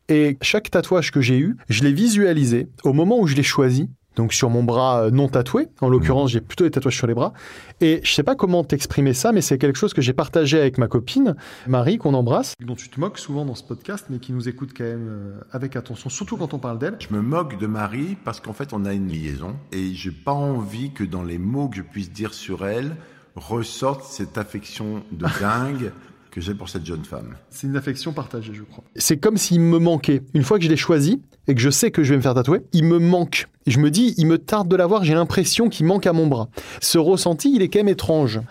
et 0.09 0.37
chaque 0.41 0.69
tatouage 0.69 1.11
que 1.11 1.21
j'ai 1.21 1.37
eu, 1.39 1.55
je 1.69 1.83
l'ai 1.83 1.93
visualisé 1.93 2.67
au 2.83 2.93
moment 2.93 3.19
où 3.19 3.27
je 3.27 3.35
l'ai 3.35 3.43
choisi. 3.43 3.89
Donc 4.15 4.33
sur 4.33 4.49
mon 4.49 4.63
bras 4.63 5.03
euh, 5.03 5.11
non 5.11 5.29
tatoué, 5.29 5.69
en 5.79 5.89
l'occurrence 5.89 6.31
j'ai 6.31 6.41
plutôt 6.41 6.63
des 6.63 6.71
tatouages 6.71 6.97
sur 6.97 7.07
les 7.07 7.13
bras. 7.13 7.33
Et 7.79 8.01
je 8.03 8.11
sais 8.11 8.23
pas 8.23 8.35
comment 8.35 8.63
t'exprimer 8.63 9.13
ça, 9.13 9.31
mais 9.31 9.41
c'est 9.41 9.57
quelque 9.57 9.77
chose 9.77 9.93
que 9.93 10.01
j'ai 10.01 10.13
partagé 10.13 10.59
avec 10.59 10.77
ma 10.77 10.87
copine, 10.87 11.35
Marie, 11.67 11.97
qu'on 11.97 12.13
embrasse. 12.13 12.55
Dont 12.59 12.75
tu 12.75 12.89
te 12.89 12.99
moques 12.99 13.17
souvent 13.17 13.45
dans 13.45 13.55
ce 13.55 13.63
podcast, 13.63 14.07
mais 14.09 14.19
qui 14.19 14.33
nous 14.33 14.49
écoute 14.49 14.71
quand 14.75 14.83
même 14.83 15.07
euh, 15.09 15.39
avec 15.51 15.75
attention, 15.75 16.09
surtout 16.09 16.37
quand 16.37 16.53
on 16.53 16.59
parle 16.59 16.77
d'elle. 16.77 16.97
Je 16.99 17.13
me 17.13 17.21
moque 17.21 17.57
de 17.57 17.67
Marie 17.67 18.17
parce 18.23 18.39
qu'en 18.39 18.53
fait, 18.53 18.73
on 18.73 18.85
a 18.85 18.93
une 18.93 19.07
liaison 19.07 19.55
et 19.71 19.93
j'ai 19.93 20.11
pas 20.11 20.33
envie 20.33 20.91
que 20.91 21.03
dans 21.03 21.23
les 21.23 21.37
mots 21.37 21.69
que 21.69 21.77
je 21.77 21.81
puisse 21.81 22.11
dire 22.11 22.33
sur 22.33 22.65
elle, 22.65 22.95
ressorte 23.35 24.03
cette 24.03 24.37
affection 24.37 25.03
de 25.11 25.25
dingue 25.39 25.91
que 26.31 26.41
j'ai 26.41 26.53
pour 26.53 26.69
cette 26.69 26.85
jeune 26.85 27.03
femme. 27.03 27.35
C'est 27.49 27.67
une 27.67 27.75
affection 27.75 28.13
partagée, 28.13 28.53
je 28.53 28.63
crois. 28.63 28.83
C'est 28.95 29.17
comme 29.17 29.37
s'il 29.37 29.59
me 29.59 29.79
manquait. 29.79 30.21
Une 30.33 30.43
fois 30.43 30.57
que 30.57 30.63
je 30.63 30.69
l'ai 30.69 30.77
choisi 30.77 31.21
et 31.47 31.53
que 31.53 31.61
je 31.61 31.69
sais 31.69 31.91
que 31.91 32.03
je 32.03 32.11
vais 32.11 32.17
me 32.17 32.21
faire 32.21 32.33
tatouer, 32.33 32.61
il 32.73 32.85
me 32.85 32.99
manque. 32.99 33.47
Et 33.65 33.71
je 33.71 33.79
me 33.79 33.91
dis, 33.91 34.15
il 34.17 34.25
me 34.27 34.37
tarde 34.37 34.67
de 34.67 34.75
l'avoir, 34.75 35.03
j'ai 35.03 35.13
l'impression 35.13 35.69
qu'il 35.69 35.85
manque 35.85 36.07
à 36.07 36.13
mon 36.13 36.27
bras. 36.27 36.49
Ce 36.79 36.97
ressenti, 36.97 37.53
il 37.53 37.61
est 37.61 37.67
quand 37.67 37.79
même 37.79 37.89
étrange. 37.89 38.41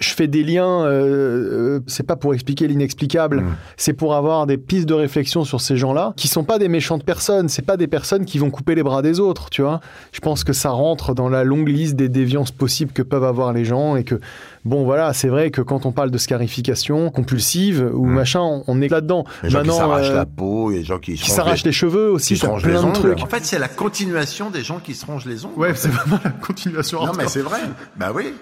Je 0.00 0.10
fais 0.10 0.28
des 0.28 0.44
liens, 0.44 0.84
euh, 0.84 1.78
euh, 1.78 1.80
c'est 1.88 2.04
pas 2.04 2.14
pour 2.14 2.32
expliquer 2.32 2.68
l'inexplicable, 2.68 3.44
c'est 3.76 3.94
pour 3.94 4.14
avoir 4.14 4.46
des 4.46 4.56
pistes 4.56 4.88
de 4.88 4.94
réflexion 4.94 5.42
sur 5.42 5.60
ces 5.60 5.76
gens-là, 5.76 6.12
qui 6.16 6.28
sont 6.28 6.44
pas 6.44 6.60
des 6.60 6.68
méchantes 6.68 7.02
personnes, 7.02 7.48
c'est 7.48 7.62
pas 7.62 7.76
des 7.76 7.88
personnes 7.88 8.24
qui 8.24 8.38
vont 8.38 8.50
couper 8.50 8.76
les 8.76 8.84
bras 8.84 9.02
des 9.02 9.18
autres, 9.18 9.50
tu 9.50 9.62
vois. 9.62 9.80
Je 10.12 10.20
pense 10.20 10.44
que 10.44 10.52
ça 10.52 10.70
rentre 10.70 11.14
dans 11.14 11.28
la 11.28 11.42
longue 11.42 11.68
liste 11.68 11.96
des 11.96 12.08
déviances 12.08 12.52
possibles 12.52 12.92
que 12.92 13.02
peuvent 13.02 13.24
avoir 13.24 13.52
les 13.52 13.64
gens 13.64 13.96
et 13.96 14.04
que, 14.04 14.20
bon 14.64 14.84
voilà, 14.84 15.12
c'est 15.12 15.28
vrai 15.28 15.50
que 15.50 15.60
quand 15.62 15.86
on 15.86 15.92
parle 15.92 16.10
de 16.10 16.18
scarification 16.18 17.10
compulsive 17.10 17.90
ou 17.94 18.04
machin, 18.04 18.40
on, 18.40 18.64
on 18.66 18.80
est 18.80 18.88
là-dedans. 18.88 19.24
Les 19.42 19.50
gens 19.50 19.62
qui 19.62 19.70
s'arrachent 19.70 20.10
euh, 20.10 20.14
la 20.14 20.26
peau, 20.26 20.70
les 20.70 20.84
gens 20.84 20.98
qui, 20.98 21.14
qui 21.14 21.30
s'arrachent 21.30 21.64
les 21.64 21.72
cheveux 21.72 22.10
aussi, 22.10 22.34
qui 22.34 22.40
se 22.40 22.46
t'as 22.46 22.52
rongent 22.52 22.64
les 22.64 22.72
plein 22.72 22.82
de 22.82 22.86
ongles. 22.86 22.98
trucs. 22.98 23.22
En 23.22 23.26
fait, 23.26 23.44
c'est 23.44 23.58
la 23.58 23.68
continuation 23.68 24.50
des 24.50 24.62
gens 24.62 24.78
qui 24.78 24.94
se 24.94 25.06
rongent 25.06 25.26
les 25.26 25.44
ongles. 25.44 25.58
Ouais, 25.58 25.74
c'est 25.74 25.88
vraiment 25.88 26.18
la 26.24 26.30
continuation. 26.30 27.04
Non, 27.06 27.12
mais 27.16 27.28
c'est 27.28 27.42
vrai. 27.42 27.60
Bah 27.96 28.12
oui. 28.14 28.32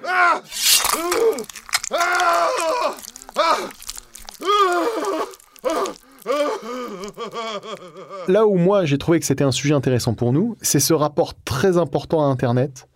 Là 8.28 8.46
où 8.46 8.56
moi 8.56 8.84
j'ai 8.84 8.98
trouvé 8.98 9.20
que 9.20 9.26
c'était 9.26 9.44
un 9.44 9.52
sujet 9.52 9.74
intéressant 9.74 10.14
pour 10.14 10.32
nous, 10.32 10.56
c'est 10.60 10.80
ce 10.80 10.92
rapport 10.92 11.34
très 11.44 11.78
important 11.78 12.22
à 12.22 12.26
Internet. 12.26 12.88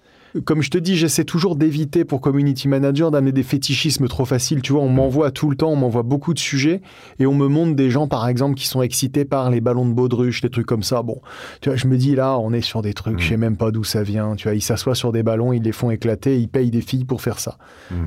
Comme 0.45 0.62
je 0.62 0.71
te 0.71 0.79
dis, 0.79 0.97
j'essaie 0.97 1.25
toujours 1.25 1.57
d'éviter 1.57 2.05
pour 2.05 2.21
community 2.21 2.69
manager 2.69 3.11
d'amener 3.11 3.33
des 3.33 3.43
fétichismes 3.43 4.07
trop 4.07 4.25
faciles. 4.25 4.62
Tu 4.62 4.73
vois, 4.73 4.83
on 4.83 4.88
m'envoie 4.88 5.31
tout 5.33 5.51
le 5.51 5.57
temps, 5.57 5.71
on 5.71 5.77
m'envoie 5.77 6.03
beaucoup 6.05 6.35
de 6.35 6.38
sujets 6.38 6.81
et 7.19 7.27
on 7.27 7.35
me 7.35 7.49
montre 7.49 7.75
des 7.75 7.90
gens, 7.90 8.07
par 8.07 8.29
exemple, 8.29 8.55
qui 8.55 8.66
sont 8.69 8.81
excités 8.83 9.25
par 9.25 9.51
les 9.51 9.61
ballons 9.61 9.87
de 9.88 9.93
baudruche, 9.93 10.40
des 10.40 10.51
trucs 10.51 10.66
comme 10.66 10.83
ça. 10.85 11.03
Bon, 11.03 11.21
tu 11.61 11.69
vois, 11.69 11.77
je 11.77 11.87
me 11.88 11.97
dis 11.97 12.14
là, 12.14 12.38
on 12.38 12.53
est 12.53 12.61
sur 12.61 12.81
des 12.83 12.95
trucs, 12.95 13.19
je 13.21 13.31
sais 13.31 13.37
même 13.37 13.57
pas 13.57 13.71
d'où 13.73 13.83
ça 13.85 14.03
vient. 14.03 14.37
Tu 14.37 14.45
vois, 14.49 14.55
ils 14.55 14.61
s'assoient 14.62 14.95
sur 14.95 15.11
des 15.12 15.23
ballons, 15.23 15.53
ils 15.53 15.62
les 15.62 15.73
font 15.73 15.90
éclater, 15.90 16.38
ils 16.38 16.49
payent 16.49 16.71
des 16.71 16.81
filles 16.81 17.05
pour 17.05 17.23
faire 17.23 17.38
ça. 17.38 17.59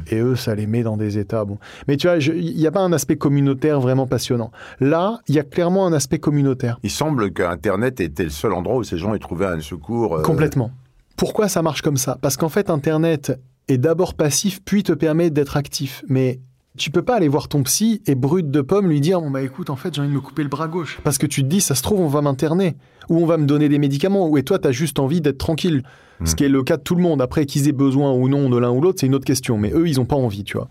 Et 0.10 0.20
eux, 0.20 0.36
ça 0.36 0.56
les 0.56 0.66
met 0.68 0.84
dans 0.84 0.98
des 0.98 1.18
états. 1.18 1.44
Bon, 1.46 1.58
mais 1.88 1.98
tu 1.98 2.08
vois, 2.08 2.18
il 2.18 2.56
n'y 2.56 2.68
a 2.68 2.72
pas 2.72 2.82
un 2.82 2.94
aspect 2.94 3.18
communautaire 3.18 3.82
vraiment 3.82 4.08
passionnant. 4.08 4.52
Là, 4.80 5.20
il 5.28 5.36
y 5.36 5.40
a 5.40 5.44
clairement 5.44 5.86
un 5.86 5.94
aspect 5.94 6.20
communautaire. 6.20 6.80
Il 6.84 6.90
semble 6.90 7.32
qu'Internet 7.34 8.00
était 8.00 8.24
le 8.24 8.30
seul 8.30 8.54
endroit 8.54 8.78
où 8.78 8.84
ces 8.84 8.98
gens 8.98 9.14
aient 9.14 9.20
trouvé 9.20 9.46
un 9.46 9.60
secours. 9.60 10.16
euh, 10.18 10.22
Complètement. 10.22 10.72
Pourquoi 11.15 11.47
ça 11.47 11.62
marche 11.62 11.82
comme 11.82 11.97
ça? 11.97 12.17
Parce 12.21 12.38
qu'en 12.38 12.49
fait, 12.49 12.69
Internet 12.69 13.39
est 13.67 13.78
d'abord 13.78 14.13
passif, 14.13 14.62
puis 14.63 14.84
te 14.84 14.93
permet 14.93 15.30
d'être 15.30 15.58
actif. 15.58 16.04
Mais 16.08 16.39
tu 16.78 16.89
peux 16.89 17.04
pas 17.04 17.15
aller 17.15 17.28
voir 17.28 17.47
ton 17.47 17.63
psy 17.63 18.02
et 18.08 18.15
brut 18.15 18.49
de 18.49 18.62
pomme 18.62 18.89
lui 18.89 18.99
dire 18.99 19.21
bon 19.21 19.30
bah 19.30 19.43
écoute 19.43 19.69
en 19.69 19.76
fait 19.76 19.93
j'ai 19.93 20.02
envie 20.02 20.10
de 20.10 20.15
me 20.15 20.21
couper 20.21 20.43
le 20.43 20.49
bras 20.49 20.67
gauche. 20.67 20.99
Parce 21.04 21.17
que 21.17 21.28
tu 21.28 21.43
te 21.43 21.47
dis 21.47 21.62
ça 21.62 21.76
se 21.76 21.84
trouve 21.84 21.99
on 21.99 22.08
va 22.08 22.21
m'interner. 22.21 22.76
Ou 23.10 23.21
on 23.21 23.26
va 23.26 23.38
me 23.38 23.45
donner 23.45 23.69
des 23.69 23.78
médicaments. 23.78 24.28
Ou 24.28 24.38
et 24.38 24.43
toi 24.43 24.58
tu 24.58 24.67
as 24.67 24.71
juste 24.71 24.99
envie 24.99 25.21
d'être 25.21 25.38
tranquille. 25.38 25.84
Ce 26.26 26.36
qui 26.36 26.45
est 26.45 26.49
le 26.49 26.63
cas 26.63 26.78
de 26.78 26.82
tout 26.82 26.95
le 26.95 27.02
monde. 27.02 27.21
Après 27.21 27.45
qu'ils 27.45 27.67
aient 27.67 27.73
besoin 27.73 28.13
ou 28.13 28.30
non 28.30 28.49
de 28.49 28.58
l'un 28.58 28.71
ou 28.71 28.82
l'autre 28.82 28.99
c'est 29.02 29.08
une 29.08 29.15
autre 29.15 29.26
question. 29.26 29.58
Mais 29.58 29.71
eux 29.71 29.88
ils 29.88 29.99
ont 29.99 30.06
pas 30.06 30.15
envie 30.15 30.43
tu 30.43 30.58
vois. 30.58 30.67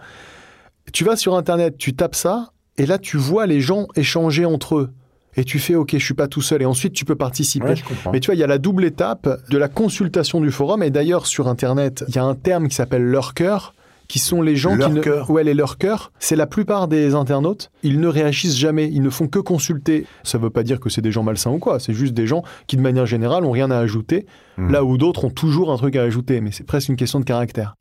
Tu 0.93 1.05
vas 1.05 1.17
sur 1.17 1.37
internet 1.37 1.77
tu 1.79 1.95
tapes 1.95 2.17
ça. 2.17 2.53
Et 2.79 2.87
là 2.87 2.99
tu 2.99 3.17
vois 3.17 3.47
les 3.47 3.61
gens 3.61 3.87
échanger 3.95 4.45
entre 4.45 4.77
eux 4.77 4.91
et 5.37 5.45
tu 5.45 5.59
fais 5.59 5.75
ok 5.75 5.91
je 5.93 6.05
suis 6.05 6.15
pas 6.15 6.29
tout 6.29 6.43
seul 6.43 6.63
et 6.63 6.67
ensuite 6.67 6.93
tu 6.93 7.05
peux 7.05 7.17
participer. 7.17 7.67
Ouais, 7.69 7.77
je 7.77 7.85
comprends. 7.85 8.13
mais 8.13 8.21
tu 8.21 8.27
vois 8.27 8.35
il 8.35 8.39
y 8.39 8.45
a 8.45 8.47
la 8.47 8.59
double 8.59 8.85
étape 8.85 9.29
de 9.49 9.59
la 9.59 9.69
consultation 9.69 10.41
du 10.41 10.51
forum 10.51 10.83
et 10.83 10.91
d'ailleurs 10.91 11.27
sur 11.27 11.49
internet 11.49 12.05
il 12.09 12.15
y 12.15 12.19
a 12.19 12.25
un 12.25 12.35
terme 12.35 12.69
qui 12.69 12.75
s'appelle 12.75 13.05
lurker 13.05 13.73
qui 14.09 14.19
sont 14.19 14.43
les 14.43 14.57
gens 14.57 14.77
qui 14.77 14.91
ne 14.91 15.31
ouais 15.31 15.43
les 15.45 15.55
lurkers 15.55 16.13
c'est 16.19 16.37
la 16.37 16.47
plupart 16.47 16.87
des 16.87 17.15
internautes 17.15 17.71
ils 17.83 17.99
ne 17.99 18.09
réagissent 18.09 18.59
jamais 18.59 18.89
ils 18.93 19.01
ne 19.01 19.09
font 19.11 19.27
que 19.27 19.39
consulter. 19.39 20.07
Ça 20.23 20.37
veut 20.37 20.51
pas 20.51 20.65
dire 20.65 20.81
que 20.81 20.91
c'est 20.91 21.01
des 21.01 21.13
gens 21.13 21.23
malsains 21.23 21.53
ou 21.53 21.59
quoi 21.59 21.81
c'est 21.81 21.95
juste 21.95 22.13
des 22.13 22.27
gens 22.27 22.43
qui 22.67 22.77
de 22.77 22.83
manière 22.83 23.07
générale 23.07 23.45
ont 23.45 23.53
rien 23.53 23.71
à 23.71 23.79
ajouter 23.79 24.27
là 24.59 24.85
où 24.85 24.99
d'autres 24.99 25.25
ont 25.25 25.31
toujours 25.31 25.73
un 25.73 25.77
truc 25.79 25.97
à 25.97 26.03
ajouter 26.03 26.43
mais 26.43 26.51
c'est 26.53 26.65
presque 26.65 26.89
une 26.91 26.97
question 26.97 27.21
de 27.21 27.25
caractère. 27.25 27.75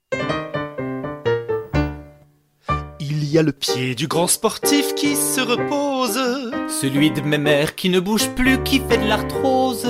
Il 3.00 3.26
y 3.26 3.38
a 3.38 3.44
le 3.44 3.52
pied 3.54 3.96
du 3.96 4.08
grand 4.08 4.28
sportif 4.28 4.94
qui 4.96 5.16
se 5.16 5.40
repose. 5.42 6.18
Celui 6.72 7.12
de 7.12 7.22
mes 7.22 7.38
mères 7.38 7.76
qui 7.76 7.90
ne 7.90 8.00
bouge 8.00 8.30
plus, 8.30 8.62
qui 8.64 8.80
fait 8.80 8.98
de 8.98 9.08
l'arthrose. 9.08 9.88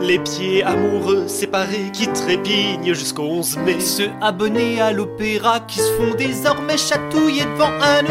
Les 0.00 0.18
pieds 0.18 0.62
amoureux 0.62 1.28
séparés 1.28 1.90
qui 1.92 2.08
trépignent 2.08 2.94
jusqu'au 2.94 3.24
11 3.24 3.58
mai. 3.58 3.80
Ceux 3.80 4.10
abonnés 4.20 4.80
à 4.80 4.92
l'opéra 4.92 5.60
qui 5.60 5.78
se 5.78 5.92
font 5.92 6.14
désormais 6.16 6.78
chatouiller 6.78 7.44
devant 7.44 7.70
un. 7.82 8.02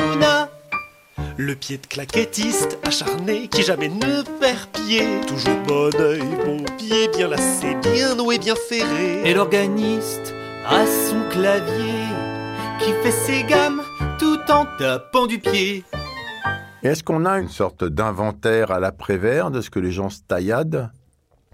Le 1.37 1.55
pied 1.55 1.77
de 1.77 1.85
claquettiste 1.87 2.77
acharné 2.83 3.49
qui 3.49 3.63
jamais 3.63 3.89
ne 3.89 4.21
perd 4.39 4.67
pied. 4.71 5.03
Toujours 5.27 5.57
bon 5.67 5.89
oeil, 5.99 6.23
bon 6.45 6.63
pied, 6.77 7.09
bien 7.09 7.27
lacé, 7.27 7.75
bien 7.81 8.15
noué, 8.15 8.37
bien 8.37 8.55
ferré. 8.69 9.21
Et 9.25 9.33
l'organiste 9.33 10.33
à 10.65 10.85
son 10.85 11.29
clavier 11.29 12.05
qui 12.79 12.91
fait 13.03 13.11
ses 13.11 13.43
gammes 13.43 13.81
tout 14.17 14.39
en 14.49 14.65
tapant 14.77 15.25
du 15.25 15.39
pied. 15.39 15.83
Est-ce 16.85 17.03
qu'on 17.03 17.25
a 17.25 17.39
une 17.39 17.49
sorte 17.49 17.83
d'inventaire 17.83 18.71
à 18.71 18.79
l'après-vert 18.79 19.49
de 19.51 19.61
ce 19.61 19.69
que 19.69 19.79
les 19.79 19.91
gens 19.91 20.09
se 20.09 20.19
tailladent? 20.27 20.91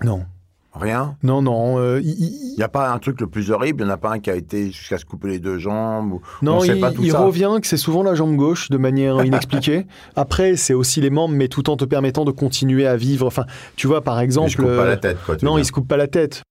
Non 0.04 0.26
Rien? 0.74 1.15
Non 1.22 1.41
non 1.41 1.80
euh, 1.80 2.00
il- 2.02 2.52
Il 2.54 2.56
n'y 2.58 2.63
a 2.63 2.70
pas 2.70 2.91
un 2.91 3.00
truc 3.00 3.20
le 3.22 3.28
plus 3.28 3.52
horrible, 3.52 3.82
il 3.82 3.86
n'y 3.86 3.91
en 3.91 3.94
a 3.94 3.98
pas 3.98 4.12
un 4.12 4.20
qui 4.20 4.30
a 4.30 4.36
été 4.36 4.67
jusqu'à 4.72 4.98
se 4.98 5.04
couper 5.06 5.28
les 5.30 5.39
deux 5.39 5.58
jambes 5.58 6.13
ou... 6.13 6.22
Non, 6.41 6.58
on 6.58 6.60
sait 6.62 6.76
il, 6.76 6.80
pas 6.82 6.91
tout 6.91 7.04
il 7.04 7.12
ça. 7.12 7.20
revient 7.20 7.58
que 7.62 7.67
c'est 7.67 7.76
souvent 7.78 8.04
la 8.04 8.13
jambe 8.15 8.36
gauche 8.38 8.70
de 8.70 8.78
manière 8.78 9.22
inexpliquée. 9.26 9.86
Après, 10.15 10.56
c'est 10.56 10.74
aussi 10.74 11.02
les 11.02 11.10
membres, 11.10 11.34
mais 11.34 11.48
tout 11.50 11.70
en 11.70 11.76
te 11.78 11.84
permettant 11.86 12.24
de 12.26 12.32
continuer 12.32 12.88
à 12.88 12.96
vivre. 12.96 13.26
Enfin, 13.28 13.46
tu 13.76 13.88
vois, 13.88 14.02
par 14.02 14.20
exemple. 14.22 14.50
se 14.52 14.56
coupe 14.58 14.65
pas 14.65 14.72
euh, 14.84 14.88
la 14.89 14.98
tête, 14.98 15.17
quoi, 15.26 15.36
Non, 15.44 15.58
il 15.58 15.62
dire. 15.62 15.65
se 15.67 15.72
coupe 15.74 15.88
pas 15.89 15.98
la 15.98 16.08
tête. 16.08 16.41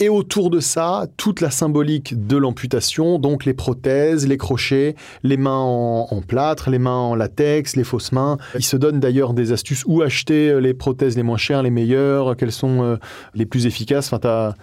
Et 0.00 0.08
autour 0.08 0.50
de 0.50 0.60
ça, 0.60 1.06
toute 1.16 1.40
la 1.40 1.50
symbolique 1.50 2.26
de 2.28 2.36
l'amputation, 2.36 3.18
donc 3.18 3.44
les 3.44 3.52
prothèses, 3.52 4.28
les 4.28 4.36
crochets, 4.36 4.94
les 5.24 5.36
mains 5.36 5.58
en, 5.58 6.22
plâtre, 6.26 6.70
les 6.70 6.78
mains 6.78 6.90
en 6.90 7.14
latex, 7.16 7.74
les 7.74 7.82
fausses 7.82 8.12
mains. 8.12 8.38
Il 8.54 8.64
se 8.64 8.76
donne 8.76 9.00
d'ailleurs 9.00 9.34
des 9.34 9.50
astuces 9.50 9.82
où 9.86 10.02
acheter 10.02 10.50
euh, 10.50 10.60
les 10.60 10.72
prothèses 10.72 11.16
les 11.16 11.24
moins 11.24 11.36
chères, 11.36 11.64
les 11.64 11.70
meilleures, 11.70 12.36
quelles 12.36 12.52
sont 12.52 12.82
euh, 12.84 12.96
les 13.34 13.44
plus 13.44 13.66
efficaces. 13.66 14.12
Enfin, 14.12 14.54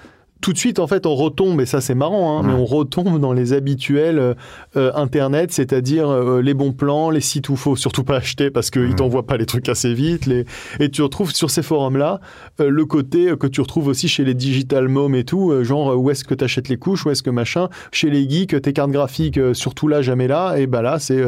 tout 0.45 0.53
de 0.53 0.59
suite, 0.59 0.77
en 0.77 0.85
fait, 0.85 1.07
on 1.07 1.15
retombe, 1.15 1.59
et 1.59 1.65
ça 1.65 1.81
c'est 1.81 1.95
marrant, 1.95 2.37
hein, 2.37 2.43
mais 2.45 2.53
on 2.53 2.65
retombe 2.65 3.19
dans 3.19 3.33
les 3.33 3.51
habituels 3.53 4.19
euh, 4.19 4.35
euh, 4.77 4.91
Internet, 4.93 5.51
c'est-à-dire 5.51 6.07
euh, 6.07 6.39
les 6.39 6.53
bons 6.53 6.71
plans, 6.71 7.09
les 7.09 7.19
sites 7.19 7.49
où 7.49 7.55
faut 7.55 7.75
surtout 7.75 8.03
pas 8.03 8.17
acheter 8.17 8.51
parce 8.51 8.69
qu'ils 8.69 8.93
t'envoient 8.93 9.25
pas 9.25 9.37
les 9.37 9.47
trucs 9.47 9.67
assez 9.69 9.95
vite. 9.95 10.27
Les... 10.27 10.45
Et 10.79 10.91
tu 10.91 11.01
retrouves 11.01 11.33
sur 11.33 11.49
ces 11.49 11.63
forums-là 11.63 12.19
euh, 12.59 12.69
le 12.69 12.85
côté 12.85 13.33
que 13.39 13.47
tu 13.47 13.59
retrouves 13.59 13.87
aussi 13.87 14.07
chez 14.07 14.23
les 14.23 14.35
digital 14.35 14.87
moms 14.87 15.15
et 15.15 15.23
tout, 15.23 15.51
genre 15.63 15.97
où 15.97 16.11
est-ce 16.11 16.23
que 16.23 16.35
tu 16.35 16.43
achètes 16.43 16.69
les 16.69 16.77
couches, 16.77 17.07
où 17.07 17.09
est-ce 17.09 17.23
que 17.23 17.31
machin. 17.31 17.67
Chez 17.91 18.11
les 18.11 18.29
geeks, 18.29 18.61
tes 18.61 18.71
cartes 18.71 18.91
graphiques, 18.91 19.39
surtout 19.53 19.87
là, 19.87 20.03
jamais 20.03 20.27
là, 20.27 20.57
et 20.57 20.67
bah 20.67 20.83
là, 20.83 20.99
c'est 20.99 21.23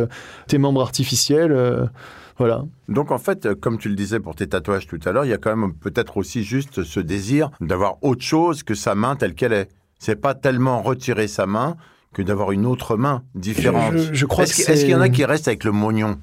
tes 0.47 0.59
membres 0.59 0.81
artificiels. 0.81 1.89
Voilà. 2.37 2.63
Donc 2.89 3.11
en 3.11 3.17
fait, 3.17 3.53
comme 3.55 3.77
tu 3.77 3.89
le 3.89 3.95
disais 3.95 4.19
pour 4.19 4.35
tes 4.35 4.47
tatouages 4.47 4.87
tout 4.87 4.99
à 5.05 5.11
l'heure, 5.11 5.25
il 5.25 5.29
y 5.29 5.33
a 5.33 5.37
quand 5.37 5.55
même 5.55 5.73
peut-être 5.73 6.17
aussi 6.17 6.43
juste 6.43 6.83
ce 6.83 6.99
désir 6.99 7.49
d'avoir 7.61 7.97
autre 8.03 8.21
chose 8.23 8.63
que 8.63 8.75
sa 8.75 8.95
main 8.95 9.15
telle 9.15 9.33
qu'elle 9.33 9.53
est. 9.53 9.69
C'est 9.99 10.15
pas 10.15 10.35
tellement 10.35 10.81
retirer 10.81 11.27
sa 11.27 11.45
main 11.47 11.75
que 12.13 12.21
d'avoir 12.21 12.51
une 12.51 12.65
autre 12.65 12.97
main 12.97 13.23
différente. 13.35 13.93
Je- 13.97 14.13
je 14.13 14.25
crois 14.25 14.43
est-ce 14.43 14.63
qu'il- 14.65 14.89
y 14.89 14.95
en 14.95 15.01
a 15.01 15.09
qui 15.09 15.25
restent 15.25 15.47
avec 15.47 15.63
le 15.63 15.71
mognon? 15.71 16.17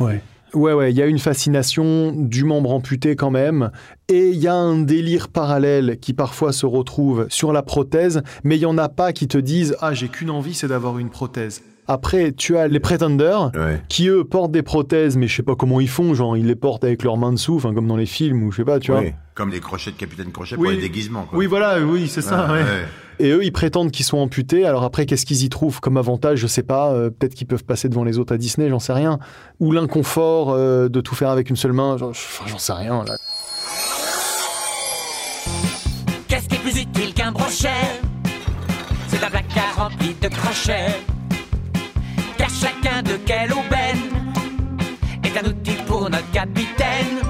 Ouais. 0.00 0.20
Ouais, 0.54 0.72
ouais, 0.72 0.92
il 0.92 0.96
y 0.96 1.02
a 1.02 1.06
une 1.06 1.18
fascination 1.18 2.12
du 2.12 2.44
membre 2.44 2.70
amputé 2.70 3.16
quand 3.16 3.32
même, 3.32 3.72
et 4.08 4.30
il 4.30 4.36
y 4.38 4.46
a 4.46 4.54
un 4.54 4.78
délire 4.82 5.28
parallèle 5.28 5.98
qui 6.00 6.12
parfois 6.14 6.52
se 6.52 6.64
retrouve 6.64 7.26
sur 7.28 7.52
la 7.52 7.62
prothèse, 7.62 8.22
mais 8.44 8.54
il 8.56 8.60
y 8.62 8.66
en 8.66 8.78
a 8.78 8.88
pas 8.88 9.12
qui 9.12 9.26
te 9.26 9.36
disent 9.36 9.76
ah 9.80 9.94
j'ai 9.94 10.08
qu'une 10.08 10.30
envie, 10.30 10.54
c'est 10.54 10.68
d'avoir 10.68 10.98
une 11.00 11.10
prothèse. 11.10 11.62
Après, 11.86 12.32
tu 12.32 12.56
as 12.56 12.66
les 12.68 12.80
pretenders 12.80 13.50
qui 13.88 14.08
eux 14.08 14.24
portent 14.24 14.52
des 14.52 14.62
prothèses, 14.62 15.16
mais 15.16 15.26
je 15.28 15.36
sais 15.36 15.42
pas 15.42 15.54
comment 15.54 15.80
ils 15.80 15.88
font, 15.88 16.14
genre 16.14 16.36
ils 16.36 16.46
les 16.46 16.54
portent 16.56 16.84
avec 16.84 17.02
leurs 17.02 17.16
mains 17.18 17.32
dessous, 17.32 17.56
enfin 17.56 17.74
comme 17.74 17.86
dans 17.86 17.96
les 17.96 18.06
films 18.06 18.42
ou 18.42 18.52
je 18.52 18.58
sais 18.58 18.64
pas, 18.64 18.78
tu 18.80 18.90
vois. 18.90 19.00
Oui, 19.00 19.12
Comme 19.34 19.50
les 19.50 19.60
crochets 19.60 19.90
de 19.90 19.96
Capitaine 19.96 20.32
Crochet 20.32 20.54
pour 20.56 20.64
les 20.66 20.76
déguisements. 20.78 21.24
quoi. 21.24 21.38
Oui, 21.38 21.46
voilà, 21.46 21.80
oui, 21.80 22.08
c'est 22.08 22.22
ça. 22.22 22.46
Ouais, 22.46 22.52
ouais. 22.52 22.62
ouais. 22.62 22.84
Et 23.20 23.30
eux, 23.30 23.44
ils 23.44 23.52
prétendent 23.52 23.90
qu'ils 23.92 24.04
sont 24.06 24.18
amputés. 24.18 24.64
Alors 24.66 24.82
après, 24.82 25.06
qu'est-ce 25.06 25.24
qu'ils 25.26 25.44
y 25.44 25.48
trouvent 25.48 25.80
comme 25.80 25.96
avantage 25.98 26.38
Je 26.38 26.46
sais 26.48 26.64
pas. 26.64 26.92
euh, 26.92 27.10
Peut-être 27.10 27.34
qu'ils 27.34 27.46
peuvent 27.46 27.62
passer 27.64 27.88
devant 27.88 28.02
les 28.02 28.18
autres 28.18 28.34
à 28.34 28.38
Disney, 28.38 28.68
j'en 28.70 28.80
sais 28.80 28.92
rien. 28.92 29.18
Ou 29.60 29.70
l'inconfort 29.70 30.50
euh, 30.52 30.88
de 30.88 31.00
tout 31.00 31.14
faire 31.14 31.28
avec 31.30 31.48
une 31.48 31.54
seule 31.56 31.74
main, 31.74 31.96
j'en 31.98 32.12
sais 32.58 32.72
rien. 32.72 33.04
Là. 33.04 33.14
Qu'est-ce 36.28 36.48
qui 36.48 36.54
est 36.56 36.58
plus 36.58 36.80
utile 36.80 37.14
qu'un 37.14 37.30
brochet? 37.30 37.68
C'est 39.08 39.22
un 39.22 39.30
placard 39.30 39.76
rempli 39.76 40.16
de 40.20 40.28
crochets. 40.28 40.86
De 43.02 43.16
quelle 43.26 43.52
aubaine 43.52 44.08
est 45.24 45.36
un 45.36 45.48
outil 45.48 45.74
pour 45.84 46.08
notre 46.08 46.30
capitaine. 46.30 47.20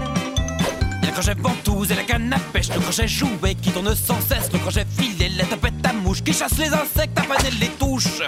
Le 1.03 1.11
crochet 1.11 1.35
ventouse 1.41 1.91
et 1.91 1.95
la 1.95 2.03
canne 2.03 2.33
à 2.33 2.39
pêche, 2.39 2.69
le 2.69 2.81
crochet 2.81 3.09
jouet 3.09 3.55
qui 3.55 3.71
tourne 3.71 3.95
sans 3.95 4.21
cesse, 4.21 4.53
le 4.53 4.59
crochet 4.59 4.85
filet, 4.99 5.31
la 5.39 5.45
tapette 5.45 5.85
à 5.85 5.95
mouche 5.95 6.23
qui 6.23 6.35
chasse 6.35 6.59
les 6.59 6.69
insectes 6.69 7.19
afin 7.19 7.37
qu'elles 7.37 7.59
les 7.59 7.71
touche. 7.71 8.23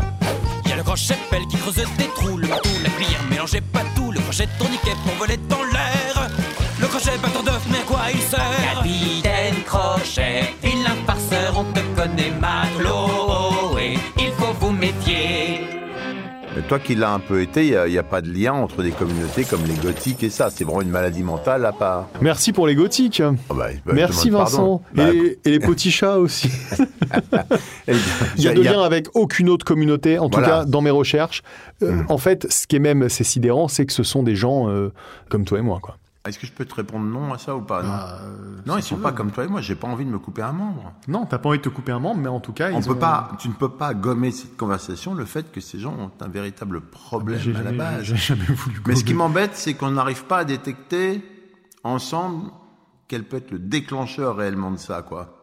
Il 0.65 0.71
y 0.71 0.73
a 0.73 0.77
le 0.77 0.83
crochet 0.83 1.19
pelle 1.31 1.47
qui 1.49 1.59
creuse 1.59 1.75
des 1.77 2.09
trous, 2.17 2.39
le 2.39 2.49
marteau, 2.49 2.71
la 2.83 2.89
cuillère, 2.91 3.23
mélangez 3.29 3.61
pas 3.61 3.85
tout, 3.95 4.11
le 4.11 4.21
crochet 4.21 4.49
tourniquet 4.59 4.97
pour 5.05 5.15
voler 5.17 5.37
dans 5.49 5.63
l'air. 5.63 6.31
Le 6.81 6.87
crochet 6.87 7.19
bâton 7.23 7.43
d'œuf, 7.43 7.63
mais 7.71 7.79
à 7.79 7.83
quoi 7.83 8.01
il 8.13 8.21
sert? 8.21 8.41
Capitaine 8.75 9.63
Crochet, 9.67 10.55
vilain 10.63 10.97
farceur, 11.07 11.59
on 11.59 11.65
te 11.73 11.81
connaît 11.95 12.33
matelot, 12.41 13.26
toi 16.67 16.79
qui 16.79 16.95
l'as 16.95 17.13
un 17.13 17.19
peu 17.21 17.41
été, 17.41 17.67
il 17.67 17.91
n'y 17.91 17.99
a, 17.99 18.03
pas 18.03 18.21
de 18.21 18.31
lien 18.31 18.53
entre 18.53 18.83
des 18.83 18.91
communautés 18.91 19.45
comme 19.45 19.65
les 19.65 19.75
gothiques 19.75 20.23
et 20.23 20.31
ça. 20.31 20.51
C'est 20.51 20.65
vraiment 20.65 20.83
une 20.83 20.91
maladie 20.91 21.23
mentale 21.23 21.65
à 21.65 21.73
part. 21.73 22.09
Merci 22.21 22.53
pour 22.53 22.67
les 22.67 22.75
gothiques. 22.75 23.23
Oh 23.49 23.55
bah, 23.55 23.69
bah, 23.85 23.93
Merci 23.95 24.31
Vincent. 24.31 24.83
Bah, 24.95 25.09
et, 25.09 25.13
les, 25.13 25.39
et 25.45 25.51
les 25.51 25.59
petits 25.61 25.91
chats 25.91 26.19
aussi. 26.19 26.51
Il 28.37 28.43
y 28.43 28.49
a 28.49 28.55
de 28.55 28.63
lien 28.63 28.83
avec 28.83 29.09
aucune 29.15 29.49
autre 29.49 29.65
communauté, 29.65 30.19
en 30.19 30.29
tout 30.29 30.41
cas 30.41 30.65
dans 30.65 30.81
mes 30.81 30.91
recherches. 30.91 31.43
Euh, 31.83 32.03
En 32.09 32.19
fait, 32.19 32.47
ce 32.51 32.67
qui 32.67 32.77
est 32.77 32.81
même 32.81 33.09
c'est 33.09 33.25
sidérant, 33.25 33.69
c'est 33.69 33.87
que 33.87 33.93
ce 33.93 34.03
sont 34.03 34.23
des 34.23 34.35
gens 34.37 34.69
euh, 34.69 34.93
comme 35.29 35.45
toi 35.45 35.59
et 35.59 35.63
moi. 35.63 35.79
Quoi. 35.81 35.97
Est-ce 36.27 36.39
que 36.39 36.47
je 36.47 36.53
peux 36.53 36.65
te 36.65 36.75
répondre 36.75 37.05
non 37.07 37.33
à 37.33 37.39
ça 37.39 37.55
ou 37.57 37.61
pas 37.61 37.83
Non, 37.83 37.89
Ah, 37.93 38.19
non 38.67 38.77
ils 38.79 38.83
sont 38.83 38.97
pas 38.97 39.13
comme 39.13 39.31
toi 39.31 39.45
et 39.45 39.49
moi. 39.49 39.61
J'ai 39.61 39.75
pas 39.77 39.87
envie 39.89 40.05
de 40.05 40.11
me 40.11 40.19
couper 40.19 40.43
un 40.43 40.53
membre. 40.53 40.93
Non, 41.09 41.25
t'as 41.27 41.39
pas 41.39 41.49
envie 41.49 41.59
de 41.59 41.63
te 41.63 41.69
couper 41.69 41.93
un 41.93 41.99
membre, 42.01 42.21
mais 42.21 42.29
en 42.29 42.41
tout 42.41 42.53
cas, 42.53 42.71
On 42.73 42.81
ils 42.81 42.85
peut 42.87 42.93
ont- 42.93 42.97
pas, 42.97 43.31
tu 43.39 43.49
ne 43.49 43.55
peux 43.55 43.69
pas 43.71 43.95
gommer 43.95 44.31
cette 44.33 44.57
conversation 44.57 45.15
le 45.15 45.25
fait 45.25 45.51
que 45.53 45.61
ces 45.61 45.79
gens 45.79 45.95
ont 45.95 46.11
un 46.21 46.29
véritable 46.29 46.81
problème 46.81 47.41
à 47.57 47.63
la 47.63 47.73
base. 47.73 48.03
j'ai 48.03 48.17
jamais 48.17 48.45
voulu 48.45 48.81
Mais 48.87 48.97
ce 48.97 49.05
qui 49.05 49.15
m'embête, 49.15 49.53
c'est 49.55 49.75
qu'on 49.75 49.91
n'arrive 49.93 50.25
pas 50.25 50.39
à 50.39 50.45
détecter 50.45 51.23
ensemble 51.85 52.51
quel 53.09 53.23
peut 53.25 53.37
être 53.37 53.53
le 53.53 53.59
déclencheur 53.61 54.37
réellement 54.37 54.71
de 54.73 54.79
ça, 54.79 55.03
quoi. 55.03 55.36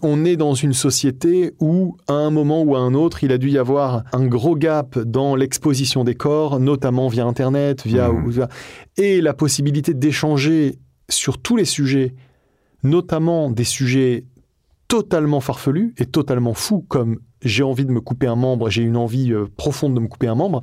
On 0.00 0.24
est 0.24 0.36
dans 0.36 0.54
une 0.54 0.74
société 0.74 1.54
où, 1.58 1.96
à 2.06 2.12
un 2.12 2.30
moment 2.30 2.62
ou 2.62 2.76
à 2.76 2.78
un 2.78 2.94
autre, 2.94 3.24
il 3.24 3.32
a 3.32 3.38
dû 3.38 3.50
y 3.50 3.58
avoir 3.58 4.04
un 4.12 4.26
gros 4.26 4.54
gap 4.54 4.96
dans 4.96 5.34
l'exposition 5.34 6.04
des 6.04 6.14
corps, 6.14 6.60
notamment 6.60 7.08
via 7.08 7.24
Internet, 7.26 7.84
via 7.84 8.12
ou- 8.12 8.30
et 8.96 9.20
la 9.20 9.34
possibilité 9.34 9.94
d'échanger 9.94 10.78
sur 11.08 11.38
tous 11.38 11.56
les 11.56 11.64
sujets, 11.64 12.14
notamment 12.84 13.50
des 13.50 13.64
sujets 13.64 14.24
totalement 14.86 15.40
farfelus 15.40 15.94
et 15.98 16.06
totalement 16.06 16.54
fous, 16.54 16.84
comme 16.86 17.18
j'ai 17.42 17.64
envie 17.64 17.84
de 17.84 17.90
me 17.90 18.00
couper 18.00 18.28
un 18.28 18.36
membre, 18.36 18.70
j'ai 18.70 18.82
une 18.82 18.96
envie 18.96 19.32
euh, 19.32 19.46
profonde 19.56 19.94
de 19.94 20.00
me 20.00 20.06
couper 20.06 20.28
un 20.28 20.34
membre. 20.36 20.62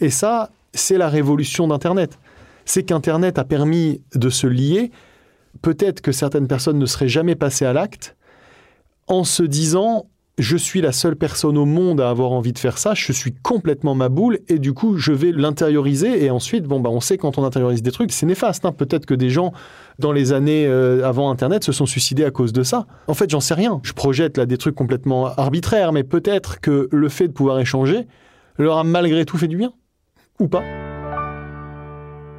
Et 0.00 0.10
ça, 0.10 0.50
c'est 0.74 0.98
la 0.98 1.08
révolution 1.08 1.68
d'Internet. 1.68 2.18
C'est 2.64 2.82
qu'Internet 2.82 3.38
a 3.38 3.44
permis 3.44 4.02
de 4.16 4.28
se 4.28 4.48
lier. 4.48 4.90
Peut-être 5.62 6.00
que 6.00 6.10
certaines 6.10 6.48
personnes 6.48 6.78
ne 6.78 6.86
seraient 6.86 7.08
jamais 7.08 7.36
passées 7.36 7.64
à 7.64 7.72
l'acte 7.72 8.16
en 9.06 9.24
se 9.24 9.42
disant 9.42 10.06
je 10.38 10.56
suis 10.56 10.80
la 10.80 10.92
seule 10.92 11.14
personne 11.14 11.58
au 11.58 11.66
monde 11.66 12.00
à 12.00 12.08
avoir 12.08 12.32
envie 12.32 12.52
de 12.52 12.58
faire 12.58 12.78
ça, 12.78 12.94
je 12.94 13.12
suis 13.12 13.32
complètement 13.32 13.94
ma 13.94 14.08
boule 14.08 14.38
et 14.48 14.58
du 14.58 14.72
coup 14.72 14.96
je 14.96 15.12
vais 15.12 15.30
l'intérioriser 15.30 16.24
et 16.24 16.30
ensuite 16.30 16.64
bon 16.64 16.80
bah 16.80 16.90
on 16.90 17.00
sait 17.00 17.18
quand 17.18 17.36
on 17.36 17.44
intériorise 17.44 17.82
des 17.82 17.92
trucs 17.92 18.12
c'est 18.12 18.24
néfaste 18.24 18.64
hein. 18.64 18.72
peut-être 18.72 19.04
que 19.04 19.14
des 19.14 19.28
gens 19.28 19.52
dans 19.98 20.10
les 20.10 20.32
années 20.32 20.66
euh, 20.66 21.06
avant 21.06 21.30
internet 21.30 21.64
se 21.64 21.72
sont 21.72 21.86
suicidés 21.86 22.24
à 22.24 22.30
cause 22.30 22.52
de 22.52 22.62
ça. 22.62 22.86
En 23.08 23.14
fait 23.14 23.28
j'en 23.28 23.40
sais 23.40 23.54
rien, 23.54 23.80
je 23.82 23.92
projette 23.92 24.38
là 24.38 24.46
des 24.46 24.56
trucs 24.56 24.74
complètement 24.74 25.26
arbitraires 25.26 25.92
mais 25.92 26.02
peut-être 26.02 26.60
que 26.60 26.88
le 26.90 27.08
fait 27.08 27.28
de 27.28 27.32
pouvoir 27.32 27.60
échanger 27.60 28.06
leur 28.56 28.78
a 28.78 28.84
malgré 28.84 29.24
tout 29.26 29.36
fait 29.36 29.48
du 29.48 29.56
bien 29.56 29.72
ou 30.40 30.48
pas. 30.48 30.62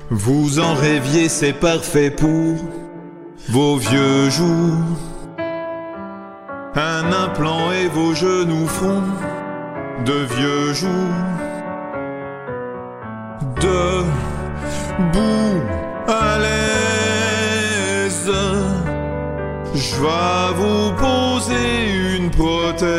Vous 0.10 0.60
en 0.60 0.74
rêviez, 0.76 1.30
c'est 1.30 1.54
parfait 1.54 2.12
pour 2.12 2.56
vos 3.50 3.78
vieux 3.78 4.30
jours. 4.30 5.13
Un 6.76 7.12
implant 7.12 7.72
et 7.72 7.88
vos 7.88 8.16
genoux 8.16 8.66
font 8.66 9.04
de 10.06 10.26
vieux 10.36 10.74
jours. 10.74 10.90
Debout 13.62 14.02
à 16.08 16.40
l'aise, 16.40 18.32
je 19.76 19.96
vais 20.02 20.54
vous 20.56 20.94
poser 20.94 22.18
une 22.18 22.32
prothèse 22.32 22.98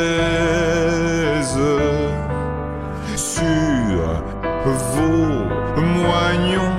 sur 3.16 4.22
vos 4.94 5.82
moignons, 5.82 6.78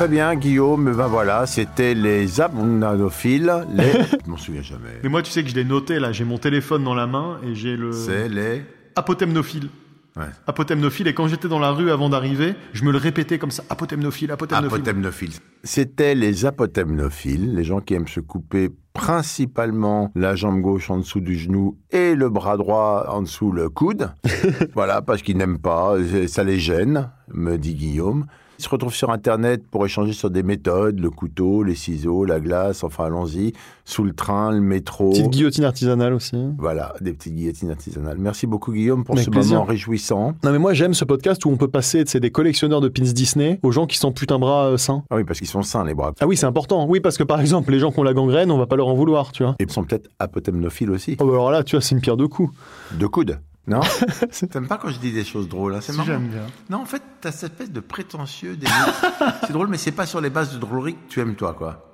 Très 0.00 0.08
bien, 0.08 0.34
Guillaume. 0.34 0.94
Ben 0.96 1.08
voilà, 1.08 1.44
c'était 1.44 1.92
les 1.92 2.40
abnanophiles. 2.40 3.52
Les... 3.74 3.92
je 4.24 4.30
m'en 4.30 4.38
souviens 4.38 4.62
jamais. 4.62 4.98
Mais 5.02 5.10
moi 5.10 5.20
tu 5.20 5.30
sais 5.30 5.42
que 5.42 5.50
je 5.50 5.54
l'ai 5.54 5.62
noté 5.62 5.98
là, 5.98 6.10
j'ai 6.10 6.24
mon 6.24 6.38
téléphone 6.38 6.84
dans 6.84 6.94
la 6.94 7.06
main 7.06 7.38
et 7.44 7.54
j'ai 7.54 7.76
le... 7.76 7.92
C'est 7.92 8.30
les... 8.30 8.62
Apotemnophile. 8.96 9.68
Ouais. 10.16 10.24
Apotemnophile, 10.46 11.06
et 11.06 11.12
quand 11.12 11.28
j'étais 11.28 11.48
dans 11.48 11.58
la 11.58 11.72
rue 11.72 11.90
avant 11.90 12.08
d'arriver, 12.08 12.54
je 12.72 12.84
me 12.84 12.92
le 12.92 12.96
répétais 12.96 13.38
comme 13.38 13.50
ça, 13.50 13.62
apotemnophile, 13.68 14.32
apotemnophile. 14.32 14.80
Apotemnophiles. 14.80 15.32
C'était 15.64 16.14
les 16.14 16.46
apotemnophiles, 16.46 17.54
les 17.54 17.64
gens 17.64 17.80
qui 17.80 17.92
aiment 17.92 18.08
se 18.08 18.20
couper 18.20 18.70
principalement 18.94 20.10
la 20.14 20.34
jambe 20.34 20.62
gauche 20.62 20.90
en 20.90 20.96
dessous 20.96 21.20
du 21.20 21.36
genou 21.36 21.76
et 21.90 22.14
le 22.14 22.30
bras 22.30 22.56
droit 22.56 23.04
en 23.10 23.20
dessous 23.20 23.52
le 23.52 23.68
coude. 23.68 24.14
voilà, 24.74 25.02
parce 25.02 25.20
qu'ils 25.20 25.36
n'aiment 25.36 25.60
pas, 25.60 25.96
ça 26.26 26.42
les 26.42 26.58
gêne, 26.58 27.10
me 27.34 27.58
dit 27.58 27.74
Guillaume. 27.74 28.24
Ils 28.60 28.64
se 28.64 28.68
retrouvent 28.68 28.94
sur 28.94 29.08
Internet 29.08 29.62
pour 29.70 29.86
échanger 29.86 30.12
sur 30.12 30.28
des 30.28 30.42
méthodes, 30.42 31.00
le 31.00 31.08
couteau, 31.08 31.62
les 31.62 31.74
ciseaux, 31.74 32.26
la 32.26 32.40
glace, 32.40 32.84
enfin 32.84 33.06
allons-y, 33.06 33.54
sous 33.86 34.04
le 34.04 34.12
train, 34.12 34.52
le 34.52 34.60
métro. 34.60 35.08
Petite 35.12 35.30
guillotine 35.30 35.64
artisanale 35.64 36.12
aussi. 36.12 36.36
Voilà, 36.58 36.92
des 37.00 37.14
petites 37.14 37.34
guillotines 37.34 37.70
artisanales. 37.70 38.18
Merci 38.18 38.46
beaucoup 38.46 38.70
Guillaume 38.74 39.02
pour 39.02 39.14
Avec 39.14 39.24
ce 39.24 39.30
plaisir. 39.30 39.54
moment 39.54 39.64
réjouissant. 39.64 40.34
Non 40.44 40.52
mais 40.52 40.58
moi 40.58 40.74
j'aime 40.74 40.92
ce 40.92 41.06
podcast 41.06 41.42
où 41.46 41.48
on 41.48 41.56
peut 41.56 41.68
passer 41.68 42.04
de 42.04 42.18
des 42.18 42.30
collectionneurs 42.30 42.82
de 42.82 42.88
pins 42.88 43.00
Disney 43.00 43.58
aux 43.62 43.72
gens 43.72 43.86
qui 43.86 43.96
sont 43.96 44.12
putain 44.12 44.38
bras 44.38 44.66
euh, 44.66 44.76
sains. 44.76 45.04
Ah 45.08 45.16
oui, 45.16 45.24
parce 45.24 45.38
qu'ils 45.38 45.48
sont 45.48 45.62
sains 45.62 45.86
les 45.86 45.94
bras. 45.94 46.12
Ah 46.20 46.26
oui, 46.26 46.36
c'est 46.36 46.44
important. 46.44 46.86
Oui, 46.86 47.00
parce 47.00 47.16
que 47.16 47.24
par 47.24 47.40
exemple, 47.40 47.72
les 47.72 47.78
gens 47.78 47.90
qui 47.90 47.98
ont 48.00 48.02
la 48.02 48.12
gangrène, 48.12 48.50
on 48.50 48.58
va 48.58 48.66
pas 48.66 48.76
leur 48.76 48.88
en 48.88 48.94
vouloir, 48.94 49.32
tu 49.32 49.42
vois. 49.42 49.56
Ils 49.58 49.70
sont 49.70 49.84
peut-être 49.84 50.10
apotemnophiles 50.18 50.90
aussi. 50.90 51.16
Oh, 51.18 51.24
bah 51.24 51.32
alors 51.32 51.50
là, 51.50 51.64
tu 51.64 51.76
vois, 51.76 51.80
c'est 51.80 51.94
une 51.94 52.02
pierre 52.02 52.18
de 52.18 52.26
coups. 52.26 52.52
De 52.98 53.06
coude 53.06 53.38
non 53.70 53.80
T'aimes 54.50 54.68
pas 54.68 54.76
quand 54.78 54.90
je 54.90 54.98
dis 54.98 55.12
des 55.12 55.24
choses 55.24 55.48
drôles, 55.48 55.74
hein 55.74 55.80
c'est 55.80 55.92
Si, 55.92 55.98
marrant. 55.98 56.06
j'aime 56.08 56.28
bien. 56.28 56.46
Non, 56.68 56.78
en 56.78 56.84
fait, 56.84 57.02
t'as 57.20 57.32
cette 57.32 57.52
espèce 57.52 57.70
de 57.70 57.80
prétentieux. 57.80 58.56
Des... 58.56 58.66
c'est 59.46 59.52
drôle, 59.52 59.68
mais 59.68 59.78
c'est 59.78 59.92
pas 59.92 60.06
sur 60.06 60.20
les 60.20 60.30
bases 60.30 60.52
de 60.52 60.58
drôlerie 60.58 60.94
que 60.94 61.08
tu 61.08 61.20
aimes 61.20 61.34
toi, 61.36 61.54
quoi. 61.54 61.86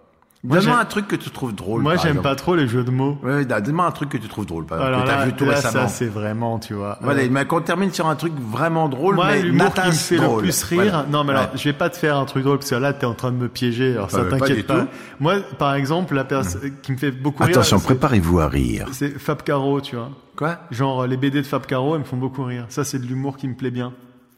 Moi, 0.46 0.59
Donne-moi 0.59 0.78
un 0.78 0.85
truc 0.85 1.09
que 1.09 1.16
tu 1.16 1.30
trouves 1.30 1.54
drôle. 1.54 1.82
Moi, 1.82 1.96
j'aime 1.96 2.22
pas 2.22 2.37
trop 2.37 2.54
les 2.54 2.68
jeux 2.68 2.85
de 2.85 2.90
mots. 2.92 3.18
Ouais, 3.24 3.44
donne-moi 3.44 3.85
un 3.85 3.90
truc 3.90 4.11
que 4.11 4.16
tu 4.16 4.28
trouves 4.28 4.46
drôle, 4.46 4.64
par 4.64 4.78
exemple, 4.78 4.94
Alors 4.94 5.04
que 5.04 5.11
t'as 5.11 5.18
là, 5.18 5.26
vu 5.26 5.32
tout 5.32 5.44
là, 5.44 5.54
récemment. 5.54 5.72
ça 5.72 5.88
c'est 5.88 6.06
vraiment, 6.06 6.59
tu 6.61 6.74
vois. 6.74 6.98
Voilà, 7.02 7.22
euh, 7.22 7.28
mais 7.30 7.44
qu'on 7.46 7.61
termine 7.61 7.92
sur 7.92 8.06
un 8.06 8.14
truc 8.14 8.32
vraiment 8.38 8.88
drôle, 8.88 9.16
Moi, 9.16 9.26
mais 9.28 9.42
l'humour 9.42 9.74
qui 9.74 9.87
me 9.87 9.92
fait 9.92 10.16
drôle. 10.16 10.37
le 10.37 10.42
plus 10.42 10.62
rire. 10.62 10.82
Voilà. 10.82 11.06
Non, 11.11 11.24
mais 11.24 11.32
alors, 11.32 11.48
je 11.56 11.64
vais 11.64 11.72
pas 11.72 11.90
te 11.90 11.96
faire 11.96 12.16
un 12.16 12.24
truc 12.26 12.44
drôle 12.44 12.59
parce 12.59 12.70
que 12.70 12.76
là, 12.76 12.92
t'es 12.92 13.06
en 13.06 13.14
train 13.14 13.32
de 13.32 13.37
me 13.37 13.48
piéger. 13.48 13.92
Alors, 13.94 14.11
ça 14.11 14.24
pas 14.24 14.38
t'inquiète 14.38 14.66
pas. 14.66 14.87
Moi, 15.18 15.37
par 15.59 15.74
exemple, 15.74 16.14
la 16.14 16.24
personne 16.24 16.61
qui 16.80 16.92
me 16.92 16.96
fait 16.96 17.11
beaucoup 17.11 17.42
rire. 17.42 17.50
Attention, 17.56 17.80
préparez-vous 17.80 18.38
à 18.38 18.48
rire. 18.48 18.87
C'est 18.92 19.18
Fab 19.18 19.42
Caro, 19.42 19.80
tu 19.80 19.96
vois. 19.96 20.11
Quoi? 20.37 20.59
Genre, 20.70 21.06
les 21.06 21.16
BD 21.16 21.40
de 21.42 21.46
Fab 21.46 21.66
Caro, 21.66 21.94
elles 21.94 22.00
me 22.02 22.04
font 22.04 22.18
beaucoup 22.18 22.44
rire. 22.44 22.66
Ça, 22.68 22.85
c'est 22.85 22.98
de 22.98 23.06
l'humour 23.06 23.37
qui 23.37 23.48
me 23.48 23.54
plaît 23.54 23.70
bien. 23.70 23.92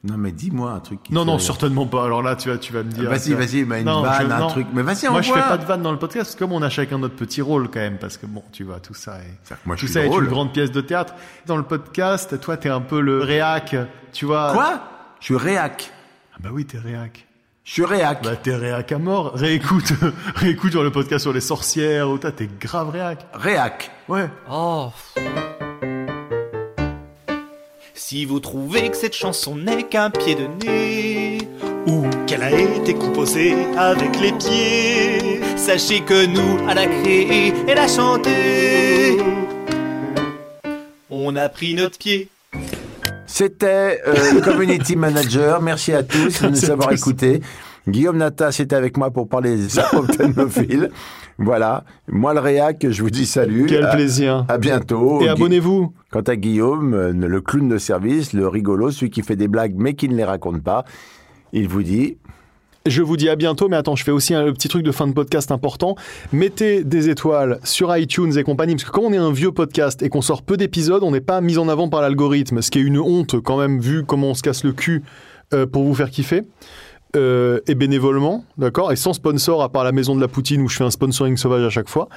Non, 0.04 0.16
mais 0.16 0.30
dis-moi 0.30 0.70
un 0.70 0.78
truc. 0.80 1.02
qui 1.02 1.12
Non, 1.12 1.22
te 1.22 1.26
non, 1.26 1.38
certainement 1.40 1.84
pas. 1.86 2.04
Alors 2.04 2.22
là, 2.22 2.36
tu 2.36 2.48
vas, 2.48 2.56
tu 2.58 2.72
vas 2.72 2.84
me 2.84 2.90
dire. 2.90 3.10
Vas-y, 3.10 3.32
vas-y, 3.34 3.64
mais 3.64 3.80
une 3.80 3.86
Non, 3.86 4.02
vanne, 4.02 4.28
je- 4.28 4.32
un 4.32 4.38
non. 4.38 4.46
truc. 4.46 4.66
Mais 4.72 4.82
vas-y, 4.82 5.08
Moi, 5.10 5.22
je 5.22 5.32
fais 5.32 5.40
pas 5.40 5.58
de 5.58 5.64
vanne 5.64 5.82
dans 5.82 5.90
le 5.90 5.98
podcast 5.98 6.38
comme 6.38 6.52
on 6.52 6.62
a 6.62 6.68
chacun 6.70 6.98
notre 6.98 7.16
petit 7.16 7.42
rôle 7.42 7.68
quand 7.68 7.80
même, 7.80 7.98
parce 7.98 8.16
que 8.16 8.26
bon, 8.26 8.44
tu 8.52 8.62
vois, 8.62 8.78
tout 8.78 8.94
ça 8.94 9.18
est, 9.18 9.54
moi, 9.66 9.74
tout 9.76 9.88
ça 9.88 10.02
est 10.04 10.06
drôle. 10.08 10.24
une 10.24 10.30
grande 10.30 10.52
pièce 10.52 10.70
de 10.70 10.80
théâtre. 10.80 11.14
Dans 11.46 11.56
le 11.56 11.64
podcast, 11.64 12.40
toi, 12.40 12.56
t'es 12.56 12.68
un 12.68 12.80
peu 12.80 13.00
le 13.00 13.20
réac, 13.20 13.74
tu 14.12 14.24
vois. 14.24 14.52
Quoi? 14.52 14.80
Je 15.18 15.24
suis 15.24 15.36
réac. 15.36 15.90
Ah 16.34 16.36
bah 16.40 16.50
oui, 16.52 16.64
t'es 16.64 16.78
réac. 16.78 17.26
Je 17.64 17.72
suis 17.72 17.84
réac. 17.84 18.22
Bah 18.22 18.36
t'es 18.36 18.54
réac 18.54 18.92
à 18.92 18.98
mort. 18.98 19.32
Réécoute, 19.34 19.92
réécoute 20.36 20.72
genre 20.72 20.84
le 20.84 20.92
podcast 20.92 21.22
sur 21.22 21.32
les 21.32 21.40
sorcières 21.42 22.08
ou 22.08 22.18
toi, 22.18 22.30
t'es 22.30 22.48
grave 22.60 22.90
réac. 22.90 23.26
Réac. 23.34 23.90
Ouais. 24.08 24.30
Oh. 24.48 24.90
Si 28.10 28.24
vous 28.24 28.40
trouvez 28.40 28.88
que 28.88 28.96
cette 28.96 29.14
chanson 29.14 29.54
n'est 29.54 29.82
qu'un 29.82 30.08
pied 30.08 30.34
de 30.34 30.46
nez, 30.64 31.46
ou 31.86 32.06
qu'elle 32.26 32.42
a 32.42 32.58
été 32.58 32.94
composée 32.94 33.54
avec 33.76 34.18
les 34.18 34.32
pieds, 34.32 35.42
sachez 35.58 36.00
que 36.00 36.24
nous, 36.24 36.66
à 36.66 36.72
la 36.72 36.86
créer 36.86 37.52
et 37.68 37.74
la 37.74 37.86
chanter, 37.86 39.18
on 41.10 41.36
a 41.36 41.50
pris 41.50 41.74
notre 41.74 41.98
pied. 41.98 42.30
C'était 43.26 44.00
euh, 44.06 44.40
Community 44.42 44.96
Manager. 44.96 45.60
Merci 45.60 45.92
à 45.92 46.02
tous 46.02 46.40
de 46.40 46.48
nous 46.48 46.70
avoir 46.70 46.90
écoutés. 46.92 47.42
Guillaume 47.86 48.16
Nata, 48.16 48.52
c'était 48.52 48.76
avec 48.76 48.96
moi 48.96 49.10
pour 49.10 49.28
parler 49.28 49.54
des 49.54 49.78
apopténophiles. 49.80 50.90
Voilà. 51.38 51.84
Moi, 52.08 52.34
le 52.34 52.40
réac, 52.40 52.84
je 52.90 53.00
vous 53.02 53.10
dis 53.10 53.24
salut. 53.26 53.66
Quel 53.68 53.84
À- 53.84 53.94
plaisir. 53.94 54.44
À 54.48 54.58
bientôt. 54.58 55.20
Et 55.22 55.28
abonnez-vous. 55.28 55.92
Quant 56.10 56.20
à 56.22 56.34
Guillaume, 56.36 56.94
euh, 56.94 57.12
le 57.12 57.40
clown 57.40 57.68
de 57.68 57.78
service, 57.78 58.32
le 58.32 58.48
rigolo, 58.48 58.90
celui 58.90 59.10
qui 59.10 59.22
fait 59.22 59.36
des 59.36 59.46
blagues 59.48 59.74
mais 59.76 59.94
qui 59.94 60.08
ne 60.08 60.16
les 60.16 60.24
raconte 60.24 60.62
pas, 60.62 60.84
il 61.52 61.68
vous 61.68 61.82
dit 61.84 62.16
Je 62.86 63.02
vous 63.02 63.16
dis 63.16 63.28
à 63.28 63.36
bientôt, 63.36 63.68
mais 63.68 63.76
attends, 63.76 63.94
je 63.94 64.02
fais 64.02 64.10
aussi 64.10 64.34
un 64.34 64.50
petit 64.52 64.68
truc 64.68 64.82
de 64.82 64.90
fin 64.92 65.06
de 65.06 65.12
podcast 65.12 65.52
important. 65.52 65.94
Mettez 66.32 66.82
des 66.82 67.08
étoiles 67.08 67.60
sur 67.62 67.94
iTunes 67.96 68.36
et 68.36 68.42
compagnie, 68.42 68.74
parce 68.74 68.84
que 68.84 68.90
quand 68.90 69.02
on 69.02 69.12
est 69.12 69.16
un 69.18 69.32
vieux 69.32 69.52
podcast 69.52 70.02
et 70.02 70.08
qu'on 70.08 70.22
sort 70.22 70.42
peu 70.42 70.56
d'épisodes, 70.56 71.02
on 71.04 71.10
n'est 71.12 71.20
pas 71.20 71.40
mis 71.40 71.58
en 71.58 71.68
avant 71.68 71.88
par 71.88 72.00
l'algorithme, 72.02 72.62
ce 72.62 72.70
qui 72.70 72.78
est 72.78 72.82
une 72.82 72.98
honte 72.98 73.40
quand 73.40 73.58
même, 73.58 73.78
vu 73.78 74.04
comment 74.04 74.28
on 74.30 74.34
se 74.34 74.42
casse 74.42 74.64
le 74.64 74.72
cul 74.72 75.02
euh, 75.54 75.66
pour 75.66 75.84
vous 75.84 75.94
faire 75.94 76.10
kiffer. 76.10 76.42
Euh, 77.16 77.60
et 77.66 77.74
bénévolement, 77.74 78.44
d'accord, 78.58 78.92
et 78.92 78.96
sans 78.96 79.14
sponsor 79.14 79.62
à 79.62 79.70
part 79.70 79.82
la 79.82 79.92
maison 79.92 80.14
de 80.14 80.20
la 80.20 80.28
Poutine 80.28 80.60
où 80.60 80.68
je 80.68 80.76
fais 80.76 80.84
un 80.84 80.90
sponsoring 80.90 81.38
sauvage 81.38 81.64
à 81.64 81.70
chaque 81.70 81.88
fois. 81.88 82.10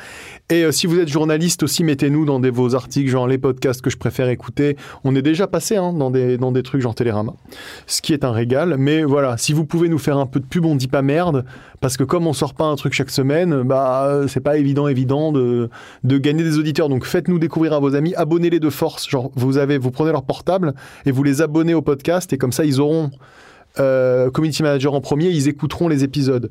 Et 0.50 0.66
euh, 0.66 0.74
si 0.74 0.86
vous 0.86 1.00
êtes 1.00 1.08
journaliste 1.08 1.64
aussi, 1.64 1.86
mettez-nous 1.86 2.26
dans 2.26 2.42
vos 2.52 2.76
articles, 2.76 3.10
genre 3.10 3.26
les 3.26 3.38
podcasts 3.38 3.82
que 3.82 3.90
je 3.90 3.96
préfère 3.96 4.28
écouter. 4.28 4.76
On 5.06 5.16
est 5.16 5.22
déjà 5.22 5.48
passé 5.48 5.78
hein, 5.78 5.94
dans, 5.94 6.12
des, 6.12 6.38
dans 6.38 6.52
des 6.52 6.62
trucs 6.62 6.82
genre 6.82 6.94
Télérama, 6.94 7.32
ce 7.88 8.02
qui 8.02 8.12
est 8.12 8.26
un 8.26 8.34
régal. 8.34 8.76
Mais 8.78 9.04
voilà, 9.04 9.38
si 9.38 9.54
vous 9.54 9.64
pouvez 9.64 9.88
nous 9.88 9.98
faire 9.98 10.18
un 10.18 10.26
peu 10.26 10.42
de 10.42 10.46
pub, 10.46 10.66
on 10.66 10.76
dit 10.76 10.90
pas 10.90 11.02
merde, 11.02 11.46
parce 11.80 11.96
que 11.96 12.04
comme 12.04 12.28
on 12.28 12.34
sort 12.34 12.54
pas 12.54 12.66
un 12.66 12.76
truc 12.76 12.92
chaque 12.92 13.12
semaine, 13.12 13.64
bah 13.64 14.08
euh, 14.08 14.28
c'est 14.28 14.42
pas 14.42 14.58
évident, 14.58 14.90
évident 14.90 15.32
de, 15.32 15.70
de 16.04 16.18
gagner 16.18 16.44
des 16.44 16.58
auditeurs. 16.58 16.90
Donc 16.90 17.06
faites-nous 17.06 17.40
découvrir 17.40 17.72
à 17.72 17.80
vos 17.80 17.96
amis, 17.96 18.14
abonnez-les 18.16 18.60
de 18.60 18.70
force. 18.70 19.10
Genre 19.10 19.32
vous 19.36 19.58
avez, 19.58 19.78
vous 19.78 19.92
prenez 19.92 20.12
leur 20.12 20.24
portable 20.24 20.74
et 21.06 21.12
vous 21.12 21.24
les 21.24 21.42
abonnez 21.42 21.74
au 21.74 21.82
podcast 21.82 22.34
et 22.34 22.38
comme 22.38 22.52
ça 22.52 22.66
ils 22.66 22.82
auront 22.82 23.10
euh, 23.80 24.30
community 24.30 24.64
manager 24.64 24.94
en 24.94 25.02
premier, 25.02 25.30
ils 25.30 25.48
écouteront 25.48 25.88
les 25.88 26.04
épisodes 26.04 26.50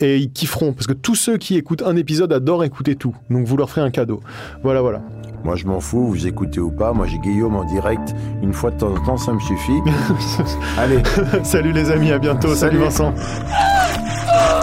et 0.00 0.16
ils 0.16 0.32
kifferont 0.32 0.72
parce 0.72 0.86
que 0.86 0.92
tous 0.92 1.14
ceux 1.14 1.38
qui 1.38 1.56
écoutent 1.56 1.82
un 1.82 1.96
épisode 1.96 2.32
adorent 2.32 2.64
écouter 2.64 2.96
tout. 2.96 3.14
Donc 3.30 3.46
vous 3.46 3.56
leur 3.56 3.70
ferez 3.70 3.82
un 3.82 3.90
cadeau. 3.90 4.20
Voilà, 4.62 4.80
voilà. 4.80 5.02
Moi, 5.44 5.56
je 5.56 5.66
m'en 5.66 5.80
fous, 5.80 6.06
vous 6.06 6.26
écoutez 6.26 6.60
ou 6.60 6.70
pas. 6.70 6.92
Moi, 6.92 7.06
j'ai 7.06 7.18
Guillaume 7.18 7.56
en 7.56 7.64
direct. 7.64 8.14
Une 8.42 8.52
fois 8.52 8.70
de 8.70 8.78
temps 8.78 8.94
en 8.94 9.04
temps, 9.04 9.16
ça 9.16 9.32
me 9.32 9.40
suffit. 9.40 9.80
Allez. 10.78 11.02
Salut 11.42 11.72
les 11.72 11.90
amis, 11.90 12.12
à 12.12 12.18
bientôt. 12.18 12.54
Salut, 12.54 12.78
Salut. 12.78 12.78
Vincent. 12.78 13.14